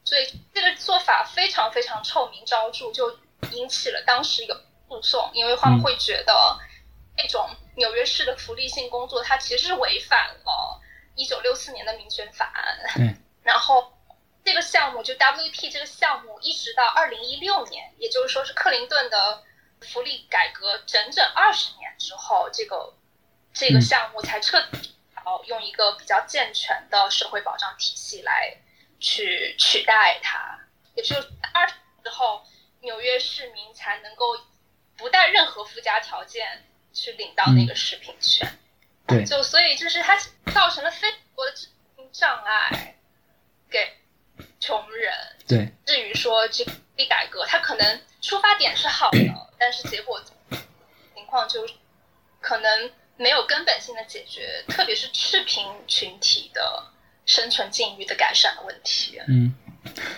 [0.02, 3.16] 所以这个做法非常非常臭名昭著，就
[3.52, 4.56] 引起了当时有
[4.88, 6.58] 诉讼，因为他们会觉得
[7.16, 10.80] 那种纽约市的福利性工作，它其实是违反了
[11.14, 13.18] 一九六四年的民权法案。
[13.42, 13.92] 然后。
[14.46, 19.42] 这个项目就 WP 这个项目，一直到二零一六年，也就是说是克林顿的
[19.80, 22.92] 福利改革整整二十年之后，这个
[23.54, 24.94] 这个项目才彻底
[25.46, 28.54] 用一个比较健全的社会保障体系来
[29.00, 30.60] 去取代它。
[30.94, 31.16] 也就
[31.54, 31.72] 二十
[32.02, 32.44] 之后，
[32.80, 34.26] 纽约市民才能够
[34.94, 38.50] 不带任何附加条件去领到那个食品券。
[39.06, 40.16] 对，就所以就是它
[40.50, 41.52] 造成了非常多的
[42.10, 42.96] 障碍
[43.68, 43.78] 给。
[44.58, 45.12] 穷人
[45.46, 46.64] 对，至于说这
[46.96, 49.18] 一改革，它可能出发点是好的，
[49.58, 50.18] 但是结果
[51.14, 51.60] 情况就
[52.40, 56.82] 可能没有根本性的解决，特别是赤贫群体的
[57.26, 59.20] 生存境遇的改善的问题。
[59.28, 59.54] 嗯，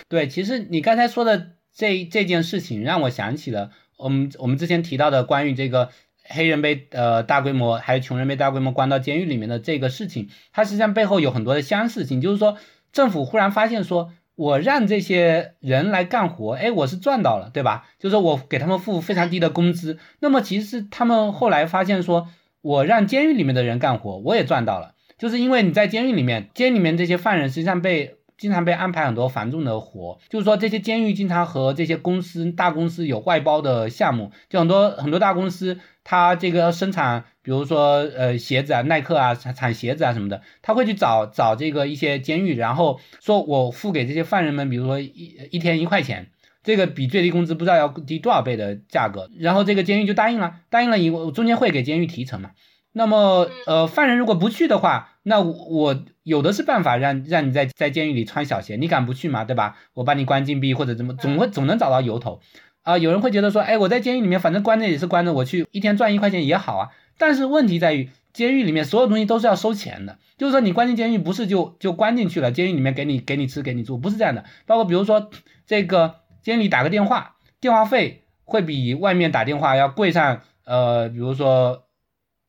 [0.07, 5.91] 对，其实你刚才说的这这件事情，让我想起了我们我们之前提到的关于这个
[6.27, 12.57] 黑人被呃大规模还有穷人被大规模关到监狱里面的这个事情，它实际上背后有很多的相似性，就是说
[12.91, 14.11] 政府忽然发现说。
[14.37, 17.87] 我让这些人来干活，哎，我是赚到了，对吧？
[17.97, 22.29] 就是说我给他们付非常低的工资，那么其实他们后来发现说，
[22.61, 37.25] 我让监狱里面的人干活，我也赚到了，就是因为你在监狱里面，监狱里面这些犯人实际上被经常被安排很多繁重的活，就是说这些监狱经常和这些公司大公司有外包的项目，就很多很多大公司，他这个生产。
[37.47, 46.29] 比如说，呃，鞋子啊，耐克啊，产产鞋子啊什么的，他会去找找这个一些监狱，然后说我付给这些犯人们，比如说一一天一块钱，
[46.61, 52.51] 这个比最低工资不知道要低多少倍的价格，然后这个监狱就答应了，答应了以后中间会给监狱提成嘛。
[52.91, 59.45] 那么，呃，犯人如果不去的话，那我有的是办法让让你在在监狱里穿小鞋，你敢不去吗？
[59.45, 59.77] 对吧？
[59.93, 62.41] 我把你关禁闭或者怎么，总会总能找到由头。
[62.87, 66.89] 啊，有人会觉得说，哎，我在监狱里面反正关着也是关着，我去一天赚一块钱也好啊。
[67.17, 70.19] 但是问题在于，监狱里面所有东西都是要收钱的。
[70.37, 74.45] 就是说，你关进监狱不是就就关进去了，监狱里面给你给你吃给你住，不是这样的。
[74.65, 75.29] 包括比如说，
[75.65, 81.83] 这个监狱里打个电话，电话费会比外面打电话要贵上呃，比如说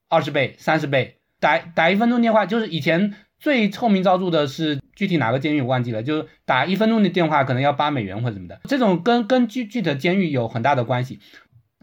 [0.09, 1.16] 二十倍、三十倍。
[1.40, 8.60] 打打一分钟电话，就是以前最臭名昭著的是具体哪个监狱我忘记了，就打一分钟的电话可能要八美元或者什么的。
[8.65, 11.20] 这种跟跟具具体的监狱有很大的关系。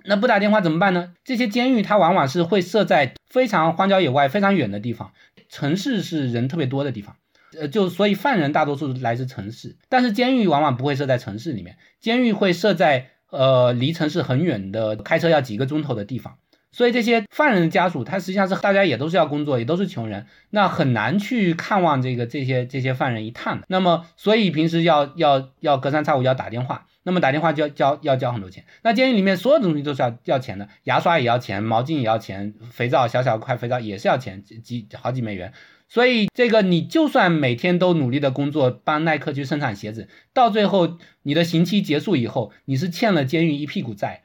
[0.07, 1.13] 那不打电话怎么办呢？
[1.23, 5.13] 这些监狱它往往是会设在非常荒郊野外、非常远的地方，
[5.49, 7.15] 城市是人特别多的地方，
[7.57, 16.37] 呃，就所以犯人大多数来自城市，但是监狱往往不会设在城市里面，监狱会设在呃离城市很远的，开车要几个钟头的地方。
[16.75, 23.65] 所以这些犯人的家属，他实际上是大家也都是要工作，也都是穷人，那很难去看望这个这些这些犯人一趟的。
[23.69, 28.65] 那么，所以平时要要要隔三差五要打电话，那么打电话就要交要交很多钱。
[28.81, 35.53] 那监狱里面所有的东西都是要要钱的，牙刷也要钱，毛巾也要钱，肥皂小小块肥皂也是要钱，几好几美元。
[35.87, 44.23] 所以这个你就算每天都努力的工作，帮耐克去生产鞋子，到最后你的刑期结束以后，你是欠了监狱一屁股债。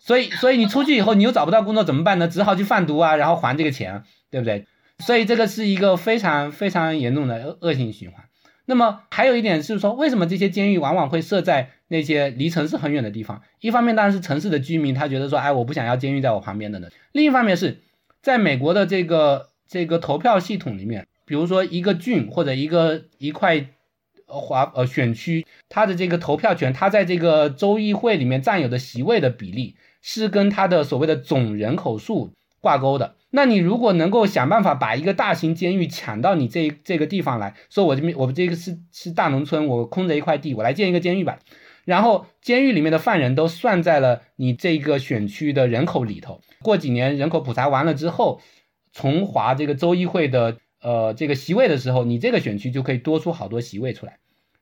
[0.00, 2.26] 所以，所以你出去以后，你又找不到工作怎么办呢？
[2.26, 4.66] 只好去贩毒啊，然后还这个钱，对不对？
[4.98, 8.24] 所以这个是一个非常非常严重的恶恶性循环。
[8.64, 13.42] 那么还有一点是说，为什么这些监狱往往会设在那些离城市很远的地方？
[13.60, 16.88] 一方面当然是城市的居民他觉得说，哎，我不想要监狱在我旁边的呢。
[17.12, 17.82] 另一方面是
[18.22, 23.66] 在美国的这个这个投票系统里面，比如说一个郡或者一个一块。
[24.32, 33.16] 呃华呃选区，他的这个投票权，他在这个州议会里面占有的席位的比例，是跟他的所谓的总人口数挂钩的。
[33.30, 41.38] 那你如果能够想办法把一个大型监狱抢到你这这个地方来，说我这边我们这个是是大农村，我空着一块地，我来建一个监狱吧。
[41.84, 46.40] 然后监狱里面的犯人都算在了你这个选区的人口里头。
[46.62, 48.40] 过几年人口普查完了之后，
[48.92, 54.18] 重划这个州议会的呃这个席位的时候，你这个选区就可以多出好多席位出来。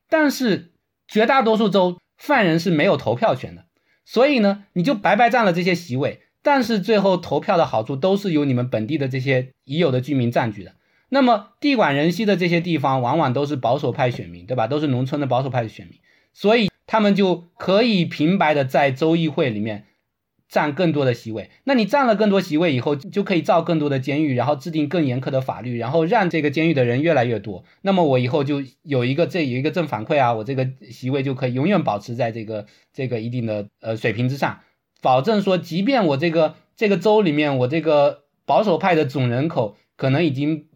[0.09, 0.73] 但是
[1.07, 3.65] 绝大多数州犯人是没有投票权的，
[4.11, 6.23] 所以呢，你就白白占了这些席位。
[6.43, 10.73] 但是最后投票的好处都是由你们本地的这些已有的居民占据的。
[11.11, 14.67] 那么地广人稀的这些地方，往往都是保守派选民，对吧？
[14.67, 15.99] 都是农村的保守派的选民，
[16.33, 19.85] 所以他们就可以平白的在州议会里面。
[20.49, 27.65] 占更多的席位，那你占了更多席位以后，就可以造更多的监狱，然后制定更严苛的法律，然后让这个监狱的人越来越多。
[27.83, 34.61] 那么我以后就有一个这有一个正反馈啊，我这个席位就可以永远保持在这个这个一定的呃水平之上，
[35.03, 40.67] 保证说，即便我这个这个州里面我这个保守派的总人口可能已经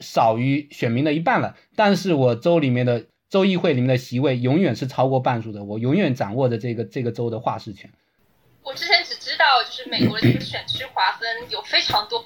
[0.00, 7.88] 少于选民的一半了，但是我州里面的州议会里面的席位永远是超过半数的，我永远掌握着这个这个州的话事权。
[8.62, 8.99] 我之前
[9.40, 12.20] 道，就是美国的这个选区划分有非常多，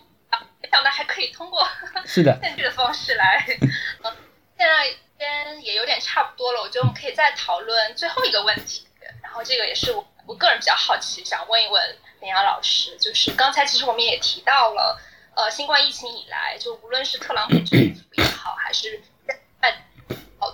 [0.61, 1.67] 没想到还可以通过
[2.05, 3.47] 是的选举的方式来。
[4.03, 4.17] 嗯，
[4.59, 8.87] 现在跟也有点差不多了，我觉得我们可以再讨论最后一个问题。
[9.23, 15.01] 然后这个也是我我个人比较好奇，想问一问林阳老师，就是刚才其实我们也提到了，
[15.37, 19.01] 呃，新冠疫情以来，就无论是特朗普政府也好，还是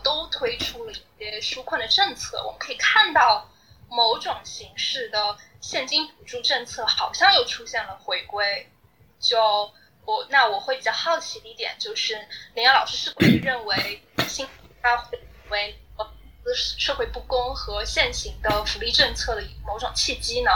[0.03, 3.51] 都推出了一些纾困的政策，我们可以看到
[3.89, 5.37] 某种形式的。
[5.61, 8.67] 现金补助政策好像又出现了回归，
[9.19, 9.39] 就
[10.05, 12.15] 我那我会比较好奇的一点就是，
[12.55, 14.47] 林阳老师是不是认为新
[14.83, 15.19] 它会
[15.51, 16.07] 为呃
[16.55, 20.51] 社会不公和现行的福利政策的某种契机呢？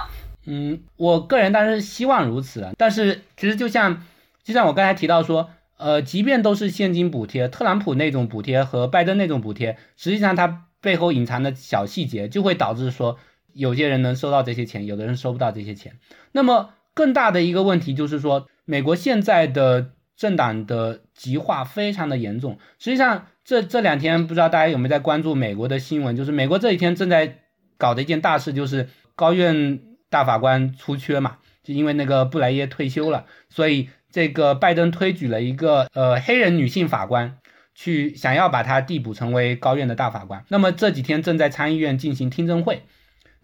[0.46, 4.06] 嗯，我个人当然是希望如此，但是其实就像
[4.42, 10.66] 就像我刚才提到说，呃，即便都是现金补贴，特朗普那种补贴和拜登那种补贴，实际上它。
[10.84, 13.18] 背后隐藏的小细节，就会导致说
[13.54, 15.98] 有些人能收到这些钱，有的人收不到这些钱。
[16.32, 22.58] 那么更大的一个问题就是说，美国现在的政党的极化非常的严重。
[22.78, 27.38] 实际上，这这两天不知道大家有没有在关注美国的新闻，就是美国这几天正在
[27.78, 37.38] 搞的一件大事，就是高院大法官出缺嘛，就因为那个布莱耶退休了，所以这个拜登推举了一个呃黑人女性法官。
[37.76, 42.84] 去想要把他递补成为高院的大法官，那么这几天正在参议院进行听证会。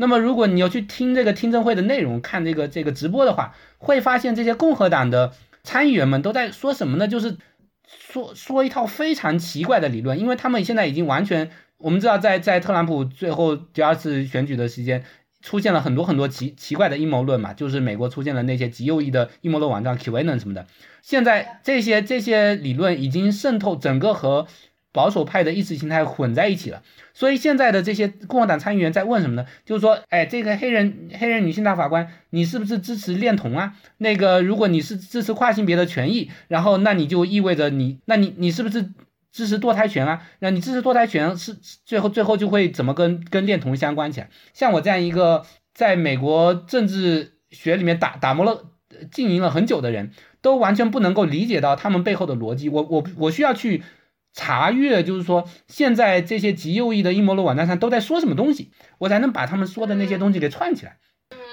[0.01, 5.33] 那么如果你要去听这个听证会的内容，看这个这个直播的话，会发现这些共和党的
[5.63, 7.07] 参议员们都在说什么呢？
[7.07, 7.37] 就是
[7.87, 15.05] 说说一套非常奇怪的理论，因为他们现在已经完全，我们知道在在特朗普最后第二次选举的时间。
[15.43, 20.67] 出现了很多很多奇奇怪的阴谋论嘛，就是美国出现了那些极右翼的阴谋论网站 QAnon 什么的。
[21.01, 24.47] 现在这些这些理论已经渗透整个和
[24.93, 26.83] 保守派的意识形态混在一起了。
[27.15, 29.47] 所以现在的这些共和党参议员在问什么呢？
[29.65, 33.77] 就是说，哎，这个黑人黑人女性大法官，你是不是支持恋童啊？
[33.99, 38.91] 那个，如果你是支持跨性别的权益，然后那你就意味着你，那你你是不是？
[39.33, 41.57] 支持堕胎权啊，那你支持堕胎权是
[41.87, 44.29] 最后最后就会怎么跟跟恋童相关起来？
[44.55, 48.73] 像我这样一个在美国政治学里面打打磨了
[49.13, 50.11] 经营了很久的人，
[50.43, 52.69] 都完全不能够理解到他们背后的逻辑。
[52.69, 53.85] 我我我需要去
[54.33, 60.99] 查阅，就是说现在这些极右翼的阴谋论网站上都在说什么东西，我才能把他们说的那些东西给串起来。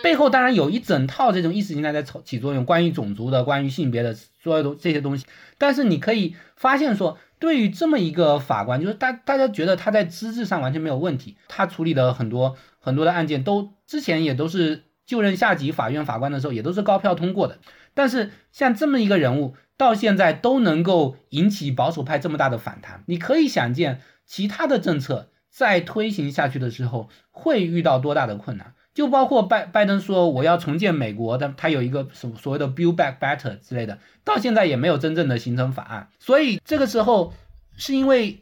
[0.03, 5.25] 背后当然有一整套这种意识形态在起作用，关于种族的、关于性别的所有东这些东西。
[5.57, 7.17] 但是你可以发现说。
[7.39, 17.59] 对于这么一个法官，就是大大家觉得他在资质上完全没有问题，他处理的很多很多的案件都之前也都是就任下级法院法官的时候也都是高票通过的。
[17.93, 28.73] 但是像这么一个人物，到现在都能够引起保守派这么大的反弹，你可以想见其他的政策在推行下去的时候会遇到多大的困难。
[28.93, 36.09] 就包括拜拜登说我要重建美国的，他有一个所所谓的 Build Back Better 之类的，到现在也没有真正的形成法案。
[36.19, 37.31] 所以这个时候
[37.75, 38.39] 是因为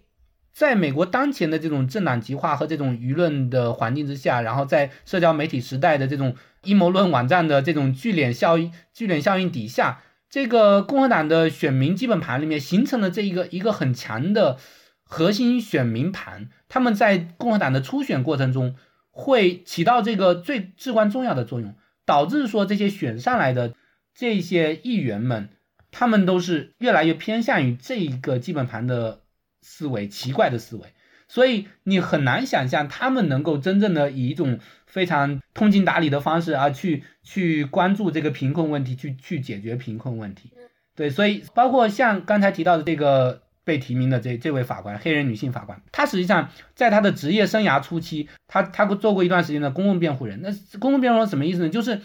[0.53, 10.03] 在美国当前的这种政党极化和这种舆论的环境之下，然后在社交媒体时代的这种阴谋论网站的这种聚敛效应、聚敛效应底下，
[10.35, 14.57] 这个共和党的选民基本盘里面形成了这一个一个很强的
[15.05, 18.75] 核心选民盘，他们在共和党的初选过程中。
[19.17, 21.73] 会起到这个最至关重要的作用，
[22.05, 23.73] 导致说这些选上来的
[24.13, 25.47] 这些议员们，
[25.89, 29.21] 他们都是越来越偏向于这一个基本盘的
[29.61, 30.89] 思维，奇怪的思维，
[31.29, 40.53] 所以你很难想象他们能够真正的以一种非常通情达理的方式啊，去去关注这个贫困问题，去去解决贫困问题。
[40.95, 43.41] 对，所以包括像刚才提到的这个。
[43.65, 50.39] 被提名的这这位法官，黑人女性法官，她实际上在她的职业生涯初期，她她做过一段时间的公共辩护人。
[50.43, 51.69] 那公共辩护人什么意思呢？
[51.69, 52.01] 就是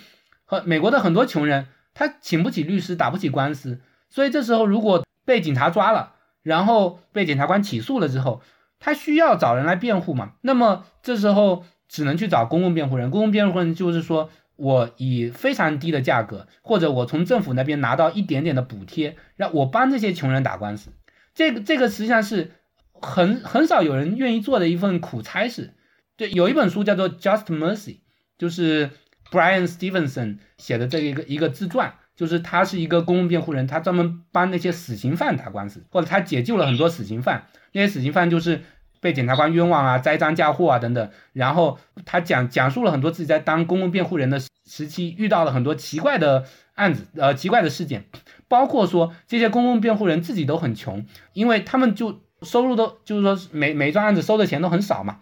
[0.47, 8.40] 和美国的很多穷人，他请不起律师，打不起官司，所以这时候如果被警察抓了，然后被检察官起诉了之后，
[8.78, 10.32] 他需要找人来辩护嘛？
[10.40, 13.10] 那么这时候只能去找公共辩护人。
[13.10, 14.30] 公共辩护人就是说
[14.61, 20.93] 我以非常低的价格，或者我从政府那边拿到一点点的补贴，让我帮这些穷人打官司。
[21.35, 22.53] 这个这个实际上是
[22.93, 25.74] 很很少有人愿意做的一份苦差事。
[26.16, 27.77] 对，有一本书叫做《Just Mercy》，
[28.37, 28.91] 就是
[29.31, 37.47] Brian Stevenson 写的这一个一个自传，就是他是一个公共辩护人，他专门帮那些死刑犯打官司，或者他解救了很多死刑犯。
[37.73, 38.61] 那些死刑犯就是
[39.01, 41.10] 被检察官冤枉啊、栽赃嫁祸啊等等。
[41.32, 46.44] 然后他讲讲述了很多自己在当公共辩护人的时期遇到了很多奇怪的
[46.74, 48.05] 案子，呃，奇怪的事件。
[48.48, 55.18] 包括说这些公共辩护人自己都很穷，因为他们就收入都就是说每每桩案子收的钱都很少嘛，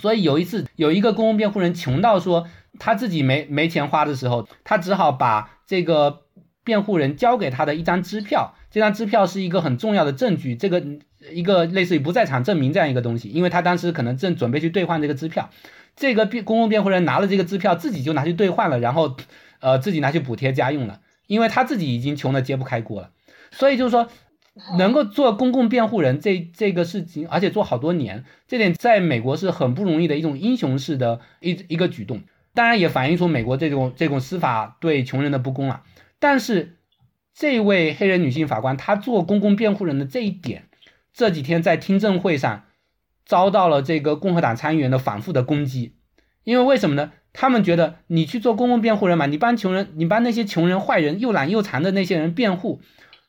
[0.00, 2.46] 所以有一次有一个公共辩护人穷到说
[2.78, 6.22] 他自己没没钱花的时候，他只好把这个
[6.62, 10.84] 辩护人交给他的一张支票，这张支票是一个很重要的证据，这个
[11.32, 15.50] 一个类似于不在场证明这样一个东西，因为他当时可能正准备去兑换这个支票，
[15.96, 19.16] 这个辩公共辩护人拿了这个支票自己就拿去兑换了，然后
[19.60, 21.00] 呃自己拿去补贴家用了。
[21.26, 23.10] 因为他自己已经穷的揭不开锅了，
[23.50, 24.08] 所以就是说，
[24.78, 32.22] 能够做公共辩护人这这个事情，而且做好多年，这点在美国是很不容易的一种英雄式的一一个举动。
[32.54, 35.82] 当然也反映出美国这种这种司法对穷人的不公了。
[36.18, 36.78] 但是
[37.34, 40.67] 这位黑人女性法官她做公共辩护人的这一点，
[41.18, 42.62] 这几天在听证会上
[43.26, 45.96] 遭到了这个共和党参议员的反复的攻击。
[46.44, 47.10] 因为为什么呢？
[47.32, 52.80] 他们觉得你去做公共辩护人嘛，你帮穷人，你帮那些穷人、坏人、又懒又残的那些人辩护，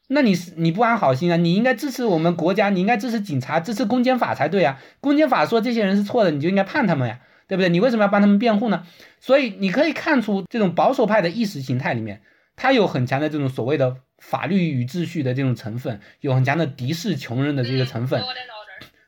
[0.08, 1.38] 那你是你不安好心啊？
[1.38, 4.80] 你应该支持我们国家，你应该支持警察，支持公检法才对啊！
[5.02, 7.70] 公检法说这些人是错的，你就应该判他们呀，对不对？
[7.70, 8.84] 你为什么要帮他们辩护呢？
[9.20, 12.22] 所以你可以看出，这种保守派的意识形态里面，
[12.56, 18.22] 它有很强的这种所谓的法律与秩序的这种成分，有很强的敌视穷人的这个成分。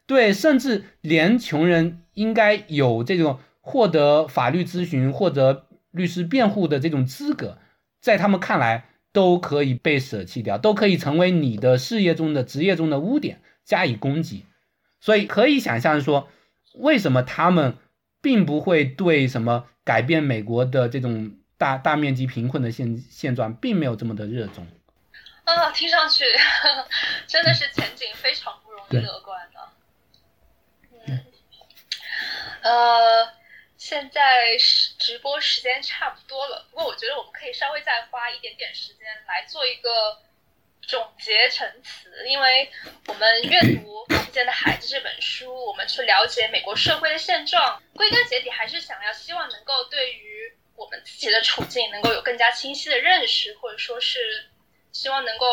[0.05, 7.57] 对，甚至连穷人应该有这种获得法律咨询或者律师辩护的这种资格，
[7.99, 8.85] 在他们看来。
[9.13, 14.45] 都可以被舍弃掉，都可以成为你的事业中的职业中的污点加以攻击，
[15.01, 16.29] 所以可以想象说，
[16.75, 17.75] 为什么他们
[18.21, 24.65] 并不会对什么改变美国的这种大大面积贫困的现现状，并没有这么的热衷。
[25.55, 26.25] 啊，听上去
[27.27, 29.69] 真的是前景非常不容易乐观的。
[31.07, 31.25] 嗯，
[32.63, 33.41] 呃。
[33.77, 40.21] 现在是直播时间差不多了，不过我觉得我们可以稍微再花一点点时间来做一个
[40.83, 42.71] 总结陈词，因为
[43.07, 54.50] 我们阅读《看不见的孩子》这本书，我们去了解美国社会的现状，归根结底还是想要希望能够对于我们自己的处境能够有更加清晰的认识，或者说是
[54.91, 55.45] 希望能够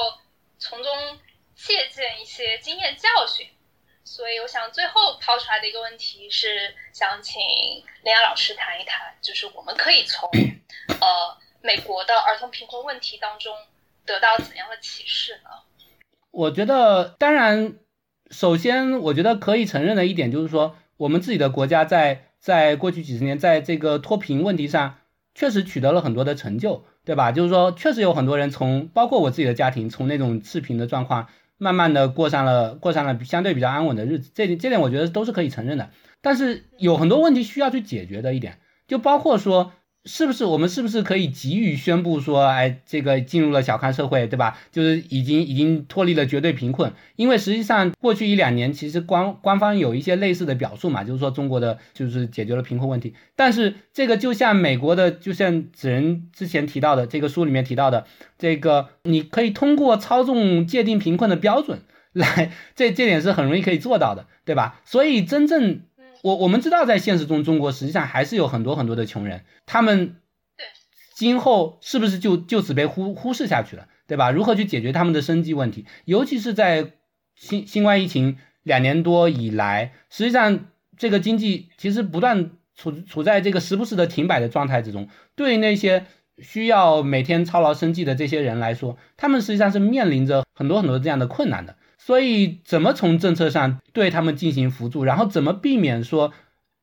[0.58, 1.18] 从中
[1.54, 3.46] 借鉴一些经验教训。
[4.04, 7.42] 所以，我想最后抛出来的一个问题是，想请
[8.02, 10.30] 林雅老师谈一谈，就是我们可以从
[10.88, 13.54] 呃美国的儿童贫困问题当中
[14.06, 15.50] 得到怎样的启示呢？
[16.30, 17.74] 我觉得，当然，
[18.30, 25.00] 首先，我觉得可以承认的一点就是说，我们自己的国家在在过去几十年，在这个脱贫问题上，
[25.34, 27.32] 确实取得了很多的成就，对吧？
[27.32, 31.26] 就是说，确实有很多人从，包括我自己的家庭，从那种赤贫的状况。
[31.56, 35.88] 慢慢的过上了过上了相对比较安稳的日子，这这点我觉得都是可以承认的。
[36.20, 39.72] 但是有很多问题需要去解决的一点，就包括说。
[40.08, 44.58] 是不是我们是不是可以急于宣布说，哎，这个进入了小康社会，对吧？
[44.72, 46.94] 就是已经已经脱离了绝对贫困。
[47.14, 53.14] 因为实际上过去一两年，其实官官方有一些类似的表述嘛，就是说中国的就是解决了贫困问题。
[53.36, 58.06] 但是这个就像美国的，就像子仁之前提到的这个书里面提到的，
[58.38, 61.80] 这个你可以通过操纵界定贫困的标准
[62.14, 64.80] 来， 这这点是很容易可以做到的，对吧？
[64.86, 65.82] 所以真正。
[66.22, 70.16] 我我们知道，在现实中，中国实际上还是有很多很多的穷人，他们
[71.14, 74.30] 今后是不是就就此被忽忽视下去了，对吧？
[74.30, 75.86] 如何去解决他们的生计问题？
[76.04, 76.92] 尤其是在
[77.34, 80.66] 新新冠疫情两年多以来，实际上
[80.96, 85.08] 这个经济其实不断处处在这个时不时的停摆的状态之中。
[85.34, 86.06] 对于那些
[86.38, 91.76] 需要每天操劳生计的这些人来说，他们实际上是面临着很多很多这样的困难的。
[92.08, 96.32] 所以，怎么从政策上对他们进行辅助，然后怎么避免说，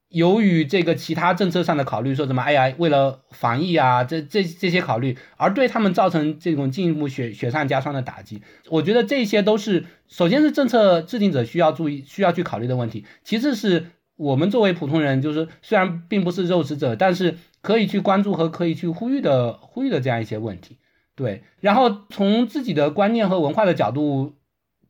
[0.09, 8.43] 由于这个其他政策上的考虑，说什么，哎呀，为了防疫啊，这这这些考虑，而对他们造成这种进一步雪雪上加霜的打击？
[8.69, 13.03] 我觉得这些都是，首先是政策制定者需要注意、需要去考虑的问题。
[13.23, 13.87] 其次是
[14.17, 20.77] 我们作为普通人，就是虽然并不是肉食者，但是可以去关注和可以去呼吁的、呼吁的这样一些问题。
[21.15, 24.35] 对，然后从自己的观念和文化的角度。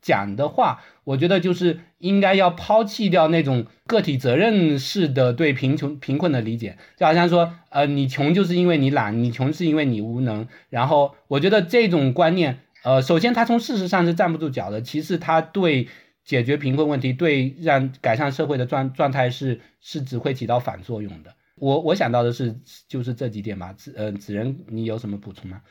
[0.05, 10.47] 讲的话，我觉得就是应该要抛弃掉那种个体责任式的对贫穷贫困的理解，就好像说，呃，你穷就是因为你懒，你穷是因为你无能。
[10.69, 15.87] 然后我觉得这种观念，呃，首先它从事实上是站不住脚的，其次它对
[16.23, 21.33] 解决贫困问题、对让改善社会的状状态是是只会起到反作用的。
[21.55, 22.55] 我我想到的是
[22.87, 25.61] 就是这几点吧，子呃子仁，你有什么补充吗？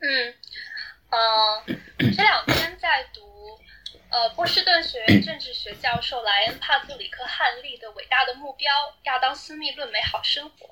[0.00, 0.34] 嗯，
[1.08, 3.37] 呃，这两天在读。
[4.10, 8.72] 呃，波士顿学院 政治学教授莱恩·帕特里克·汉利的《伟大的目标：
[9.02, 10.66] 亚当·斯密论美好生活》，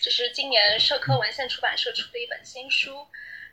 [0.00, 3.06] 这是今年社科文献出版社出的一本新书。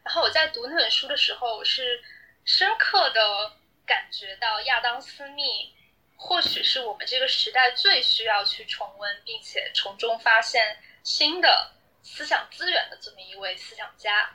[0.06, 2.02] 然后我在读那本书的时候，我是
[2.46, 3.52] 深刻的
[3.86, 5.76] 感觉到亚当·斯密
[6.16, 14.34] 或许是我们这个时代最需要去重温，并且从中发现新的思想资源的这么一位思想家。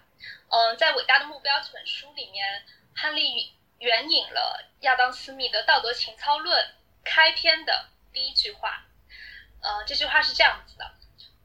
[0.50, 3.54] 嗯，在《伟大的目标》这本书里面，汉利。
[3.82, 6.64] 援引了亚当·斯密的《道德情操论》
[7.04, 8.86] 开篇的第一句话，
[9.60, 10.88] 呃，这句话是这样子的：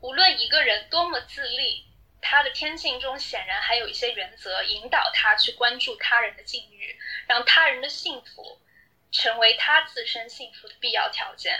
[0.01, 1.87] 无论一个人多么自立，
[2.21, 8.61] 他的天性中显然还有一些原则引导他去关注他人的境遇，让他人的幸福
[9.11, 11.59] 成为他自身幸福的必要条件。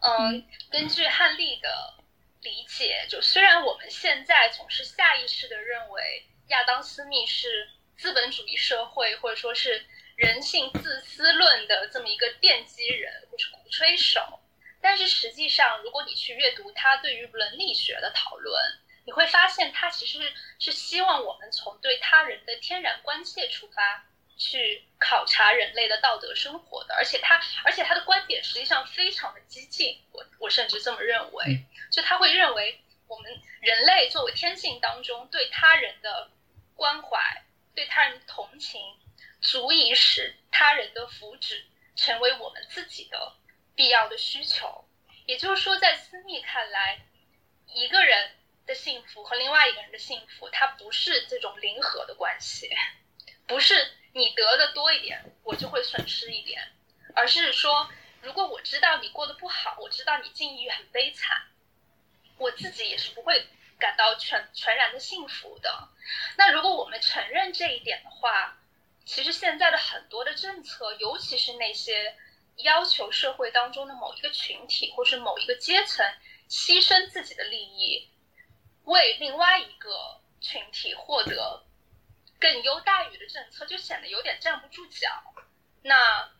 [0.00, 1.94] 嗯，根据汉利的
[2.42, 9.84] 理解，就虽然我们现在总是下意识的认为亚当·斯密是资本主义社会，或者说是。
[10.16, 14.40] 人性自私论的这么一个奠基人或是鼓吹手，
[14.80, 18.60] 但是实际上，如果你去阅读他对于伦理学的讨论，
[19.04, 24.06] 你会发现他其实是希望我们从对他人的天然关切出发，
[24.38, 33.30] 去考察人类的道德生活的，而且他，而且他的观点实际上非常的激进，我我甚至这么认为，就他会认为我们
[33.60, 36.30] 人类作为天性当中对他人的
[36.74, 37.44] 关怀、
[37.74, 38.80] 对他人同情，
[39.46, 41.62] 足以使他人的福祉
[41.94, 43.36] 成为我们自己的
[43.76, 44.88] 必要的需求。
[45.24, 47.06] 也就是说，在斯密看来，
[47.68, 48.32] 一个人
[48.66, 52.68] 的幸福和另外一个人的幸福，它不是这种零和的关系，
[53.46, 56.72] 不是你得的多一点，我就会损失一点，
[57.14, 57.88] 而是说，
[58.22, 61.46] 如果我知道你过得不好，我知道你境遇很悲惨，
[62.36, 63.46] 我自己也是不会
[63.78, 65.88] 感到全全然的幸福的。
[66.36, 68.58] 那如果我们承认这一点的话，
[69.06, 72.14] 其实现在的很多的政策，尤其是那些。
[72.60, 76.06] 要求社会当中的某一个群体或是某一个阶层
[76.48, 78.08] 牺牲自己的利益，
[78.84, 81.66] 为另外一个群体获得
[82.40, 85.06] 更优待遇的政策，就显得有点站不住脚。
[85.82, 86.32] 那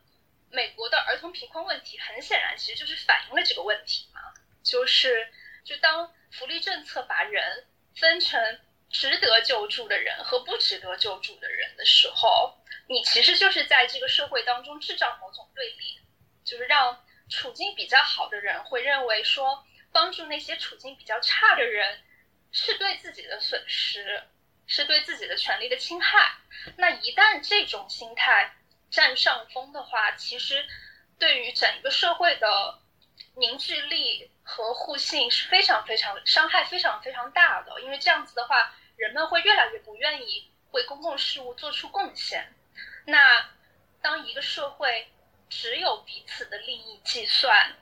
[0.49, 4.21] 美国的儿童贫困问题，很显然其实就是反映了这个问题嘛，
[4.63, 5.31] 就是
[5.65, 8.59] 就当福利政策把人分成
[8.99, 12.57] 值得救助的人和不值得救助的人的时候，
[12.89, 16.01] 你其实就是在这个社会当中制造某种对立。
[16.45, 22.01] 就是让处境比较好的人会认为说，帮助那些处境比较差的人
[22.53, 24.23] 是对自己的损失，
[24.67, 26.39] 是对自己的权利的侵害。
[26.77, 28.55] 那一旦这种心态
[28.91, 30.65] 占上风的话，其实
[31.19, 32.79] 对于整个社会的
[33.35, 37.81] 凝聚力和互信是非常非常伤害非常非常大的。
[37.81, 42.53] 因为这样子的话，人们会越来越不愿意为公共事务做出贡献。
[43.05, 43.51] 那
[44.03, 45.09] 当一个社会，
[45.49, 47.77] 只有彼此的利益计算，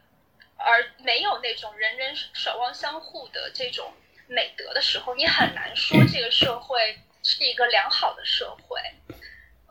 [0.56, 3.94] 而没有那种人人守望相互的这种
[4.26, 8.80] 美德的时候，你很难说这个社会是一个良好的社会。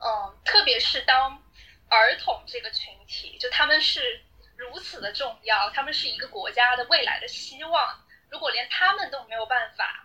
[0.06, 1.44] 嗯，特别是当
[1.90, 4.22] 儿童这个群体，就他们是
[4.58, 8.00] 如此的重要，他们是一个国家的未来的希望。
[8.30, 10.03] 如果连他们都没有办法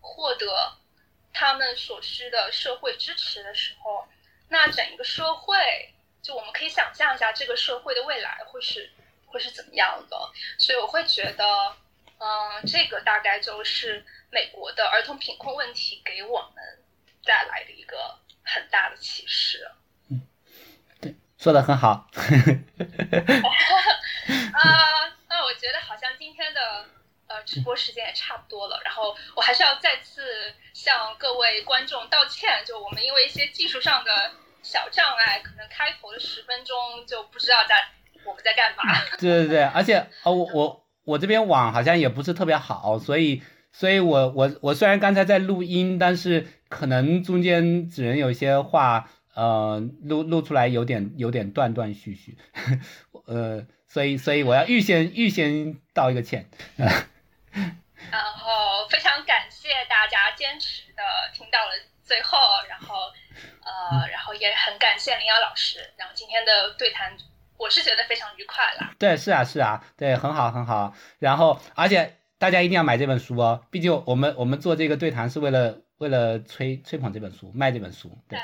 [0.00, 0.76] 获得
[1.32, 4.06] 他们所需的社会支持的时候，
[4.48, 5.94] 那整一个社会。
[6.20, 8.90] 就我们可以想象一下这个社会的未来会是
[9.26, 11.76] 会是怎么样的，所以我会觉得，
[12.18, 16.84] 嗯，这个大概就是美国的儿童贫困问题给我们
[17.24, 19.70] 带来的一个很大的启示。
[20.10, 20.26] 嗯，
[21.00, 22.10] 对，说的很好。
[24.52, 26.84] 啊，那我觉得好像今天的
[27.44, 30.22] 直播时间也差不多了，然后我还是要再次
[30.72, 34.10] 向各位观众道歉，就我们因为一些技术上的。
[34.60, 37.76] 小障碍，可能开头的十分钟就不知道在
[38.26, 39.00] 我们在干嘛。
[39.16, 43.40] 对对对，而且哦，我我我这边网好像也不是特别好，所以
[43.72, 52.36] 所以我我我虽然刚才在录音，但是可能中间只能有一些话呃录录出来有点有点断断续续，
[53.26, 56.50] 呃，所以所以我要预先预先道一个歉。
[58.10, 61.02] 然后非常感谢大家坚持的
[61.34, 61.72] 听到了
[62.02, 63.12] 最后，然后。
[63.62, 67.14] 呃，然后也很感谢林瑶老师，然后今天的对谈，
[67.58, 68.92] 我是觉得非常愉快啦。
[68.98, 70.94] 对，是啊，是啊，对，很好，很好。
[71.18, 78.18] 然后，而且大家一定要买这本书哦，毕竟我们我们做这个对谈是为了为了吹吹捧这本书，卖这本书。
[78.26, 78.40] 对。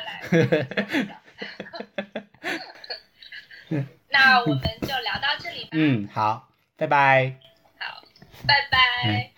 [4.10, 5.70] 那我们就聊到这里吧。
[5.72, 7.53] 嗯，好，拜拜。
[8.46, 9.33] 拜拜。